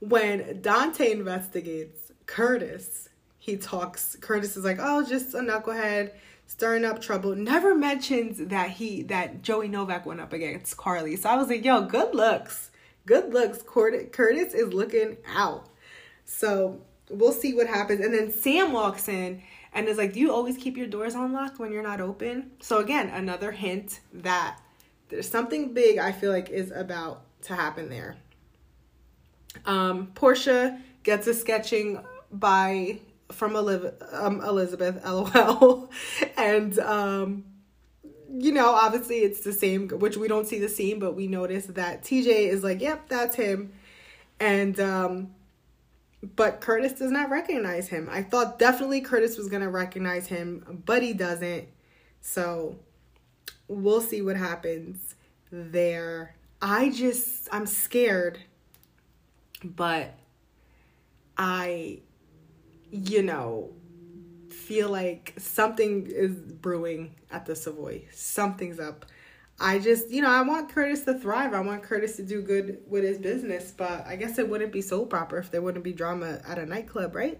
when 0.00 0.60
Dante 0.62 1.12
investigates 1.12 2.10
Curtis, 2.26 3.08
he 3.38 3.56
talks 3.56 4.16
Curtis 4.20 4.56
is 4.56 4.64
like, 4.64 4.78
"Oh, 4.80 5.04
just 5.04 5.34
a 5.34 5.38
knucklehead." 5.38 6.12
stirring 6.52 6.84
up 6.84 7.00
trouble. 7.00 7.34
Never 7.34 7.74
mentions 7.74 8.36
that 8.38 8.70
he 8.70 9.04
that 9.04 9.42
Joey 9.42 9.68
Novak 9.68 10.04
went 10.04 10.20
up 10.20 10.34
against 10.34 10.76
Carly. 10.76 11.16
So 11.16 11.30
I 11.30 11.36
was 11.36 11.48
like, 11.48 11.64
yo, 11.64 11.82
good 11.86 12.14
looks. 12.14 12.70
Good 13.06 13.32
looks. 13.32 13.62
Curtis 13.62 14.52
is 14.52 14.72
looking 14.74 15.16
out. 15.26 15.68
So 16.26 16.82
we'll 17.12 17.32
see 17.32 17.54
what 17.54 17.66
happens. 17.66 18.00
And 18.00 18.12
then 18.12 18.32
Sam 18.32 18.72
walks 18.72 19.08
in 19.08 19.42
and 19.72 19.88
is 19.88 19.98
like, 19.98 20.12
Do 20.12 20.20
you 20.20 20.32
always 20.32 20.56
keep 20.56 20.76
your 20.76 20.86
doors 20.86 21.14
unlocked 21.14 21.58
when 21.58 21.72
you're 21.72 21.82
not 21.82 22.00
open? 22.00 22.52
So 22.60 22.78
again, 22.78 23.08
another 23.08 23.52
hint 23.52 24.00
that 24.12 24.58
there's 25.08 25.28
something 25.28 25.74
big 25.74 25.98
I 25.98 26.12
feel 26.12 26.32
like 26.32 26.48
is 26.50 26.70
about 26.70 27.22
to 27.42 27.54
happen 27.54 27.88
there. 27.88 28.16
Um, 29.66 30.08
Portia 30.14 30.80
gets 31.02 31.26
a 31.26 31.34
sketching 31.34 32.00
by 32.30 33.00
from 33.30 33.56
Elizabeth, 33.56 34.02
um, 34.12 34.40
Elizabeth 34.40 35.02
LOL. 35.06 35.90
and, 36.36 36.78
um, 36.78 37.44
you 38.30 38.52
know, 38.52 38.70
obviously 38.70 39.16
it's 39.16 39.40
the 39.40 39.52
same, 39.52 39.88
which 39.88 40.16
we 40.16 40.28
don't 40.28 40.46
see 40.46 40.58
the 40.58 40.68
scene, 40.68 40.98
but 40.98 41.14
we 41.14 41.26
notice 41.26 41.66
that 41.66 42.02
TJ 42.02 42.48
is 42.48 42.62
like, 42.62 42.80
yep, 42.80 43.08
that's 43.08 43.36
him. 43.36 43.72
And, 44.40 44.78
um, 44.80 45.34
but 46.22 46.60
Curtis 46.60 46.92
does 46.92 47.10
not 47.10 47.30
recognize 47.30 47.88
him. 47.88 48.08
I 48.10 48.22
thought 48.22 48.58
definitely 48.58 49.00
Curtis 49.00 49.36
was 49.36 49.48
going 49.48 49.62
to 49.62 49.68
recognize 49.68 50.26
him, 50.26 50.82
but 50.84 51.02
he 51.02 51.12
doesn't. 51.12 51.68
So 52.20 52.76
we'll 53.68 54.00
see 54.00 54.22
what 54.22 54.36
happens 54.36 55.14
there. 55.50 56.36
I 56.60 56.90
just, 56.90 57.48
I'm 57.50 57.66
scared, 57.66 58.38
but 59.64 60.14
I 61.36 62.00
you 62.92 63.22
know, 63.22 63.70
feel 64.50 64.90
like 64.90 65.32
something 65.38 66.06
is 66.06 66.36
brewing 66.36 67.14
at 67.30 67.46
the 67.46 67.56
Savoy. 67.56 68.02
Something's 68.12 68.78
up. 68.78 69.06
I 69.62 69.78
just, 69.78 70.10
you 70.10 70.22
know, 70.22 70.28
I 70.28 70.42
want 70.42 70.70
Curtis 70.70 71.04
to 71.04 71.14
thrive. 71.14 71.54
I 71.54 71.60
want 71.60 71.84
Curtis 71.84 72.16
to 72.16 72.24
do 72.24 72.42
good 72.42 72.80
with 72.88 73.04
his 73.04 73.18
business, 73.18 73.70
but 73.70 74.04
I 74.04 74.16
guess 74.16 74.38
it 74.38 74.48
wouldn't 74.48 74.72
be 74.72 74.82
so 74.82 75.06
proper 75.06 75.38
if 75.38 75.52
there 75.52 75.62
wouldn't 75.62 75.84
be 75.84 75.92
drama 75.92 76.40
at 76.44 76.58
a 76.58 76.66
nightclub, 76.66 77.14
right? 77.14 77.38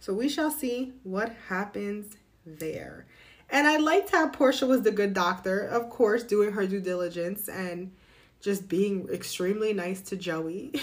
So 0.00 0.12
we 0.12 0.28
shall 0.28 0.50
see 0.50 0.92
what 1.04 1.32
happens 1.48 2.16
there. 2.44 3.06
And 3.48 3.68
I 3.68 3.76
liked 3.76 4.10
how 4.10 4.28
Portia 4.28 4.66
was 4.66 4.82
the 4.82 4.90
good 4.90 5.14
doctor, 5.14 5.60
of 5.60 5.88
course, 5.88 6.24
doing 6.24 6.50
her 6.52 6.66
due 6.66 6.80
diligence 6.80 7.48
and 7.48 7.92
just 8.40 8.68
being 8.68 9.08
extremely 9.12 9.72
nice 9.72 10.00
to 10.02 10.16
Joey. 10.16 10.80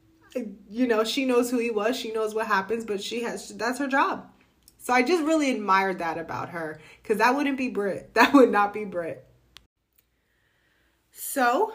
you 0.68 0.86
know, 0.86 1.02
she 1.02 1.24
knows 1.24 1.50
who 1.50 1.58
he 1.58 1.70
was, 1.70 1.96
she 1.96 2.12
knows 2.12 2.34
what 2.34 2.46
happens, 2.46 2.84
but 2.84 3.02
she 3.02 3.22
has 3.22 3.48
that's 3.56 3.78
her 3.78 3.88
job. 3.88 4.28
So 4.78 4.92
I 4.92 5.02
just 5.02 5.24
really 5.24 5.50
admired 5.50 6.00
that 6.00 6.18
about 6.18 6.50
her 6.50 6.78
because 7.02 7.18
that 7.18 7.34
wouldn't 7.34 7.56
be 7.56 7.68
Britt. 7.68 8.10
That 8.14 8.34
would 8.34 8.50
not 8.50 8.74
be 8.74 8.84
Britt. 8.84 9.27
So 11.18 11.72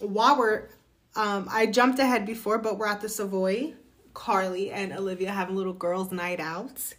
while 0.00 0.36
we're, 0.36 0.68
um, 1.14 1.48
I 1.48 1.66
jumped 1.66 2.00
ahead 2.00 2.26
before, 2.26 2.58
but 2.58 2.76
we're 2.76 2.88
at 2.88 3.00
the 3.00 3.08
Savoy. 3.08 3.74
Carly 4.14 4.72
and 4.72 4.92
Olivia 4.92 5.30
having 5.30 5.54
a 5.54 5.56
little 5.56 5.72
girls' 5.72 6.10
night 6.10 6.40
out 6.40 6.92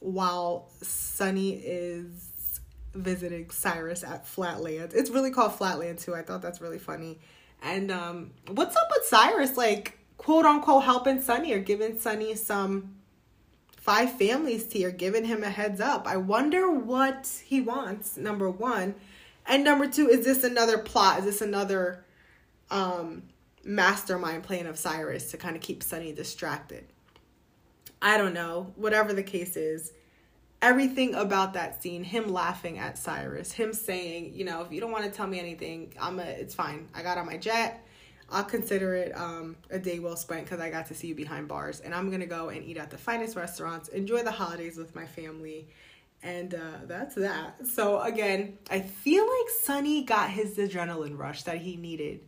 while 0.00 0.68
Sonny 0.82 1.54
is 1.54 2.60
visiting 2.94 3.48
Cyrus 3.48 4.04
at 4.04 4.26
Flatland. 4.26 4.92
It's 4.94 5.08
really 5.08 5.30
called 5.30 5.54
Flatland 5.54 5.98
too. 5.98 6.14
I 6.14 6.20
thought 6.20 6.42
that's 6.42 6.60
really 6.60 6.78
funny. 6.78 7.20
And 7.62 7.90
um, 7.90 8.32
what's 8.48 8.76
up 8.76 8.88
with 8.90 9.06
Cyrus? 9.06 9.56
Like, 9.56 9.98
quote 10.18 10.44
unquote, 10.44 10.84
helping 10.84 11.22
Sonny 11.22 11.54
or 11.54 11.58
giving 11.58 11.98
Sonny 11.98 12.34
some 12.34 12.96
five 13.78 14.12
families 14.18 14.66
tier, 14.66 14.90
giving 14.90 15.24
him 15.24 15.42
a 15.42 15.48
heads 15.48 15.80
up. 15.80 16.06
I 16.06 16.18
wonder 16.18 16.70
what 16.70 17.30
he 17.46 17.62
wants, 17.62 18.18
number 18.18 18.50
one. 18.50 18.94
And 19.46 19.64
number 19.64 19.88
two, 19.88 20.08
is 20.08 20.24
this 20.24 20.44
another 20.44 20.78
plot? 20.78 21.20
Is 21.20 21.24
this 21.24 21.40
another 21.40 22.04
um, 22.70 23.24
mastermind 23.64 24.44
plan 24.44 24.66
of 24.66 24.78
Cyrus 24.78 25.30
to 25.32 25.36
kind 25.36 25.56
of 25.56 25.62
keep 25.62 25.82
Sonny 25.82 26.12
distracted? 26.12 26.84
I 28.00 28.18
don't 28.18 28.34
know. 28.34 28.72
Whatever 28.76 29.12
the 29.12 29.22
case 29.22 29.56
is, 29.56 29.92
everything 30.60 31.14
about 31.14 31.54
that 31.54 31.82
scene, 31.82 32.04
him 32.04 32.32
laughing 32.32 32.78
at 32.78 32.96
Cyrus, 32.96 33.52
him 33.52 33.72
saying, 33.72 34.32
you 34.34 34.44
know, 34.44 34.62
if 34.62 34.72
you 34.72 34.80
don't 34.80 34.92
want 34.92 35.04
to 35.04 35.10
tell 35.10 35.26
me 35.26 35.38
anything, 35.38 35.92
I'm 36.00 36.18
a, 36.18 36.24
it's 36.24 36.54
fine. 36.54 36.88
I 36.94 37.02
got 37.02 37.18
on 37.18 37.26
my 37.26 37.36
jet. 37.36 37.86
I'll 38.30 38.44
consider 38.44 38.94
it 38.94 39.12
um, 39.14 39.56
a 39.70 39.78
day 39.78 39.98
well 39.98 40.16
spent 40.16 40.44
because 40.44 40.58
I 40.60 40.70
got 40.70 40.86
to 40.86 40.94
see 40.94 41.08
you 41.08 41.14
behind 41.14 41.48
bars. 41.48 41.80
And 41.80 41.94
I'm 41.94 42.08
going 42.08 42.20
to 42.20 42.26
go 42.26 42.48
and 42.48 42.64
eat 42.64 42.78
at 42.78 42.90
the 42.90 42.96
finest 42.96 43.36
restaurants, 43.36 43.88
enjoy 43.88 44.22
the 44.22 44.30
holidays 44.30 44.78
with 44.78 44.94
my 44.94 45.06
family. 45.06 45.68
And 46.22 46.54
uh, 46.54 46.84
that's 46.86 47.16
that. 47.16 47.66
So, 47.66 48.00
again, 48.00 48.58
I 48.70 48.80
feel 48.80 49.24
like 49.24 49.50
Sonny 49.62 50.04
got 50.04 50.30
his 50.30 50.56
adrenaline 50.56 51.18
rush 51.18 51.42
that 51.42 51.58
he 51.58 51.76
needed 51.76 52.20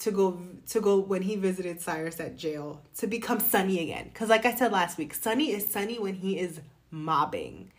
to 0.00 0.10
go 0.10 0.40
to 0.68 0.80
go 0.80 0.98
when 0.98 1.22
he 1.22 1.36
visited 1.36 1.80
Cyrus 1.80 2.20
at 2.20 2.36
jail 2.36 2.82
to 2.98 3.06
become 3.06 3.40
Sonny 3.40 3.80
again. 3.80 4.10
Cause 4.14 4.28
like 4.28 4.44
I 4.44 4.54
said 4.54 4.72
last 4.72 4.98
week, 4.98 5.14
Sonny 5.14 5.52
is 5.52 5.70
Sonny 5.70 5.98
when 5.98 6.14
he 6.14 6.38
is 6.38 6.60
mobbing. 6.90 7.70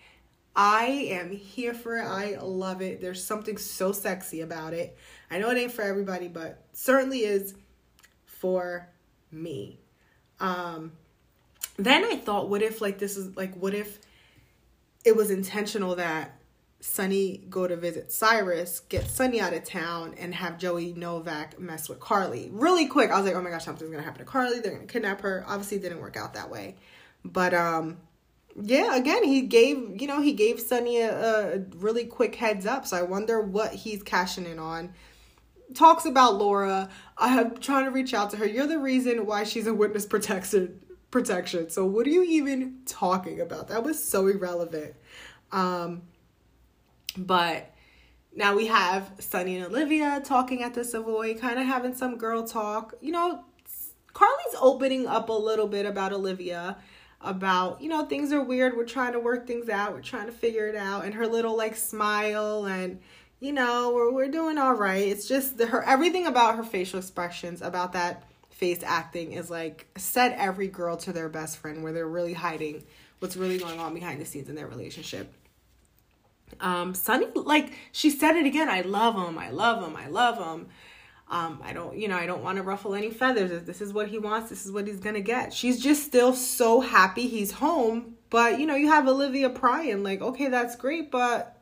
I 0.56 0.86
am 0.86 1.32
here 1.32 1.74
for 1.74 1.98
it. 1.98 2.06
I 2.06 2.38
love 2.42 2.82
it. 2.82 3.02
There's 3.02 3.24
something 3.24 3.58
so 3.58 3.92
sexy 3.92 4.42
about 4.42 4.74
it. 4.74 4.98
I 5.30 5.40
know 5.40 5.50
it 5.50 5.58
ain't 5.58 5.72
for 5.72 5.82
everybody, 5.82 6.30
but 6.30 6.64
certainly 6.72 7.20
is 7.20 7.56
for 8.26 8.88
me. 9.32 9.80
Um 10.40 10.94
then 11.78 12.06
I 12.06 12.16
thought 12.16 12.50
what 12.50 12.62
if 12.62 12.80
like 12.80 13.00
this 13.00 13.18
is 13.18 13.36
like 13.36 13.54
what 13.56 13.74
if 13.74 14.00
it 15.06 15.16
was 15.16 15.30
intentional 15.30 15.96
that 15.96 16.36
Sonny 16.82 17.44
go 17.50 17.68
to 17.68 17.78
visit 17.78 18.12
Cyrus, 18.12 18.82
get 18.82 19.08
Sonny 19.08 19.40
out 19.40 19.54
of 19.54 19.64
town, 19.64 20.16
and 20.20 20.36
have 20.36 20.58
Joey 20.58 20.94
Novak 20.94 21.60
mess 21.60 21.88
with 21.88 22.00
Carly. 22.00 22.50
Really 22.52 22.88
quick, 22.88 23.12
I 23.12 23.18
was 23.18 23.26
like, 23.26 23.36
oh 23.36 23.42
my 23.42 23.52
gosh, 23.52 23.66
something's 23.66 23.92
gonna 23.92 24.04
happen 24.04 24.20
to 24.20 24.26
Carly. 24.26 24.60
They're 24.60 24.74
gonna 24.74 24.86
kidnap 24.86 25.22
her. 25.22 25.46
Obviously, 25.48 25.80
didn't 25.80 26.02
work 26.02 26.18
out 26.18 26.34
that 26.34 26.50
way. 26.50 26.76
But 27.24 27.54
um, 27.54 27.98
yeah, 28.62 28.96
again, 28.96 29.24
he 29.24 29.42
gave 29.42 30.02
you 30.02 30.08
know 30.08 30.22
he 30.22 30.34
gave 30.34 30.60
Sonny 30.60 31.02
a, 31.02 31.56
a 31.56 31.60
really 31.78 32.06
quick 32.06 32.36
heads 32.36 32.66
up. 32.66 32.86
So 32.86 32.98
I 32.98 33.04
wonder 33.04 33.42
what 33.42 33.74
he's 33.74 34.04
cashing 34.04 34.46
in 34.46 34.60
on. 34.60 34.94
Talks 35.74 36.06
about 36.06 36.36
Laura. 36.36 36.90
I'm 37.18 37.58
trying 37.58 37.86
to 37.86 37.92
reach 37.92 38.14
out 38.14 38.32
to 38.32 38.38
her. 38.38 38.46
You're 38.46 38.68
the 38.68 38.80
reason 38.80 39.26
why 39.26 39.44
she's 39.44 39.66
a 39.66 39.74
witness 39.74 40.06
protection 40.06 40.82
protection. 41.16 41.70
So 41.70 41.86
what 41.86 42.06
are 42.08 42.10
you 42.10 42.24
even 42.24 42.80
talking 42.86 43.40
about? 43.40 43.70
That 43.70 43.86
was 43.86 44.04
so 44.04 44.28
irrelevant. 44.28 44.96
Um, 45.50 46.02
but 47.16 47.74
now 48.36 48.54
we 48.54 48.68
have 48.68 49.14
Sonny 49.20 49.56
and 49.56 49.66
Olivia 49.66 50.22
talking 50.26 50.62
at 50.62 50.74
the 50.74 50.84
Savoy, 50.84 51.38
kind 51.38 51.58
of 51.58 51.66
having 51.66 51.96
some 51.96 52.18
girl 52.18 52.44
talk. 52.44 52.96
You 53.00 53.14
know, 53.14 53.46
Carly's 54.12 54.56
opening 54.60 55.08
up 55.08 55.30
a 55.30 55.34
little 55.34 55.70
bit 55.70 55.86
about 55.86 56.12
Olivia, 56.12 56.80
about, 57.22 57.82
you 57.82 57.88
know, 57.88 58.06
things 58.08 58.34
are 58.34 58.44
weird. 58.44 58.76
We're 58.76 58.84
trying 58.84 59.14
to 59.14 59.20
work 59.22 59.48
things 59.48 59.70
out. 59.70 59.94
We're 59.94 60.02
trying 60.02 60.26
to 60.26 60.34
figure 60.34 60.68
it 60.68 60.76
out. 60.76 61.06
And 61.06 61.14
her 61.14 61.28
little 61.28 61.56
like 61.56 61.78
smile 61.78 62.66
and, 62.66 63.00
you 63.40 63.54
know, 63.54 63.94
we're, 63.96 64.12
we're 64.12 64.32
doing 64.32 64.58
all 64.58 64.74
right. 64.74 65.08
It's 65.08 65.30
just 65.30 65.58
the, 65.58 65.68
her, 65.68 65.82
everything 65.84 66.28
about 66.28 66.58
her 66.58 66.64
facial 66.64 67.00
expressions, 67.00 67.62
about 67.62 67.94
that 67.94 68.26
face 68.56 68.80
acting 68.84 69.34
is 69.34 69.50
like 69.50 69.86
set 69.98 70.38
every 70.40 70.68
girl 70.68 70.96
to 70.96 71.12
their 71.12 71.28
best 71.28 71.58
friend 71.58 71.84
where 71.84 71.92
they're 71.92 72.08
really 72.08 72.32
hiding 72.32 72.84
what's 73.20 73.36
really 73.36 73.58
going 73.58 73.80
on 73.80 73.94
behind 73.94 74.20
the 74.20 74.26
scenes 74.26 74.48
in 74.48 74.56
their 74.56 74.68
relationship. 74.68 75.32
Um, 76.62 76.94
Sonny, 76.94 77.28
like 77.36 77.74
she 77.92 78.10
said 78.10 78.38
it 78.38 78.46
again, 78.46 78.70
I 78.70 78.82
love 78.82 79.16
him, 79.16 79.38
I 79.38 79.50
love 79.50 79.86
him, 79.86 79.96
I 79.98 80.08
love 80.08 80.38
him. 80.38 80.68
Um, 81.28 81.60
I 81.64 81.74
don't, 81.74 81.98
you 81.98 82.08
know, 82.08 82.16
I 82.16 82.28
don't 82.28 82.44
want 82.44 82.58
to 82.58 82.64
ruffle 82.64 82.96
any 82.96 83.10
feathers. 83.10 83.52
If 83.52 83.66
this 83.66 83.82
is 83.82 83.92
what 83.92 84.08
he 84.08 84.20
wants, 84.20 84.50
this 84.50 84.66
is 84.66 84.72
what 84.72 84.88
he's 84.88 85.00
gonna 85.00 85.22
get. 85.22 85.54
She's 85.54 85.82
just 85.82 86.04
still 86.04 86.34
so 86.34 86.80
happy 86.80 87.28
he's 87.28 87.52
home. 87.52 88.16
But 88.30 88.60
you 88.60 88.68
know, 88.68 88.76
you 88.76 88.88
have 88.88 89.08
Olivia 89.08 89.50
prying, 89.50 90.02
like, 90.02 90.22
okay, 90.22 90.48
that's 90.48 90.78
great, 90.78 91.12
but 91.12 91.55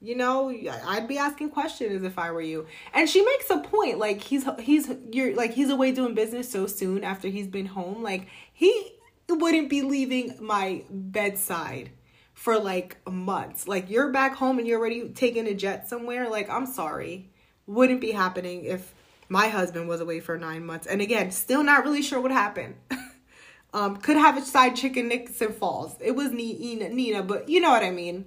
you 0.00 0.14
know, 0.14 0.54
I'd 0.86 1.08
be 1.08 1.18
asking 1.18 1.50
questions 1.50 2.04
if 2.04 2.18
I 2.18 2.30
were 2.30 2.42
you. 2.42 2.66
And 2.92 3.08
she 3.08 3.24
makes 3.24 3.48
a 3.50 3.58
point, 3.58 3.98
like 3.98 4.20
he's 4.20 4.44
he's 4.60 4.90
you're 5.10 5.34
like 5.34 5.52
he's 5.52 5.70
away 5.70 5.92
doing 5.92 6.14
business 6.14 6.50
so 6.50 6.66
soon 6.66 7.02
after 7.02 7.28
he's 7.28 7.48
been 7.48 7.66
home. 7.66 8.02
Like 8.02 8.28
he 8.52 8.92
wouldn't 9.28 9.70
be 9.70 9.82
leaving 9.82 10.36
my 10.40 10.84
bedside 10.90 11.90
for 12.34 12.58
like 12.58 12.98
months. 13.08 13.66
Like 13.66 13.88
you're 13.90 14.12
back 14.12 14.34
home 14.34 14.58
and 14.58 14.68
you're 14.68 14.78
already 14.78 15.08
taking 15.08 15.46
a 15.46 15.54
jet 15.54 15.88
somewhere. 15.88 16.28
Like 16.28 16.50
I'm 16.50 16.66
sorry, 16.66 17.30
wouldn't 17.66 18.00
be 18.00 18.12
happening 18.12 18.64
if 18.64 18.94
my 19.28 19.48
husband 19.48 19.88
was 19.88 20.00
away 20.00 20.20
for 20.20 20.38
nine 20.38 20.64
months. 20.64 20.86
And 20.86 21.00
again, 21.00 21.30
still 21.30 21.64
not 21.64 21.84
really 21.84 22.02
sure 22.02 22.20
what 22.20 22.30
happened. 22.30 22.76
um, 23.74 23.96
could 23.96 24.16
have 24.16 24.36
a 24.36 24.42
side 24.42 24.76
chicken 24.76 25.08
Nixon 25.08 25.52
Falls. 25.52 25.96
It 26.00 26.12
was 26.12 26.30
Nina, 26.32 26.90
Nina, 26.90 27.22
but 27.22 27.48
you 27.48 27.60
know 27.60 27.70
what 27.70 27.82
I 27.82 27.90
mean. 27.90 28.26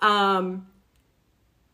Um, 0.00 0.68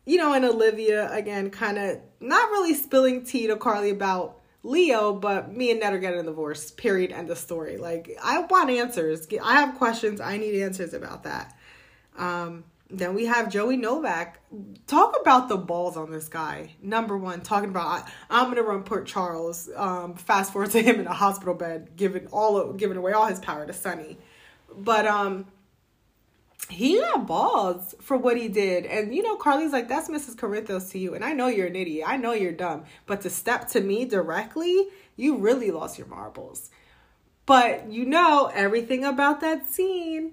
you 0.06 0.18
know, 0.18 0.32
and 0.34 0.44
Olivia 0.44 1.10
again, 1.12 1.50
kind 1.50 1.78
of 1.78 1.98
not 2.20 2.50
really 2.50 2.74
spilling 2.74 3.24
tea 3.24 3.46
to 3.46 3.56
Carly 3.56 3.90
about 3.90 4.40
Leo, 4.62 5.12
but 5.12 5.54
me 5.54 5.70
and 5.70 5.80
Ned 5.80 5.92
are 5.92 5.98
getting 5.98 6.20
a 6.20 6.24
divorce. 6.24 6.70
Period. 6.70 7.12
End 7.12 7.30
of 7.30 7.38
story. 7.38 7.76
Like 7.76 8.16
I 8.22 8.40
want 8.40 8.70
answers. 8.70 9.26
I 9.42 9.54
have 9.54 9.76
questions. 9.76 10.20
I 10.20 10.38
need 10.38 10.60
answers 10.62 10.94
about 10.94 11.24
that. 11.24 11.56
Um, 12.16 12.64
then 12.90 13.14
we 13.14 13.26
have 13.26 13.50
Joey 13.50 13.76
Novak. 13.76 14.40
Talk 14.86 15.16
about 15.20 15.48
the 15.48 15.56
balls 15.56 15.96
on 15.96 16.10
this 16.10 16.28
guy. 16.28 16.74
Number 16.82 17.16
one, 17.16 17.40
talking 17.40 17.70
about 17.70 18.08
I'm 18.30 18.48
gonna 18.48 18.62
run 18.62 18.84
Port 18.84 19.06
Charles. 19.06 19.68
Um, 19.74 20.14
fast 20.14 20.52
forward 20.52 20.70
to 20.72 20.82
him 20.82 21.00
in 21.00 21.06
a 21.06 21.12
hospital 21.12 21.54
bed, 21.54 21.90
giving 21.96 22.26
all 22.28 22.72
giving 22.72 22.96
away 22.96 23.12
all 23.12 23.26
his 23.26 23.40
power 23.40 23.66
to 23.66 23.72
Sonny. 23.72 24.18
But 24.76 25.06
um, 25.06 25.46
he 26.68 26.98
got 26.98 27.26
balls 27.26 27.94
for 28.00 28.16
what 28.16 28.36
he 28.36 28.48
did. 28.48 28.86
And 28.86 29.14
you 29.14 29.22
know, 29.22 29.36
Carly's 29.36 29.72
like, 29.72 29.88
that's 29.88 30.08
Mrs. 30.08 30.36
Corinthos 30.36 30.90
to 30.92 30.98
you. 30.98 31.14
And 31.14 31.24
I 31.24 31.32
know 31.32 31.46
you're 31.46 31.66
an 31.66 31.76
idiot. 31.76 32.04
I 32.08 32.16
know 32.16 32.32
you're 32.32 32.52
dumb. 32.52 32.84
But 33.06 33.20
to 33.22 33.30
step 33.30 33.68
to 33.70 33.80
me 33.80 34.04
directly, 34.04 34.88
you 35.16 35.36
really 35.36 35.70
lost 35.70 35.98
your 35.98 36.08
marbles. 36.08 36.70
But 37.46 37.92
you 37.92 38.06
know 38.06 38.50
everything 38.54 39.04
about 39.04 39.40
that 39.40 39.68
scene. 39.68 40.32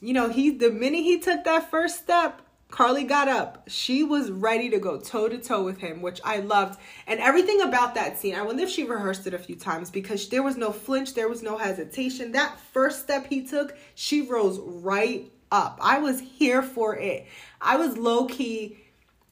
You 0.00 0.12
know, 0.12 0.28
he 0.28 0.50
the 0.50 0.70
minute 0.70 1.04
he 1.04 1.20
took 1.20 1.44
that 1.44 1.70
first 1.70 2.00
step, 2.00 2.42
Carly 2.72 3.04
got 3.04 3.28
up. 3.28 3.68
She 3.68 4.02
was 4.02 4.30
ready 4.30 4.70
to 4.70 4.80
go 4.80 4.98
toe 4.98 5.28
to 5.28 5.38
toe 5.38 5.62
with 5.62 5.78
him, 5.78 6.02
which 6.02 6.20
I 6.24 6.38
loved. 6.38 6.80
And 7.06 7.20
everything 7.20 7.60
about 7.60 7.94
that 7.94 8.18
scene, 8.18 8.34
I 8.34 8.42
wonder 8.42 8.64
if 8.64 8.70
she 8.70 8.82
rehearsed 8.82 9.26
it 9.26 9.34
a 9.34 9.38
few 9.38 9.54
times 9.54 9.90
because 9.90 10.28
there 10.28 10.42
was 10.42 10.56
no 10.56 10.72
flinch, 10.72 11.14
there 11.14 11.28
was 11.28 11.42
no 11.42 11.58
hesitation. 11.58 12.32
That 12.32 12.58
first 12.72 13.02
step 13.02 13.26
he 13.28 13.46
took, 13.46 13.76
she 13.94 14.22
rose 14.22 14.58
right 14.58 15.30
up. 15.52 15.78
I 15.80 15.98
was 15.98 16.20
here 16.20 16.62
for 16.62 16.96
it. 16.96 17.26
I 17.60 17.76
was 17.76 17.96
low 17.96 18.26
key 18.26 18.78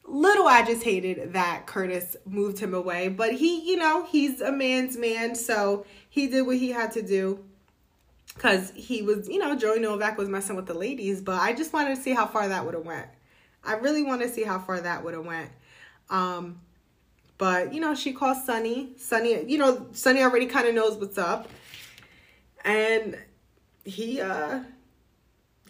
little 0.04 0.48
agitated 0.48 1.32
that 1.32 1.66
Curtis 1.66 2.16
moved 2.26 2.58
him 2.58 2.74
away, 2.74 3.08
but 3.08 3.32
he, 3.32 3.60
you 3.70 3.76
know, 3.76 4.04
he's 4.04 4.40
a 4.40 4.52
man's 4.52 4.96
man, 4.96 5.34
so 5.34 5.86
he 6.08 6.26
did 6.26 6.42
what 6.42 6.56
he 6.56 6.70
had 6.70 6.92
to 6.92 7.02
do. 7.02 7.44
Cause 8.38 8.72
he 8.74 9.02
was, 9.02 9.28
you 9.28 9.38
know, 9.38 9.56
Joey 9.56 9.80
Novak 9.80 10.16
was 10.16 10.28
messing 10.28 10.56
with 10.56 10.66
the 10.66 10.74
ladies, 10.74 11.20
but 11.20 11.40
I 11.40 11.52
just 11.52 11.72
wanted 11.72 11.96
to 11.96 12.02
see 12.02 12.12
how 12.12 12.26
far 12.26 12.48
that 12.48 12.64
would 12.64 12.74
have 12.74 12.86
went. 12.86 13.08
I 13.64 13.74
really 13.74 14.02
want 14.02 14.22
to 14.22 14.28
see 14.28 14.44
how 14.44 14.58
far 14.58 14.80
that 14.80 15.04
would 15.04 15.14
have 15.14 15.26
went. 15.26 15.50
Um, 16.08 16.60
but 17.38 17.74
you 17.74 17.80
know, 17.80 17.94
she 17.94 18.12
calls 18.12 18.44
Sonny. 18.44 18.92
Sonny, 18.96 19.44
you 19.44 19.58
know, 19.58 19.86
Sonny 19.92 20.22
already 20.22 20.46
kind 20.46 20.68
of 20.68 20.74
knows 20.74 20.96
what's 20.96 21.18
up, 21.18 21.48
and 22.64 23.18
he 23.84 24.20
uh 24.20 24.60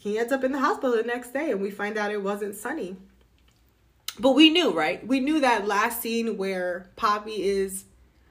he 0.00 0.18
ends 0.18 0.32
up 0.32 0.42
in 0.44 0.52
the 0.52 0.58
hospital 0.58 0.96
the 0.96 1.02
next 1.02 1.34
day 1.34 1.50
and 1.50 1.60
we 1.60 1.70
find 1.70 1.98
out 1.98 2.10
it 2.10 2.22
wasn't 2.22 2.54
Sonny. 2.54 2.96
But 4.18 4.32
we 4.32 4.48
knew, 4.48 4.72
right? 4.72 5.06
We 5.06 5.20
knew 5.20 5.40
that 5.40 5.66
last 5.66 6.00
scene 6.00 6.38
where 6.38 6.90
Poppy 6.96 7.42
is 7.42 7.84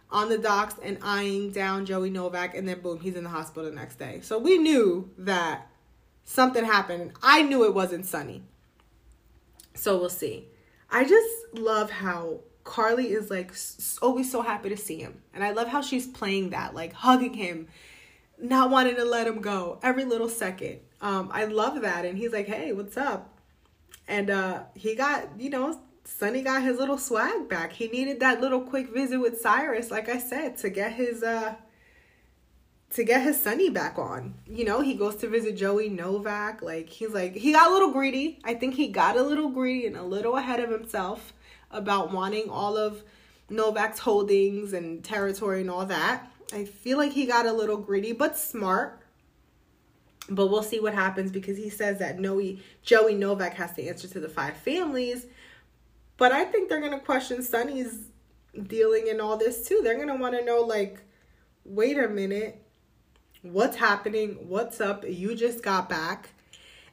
on 0.09 0.29
the 0.29 0.39
docks 0.39 0.73
and 0.81 0.97
eyeing 1.03 1.51
down 1.51 1.85
Joey 1.85 2.09
Novak 2.09 2.55
and 2.55 2.67
then 2.67 2.79
boom, 2.79 2.99
he's 2.99 3.15
in 3.15 3.23
the 3.23 3.29
hospital 3.29 3.69
the 3.69 3.75
next 3.75 3.99
day. 3.99 4.19
So 4.23 4.39
we 4.39 4.57
knew 4.57 5.11
that 5.19 5.67
something 6.25 6.65
happened. 6.65 7.11
I 7.21 7.43
knew 7.43 7.63
it 7.65 7.75
wasn't 7.75 8.07
Sonny. 8.07 8.41
So 9.75 9.99
we'll 9.99 10.09
see. 10.09 10.47
I 10.89 11.03
just 11.03 11.29
love 11.53 11.91
how 11.91 12.39
Carly 12.63 13.11
is 13.11 13.29
like 13.29 13.53
always 14.01 14.31
so 14.31 14.41
happy 14.41 14.69
to 14.69 14.77
see 14.77 14.99
him. 14.99 15.21
And 15.35 15.43
I 15.43 15.51
love 15.51 15.67
how 15.67 15.81
she's 15.81 16.07
playing 16.07 16.49
that, 16.49 16.73
like 16.73 16.93
hugging 16.93 17.35
him, 17.35 17.67
not 18.41 18.71
wanting 18.71 18.95
to 18.95 19.05
let 19.05 19.27
him 19.27 19.39
go 19.39 19.77
every 19.83 20.05
little 20.05 20.29
second 20.29 20.79
um, 21.01 21.29
I 21.31 21.45
love 21.45 21.81
that. 21.81 22.05
And 22.05 22.17
he's 22.17 22.33
like, 22.33 22.47
hey, 22.47 22.71
what's 22.73 22.97
up? 22.97 23.33
And 24.07 24.29
uh, 24.29 24.63
he 24.73 24.95
got, 24.95 25.29
you 25.39 25.49
know, 25.49 25.79
Sonny 26.03 26.41
got 26.41 26.63
his 26.63 26.77
little 26.77 26.97
swag 26.97 27.47
back. 27.47 27.73
He 27.73 27.87
needed 27.87 28.19
that 28.19 28.41
little 28.41 28.61
quick 28.61 28.91
visit 28.91 29.19
with 29.19 29.39
Cyrus, 29.39 29.91
like 29.91 30.09
I 30.09 30.17
said, 30.17 30.57
to 30.57 30.69
get 30.69 30.93
his 30.93 31.23
uh 31.23 31.55
to 32.91 33.03
get 33.03 33.21
his 33.21 33.39
Sonny 33.39 33.69
back 33.69 33.99
on. 33.99 34.33
You 34.47 34.65
know, 34.65 34.81
he 34.81 34.95
goes 34.95 35.15
to 35.17 35.27
visit 35.27 35.55
Joey 35.55 35.89
Novak. 35.89 36.63
Like 36.63 36.89
he's 36.89 37.11
like 37.11 37.35
he 37.35 37.51
got 37.51 37.69
a 37.69 37.73
little 37.73 37.91
greedy. 37.91 38.39
I 38.43 38.55
think 38.55 38.73
he 38.73 38.87
got 38.87 39.17
a 39.17 39.21
little 39.21 39.49
greedy 39.49 39.85
and 39.85 39.95
a 39.95 40.03
little 40.03 40.35
ahead 40.35 40.59
of 40.59 40.71
himself 40.71 41.33
about 41.69 42.11
wanting 42.11 42.49
all 42.49 42.75
of 42.75 43.03
Novak's 43.49 43.99
holdings 43.99 44.73
and 44.73 45.03
territory 45.03 45.61
and 45.61 45.69
all 45.69 45.85
that. 45.85 46.31
I 46.51 46.65
feel 46.65 46.97
like 46.97 47.11
he 47.11 47.27
got 47.27 47.45
a 47.45 47.53
little 47.53 47.77
greedy, 47.77 48.11
but 48.11 48.37
smart. 48.37 48.99
But 50.27 50.47
we'll 50.47 50.63
see 50.63 50.79
what 50.79 50.93
happens 50.93 51.31
because 51.31 51.57
he 51.57 51.69
says 51.69 51.99
that 51.99 52.19
Noe, 52.19 52.57
Joey 52.83 53.15
Novak 53.15 53.53
has 53.55 53.73
to 53.73 53.87
answer 53.87 54.07
to 54.09 54.19
the 54.19 54.29
five 54.29 54.57
families. 54.57 55.25
But 56.17 56.31
I 56.31 56.45
think 56.45 56.69
they're 56.69 56.81
going 56.81 56.91
to 56.91 56.99
question 56.99 57.41
Sonny's 57.41 58.09
dealing 58.67 59.07
in 59.07 59.21
all 59.21 59.37
this 59.37 59.67
too. 59.67 59.81
They're 59.83 59.95
going 59.95 60.09
to 60.09 60.15
want 60.15 60.35
to 60.35 60.43
know, 60.43 60.61
like, 60.61 60.99
wait 61.63 61.97
a 61.97 62.07
minute, 62.07 62.61
what's 63.41 63.77
happening? 63.77 64.47
What's 64.47 64.81
up? 64.81 65.05
You 65.07 65.35
just 65.35 65.63
got 65.63 65.89
back. 65.89 66.29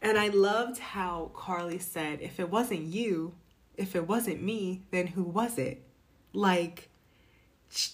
And 0.01 0.19
I 0.19 0.29
loved 0.29 0.79
how 0.79 1.31
Carly 1.35 1.79
said, 1.79 2.21
if 2.21 2.39
it 2.39 2.51
wasn't 2.51 2.83
you, 2.83 3.35
if 3.77 3.97
it 3.97 4.07
wasn't 4.07 4.43
me, 4.43 4.83
then 4.91 5.09
who 5.09 5.23
was 5.25 5.59
it? 5.59 5.83
Like, 6.33 6.91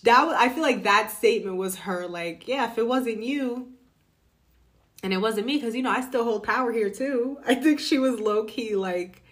that 0.03 0.29
I 0.37 0.49
feel 0.49 0.63
like 0.63 0.83
that 0.83 1.11
statement 1.11 1.57
was 1.57 1.77
her 1.77 2.07
like, 2.07 2.47
yeah, 2.47 2.71
if 2.71 2.79
it 2.79 2.87
wasn't 2.87 3.23
you, 3.23 3.73
and 5.03 5.13
it 5.13 5.21
wasn't 5.21 5.47
me 5.47 5.57
because 5.57 5.75
you 5.75 5.83
know 5.83 5.91
I 5.91 6.01
still 6.01 6.25
hold 6.25 6.45
power 6.45 6.73
here 6.73 6.91
too. 6.91 7.39
I 7.47 7.55
think 7.55 7.81
she 7.81 7.99
was 7.99 8.21
low 8.21 8.45
key 8.45 8.77
like 8.77 9.23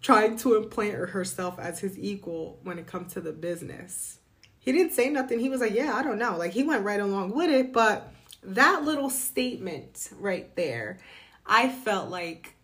trying 0.00 0.36
to 0.36 0.54
implant 0.56 1.10
herself 1.10 1.58
as 1.58 1.78
his 1.80 1.98
equal 1.98 2.58
when 2.62 2.78
it 2.78 2.86
comes 2.86 3.14
to 3.14 3.20
the 3.20 3.32
business. 3.32 4.18
He 4.58 4.72
didn't 4.72 4.92
say 4.92 5.08
nothing. 5.08 5.40
He 5.40 5.48
was 5.48 5.60
like, 5.60 5.72
"Yeah, 5.72 5.94
I 5.94 6.02
don't 6.02 6.18
know." 6.18 6.36
Like 6.36 6.52
he 6.52 6.62
went 6.62 6.84
right 6.84 7.00
along 7.00 7.32
with 7.32 7.50
it, 7.50 7.72
but 7.72 8.12
that 8.42 8.84
little 8.84 9.10
statement 9.10 10.10
right 10.18 10.54
there, 10.56 10.98
I 11.46 11.68
felt 11.68 12.10
like 12.10 12.54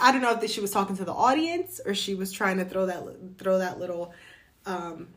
I 0.00 0.12
don't 0.12 0.22
know 0.22 0.38
if 0.38 0.50
she 0.50 0.60
was 0.60 0.70
talking 0.70 0.96
to 0.96 1.04
the 1.04 1.12
audience 1.12 1.80
or 1.84 1.94
she 1.94 2.14
was 2.14 2.32
trying 2.32 2.58
to 2.58 2.64
throw 2.64 2.86
that 2.86 3.04
throw 3.38 3.58
that 3.58 3.78
little 3.78 4.12
um, 4.66 5.08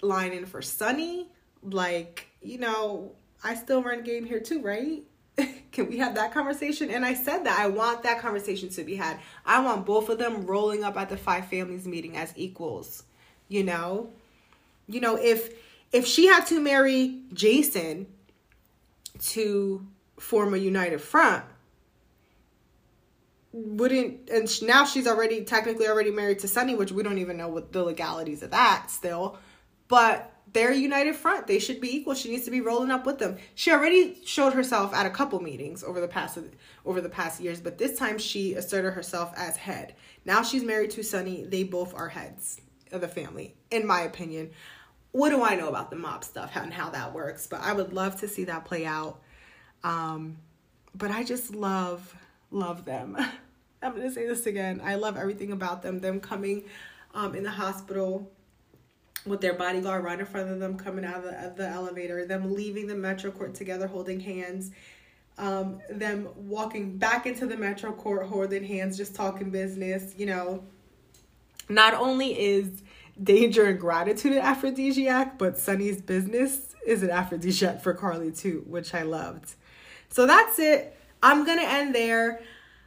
line 0.00 0.32
in 0.32 0.46
for 0.46 0.62
Sonny. 0.62 1.28
Like 1.62 2.28
you 2.42 2.58
know, 2.58 3.12
I 3.44 3.54
still 3.54 3.82
run 3.82 4.02
game 4.02 4.24
here 4.24 4.40
too, 4.40 4.62
right? 4.62 5.02
Can 5.72 5.88
we 5.88 5.98
have 5.98 6.14
that 6.14 6.32
conversation? 6.32 6.90
And 6.90 7.04
I 7.04 7.12
said 7.12 7.44
that 7.44 7.58
I 7.58 7.68
want 7.68 8.02
that 8.04 8.20
conversation 8.20 8.70
to 8.70 8.84
be 8.84 8.96
had. 8.96 9.18
I 9.44 9.60
want 9.60 9.84
both 9.84 10.08
of 10.08 10.18
them 10.18 10.46
rolling 10.46 10.82
up 10.82 10.96
at 10.96 11.10
the 11.10 11.16
five 11.18 11.46
families 11.48 11.86
meeting 11.86 12.16
as 12.16 12.32
equals. 12.36 13.04
You 13.48 13.62
know? 13.62 14.10
You 14.86 15.00
know, 15.00 15.16
if 15.16 15.54
if 15.92 16.06
she 16.06 16.26
had 16.26 16.46
to 16.46 16.60
marry 16.60 17.20
Jason 17.32 18.06
to 19.20 19.86
form 20.18 20.54
a 20.54 20.56
united 20.56 21.00
front, 21.00 21.44
wouldn't 23.52 24.28
and 24.30 24.62
now 24.62 24.84
she's 24.84 25.06
already 25.06 25.44
technically 25.44 25.86
already 25.86 26.10
married 26.10 26.40
to 26.40 26.48
Sonny, 26.48 26.74
which 26.74 26.92
we 26.92 27.02
don't 27.02 27.18
even 27.18 27.36
know 27.36 27.48
what 27.48 27.72
the 27.72 27.82
legalities 27.82 28.42
of 28.42 28.50
that 28.50 28.90
still. 28.90 29.38
But 29.86 30.33
they're 30.54 30.70
a 30.70 30.76
united 30.76 31.16
front. 31.16 31.48
They 31.48 31.58
should 31.58 31.80
be 31.80 31.94
equal. 31.94 32.14
She 32.14 32.30
needs 32.30 32.44
to 32.44 32.50
be 32.50 32.60
rolling 32.60 32.92
up 32.92 33.04
with 33.04 33.18
them. 33.18 33.36
She 33.56 33.72
already 33.72 34.16
showed 34.24 34.54
herself 34.54 34.94
at 34.94 35.04
a 35.04 35.10
couple 35.10 35.40
meetings 35.42 35.82
over 35.82 36.00
the 36.00 36.08
past 36.08 36.38
over 36.86 37.00
the 37.00 37.08
past 37.08 37.40
years, 37.40 37.60
but 37.60 37.76
this 37.76 37.98
time 37.98 38.18
she 38.18 38.54
asserted 38.54 38.92
herself 38.92 39.32
as 39.36 39.56
head. 39.56 39.96
Now 40.24 40.42
she's 40.42 40.62
married 40.62 40.92
to 40.92 41.02
Sonny. 41.02 41.44
They 41.44 41.64
both 41.64 41.92
are 41.94 42.08
heads 42.08 42.60
of 42.92 43.00
the 43.00 43.08
family, 43.08 43.56
in 43.72 43.84
my 43.84 44.02
opinion. 44.02 44.50
What 45.10 45.30
do 45.30 45.42
I 45.42 45.56
know 45.56 45.68
about 45.68 45.90
the 45.90 45.96
mob 45.96 46.22
stuff 46.22 46.52
and 46.54 46.72
how 46.72 46.90
that 46.90 47.12
works? 47.12 47.48
But 47.48 47.60
I 47.60 47.72
would 47.72 47.92
love 47.92 48.20
to 48.20 48.28
see 48.28 48.44
that 48.44 48.64
play 48.64 48.86
out. 48.86 49.20
Um, 49.82 50.38
but 50.94 51.10
I 51.10 51.24
just 51.24 51.54
love 51.54 52.14
love 52.52 52.84
them. 52.84 53.16
I'm 53.82 53.96
gonna 53.96 54.12
say 54.12 54.26
this 54.26 54.46
again. 54.46 54.80
I 54.84 54.94
love 54.94 55.16
everything 55.16 55.50
about 55.50 55.82
them. 55.82 55.98
Them 55.98 56.20
coming 56.20 56.62
um, 57.12 57.34
in 57.34 57.42
the 57.42 57.50
hospital 57.50 58.30
with 59.26 59.40
their 59.40 59.54
bodyguard 59.54 60.04
right 60.04 60.18
in 60.18 60.26
front 60.26 60.50
of 60.50 60.60
them, 60.60 60.76
coming 60.76 61.04
out 61.04 61.16
of 61.16 61.22
the, 61.24 61.46
of 61.46 61.56
the 61.56 61.68
elevator. 61.68 62.26
Them 62.26 62.54
leaving 62.54 62.86
the 62.86 62.94
Metro 62.94 63.30
Court 63.30 63.54
together, 63.54 63.86
holding 63.86 64.20
hands. 64.20 64.70
Um, 65.36 65.80
them 65.90 66.28
walking 66.36 66.96
back 66.96 67.26
into 67.26 67.46
the 67.46 67.56
Metro 67.56 67.92
Court, 67.92 68.26
holding 68.26 68.62
hands, 68.64 68.96
just 68.96 69.14
talking 69.14 69.50
business. 69.50 70.14
You 70.16 70.26
know, 70.26 70.64
not 71.68 71.94
only 71.94 72.38
is 72.38 72.82
danger 73.22 73.64
and 73.66 73.80
gratitude 73.80 74.32
an 74.32 74.38
aphrodisiac, 74.38 75.38
but 75.38 75.58
Sonny's 75.58 76.00
business 76.00 76.74
is 76.86 77.02
an 77.02 77.10
aphrodisiac 77.10 77.82
for 77.82 77.94
Carly 77.94 78.32
too, 78.32 78.64
which 78.66 78.94
I 78.94 79.02
loved. 79.02 79.54
So 80.08 80.26
that's 80.26 80.58
it. 80.58 80.96
I'm 81.22 81.46
gonna 81.46 81.62
end 81.62 81.94
there. 81.94 82.40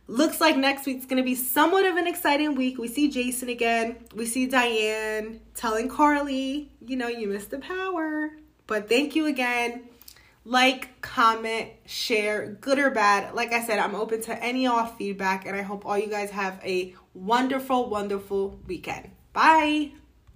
Looks 0.09 0.39
like 0.39 0.55
next 0.55 0.85
week's 0.85 1.05
gonna 1.05 1.23
be 1.23 1.35
somewhat 1.35 1.85
of 1.85 1.97
an 1.97 2.07
exciting 2.07 2.55
week. 2.55 2.77
We 2.77 2.87
see 2.87 3.09
Jason 3.09 3.49
again. 3.49 3.97
We 4.15 4.25
see 4.25 4.47
Diane 4.47 5.41
telling 5.53 5.89
Carly, 5.89 6.71
you 6.79 6.95
know, 6.95 7.09
you 7.09 7.27
missed 7.27 7.51
the 7.51 7.59
power. 7.59 8.31
But 8.67 8.87
thank 8.87 9.15
you 9.15 9.25
again. 9.25 9.89
Like, 10.45 11.01
comment, 11.01 11.71
share, 11.85 12.47
good 12.61 12.79
or 12.79 12.89
bad. 12.89 13.33
Like 13.33 13.51
I 13.51 13.65
said, 13.65 13.79
I'm 13.79 13.95
open 13.95 14.21
to 14.23 14.43
any 14.43 14.65
off 14.65 14.97
feedback, 14.97 15.45
and 15.45 15.57
I 15.57 15.61
hope 15.61 15.85
all 15.85 15.97
you 15.97 16.07
guys 16.07 16.29
have 16.29 16.61
a 16.63 16.95
wonderful, 17.13 17.89
wonderful 17.89 18.57
weekend. 18.65 19.11
Bye. 19.33 19.91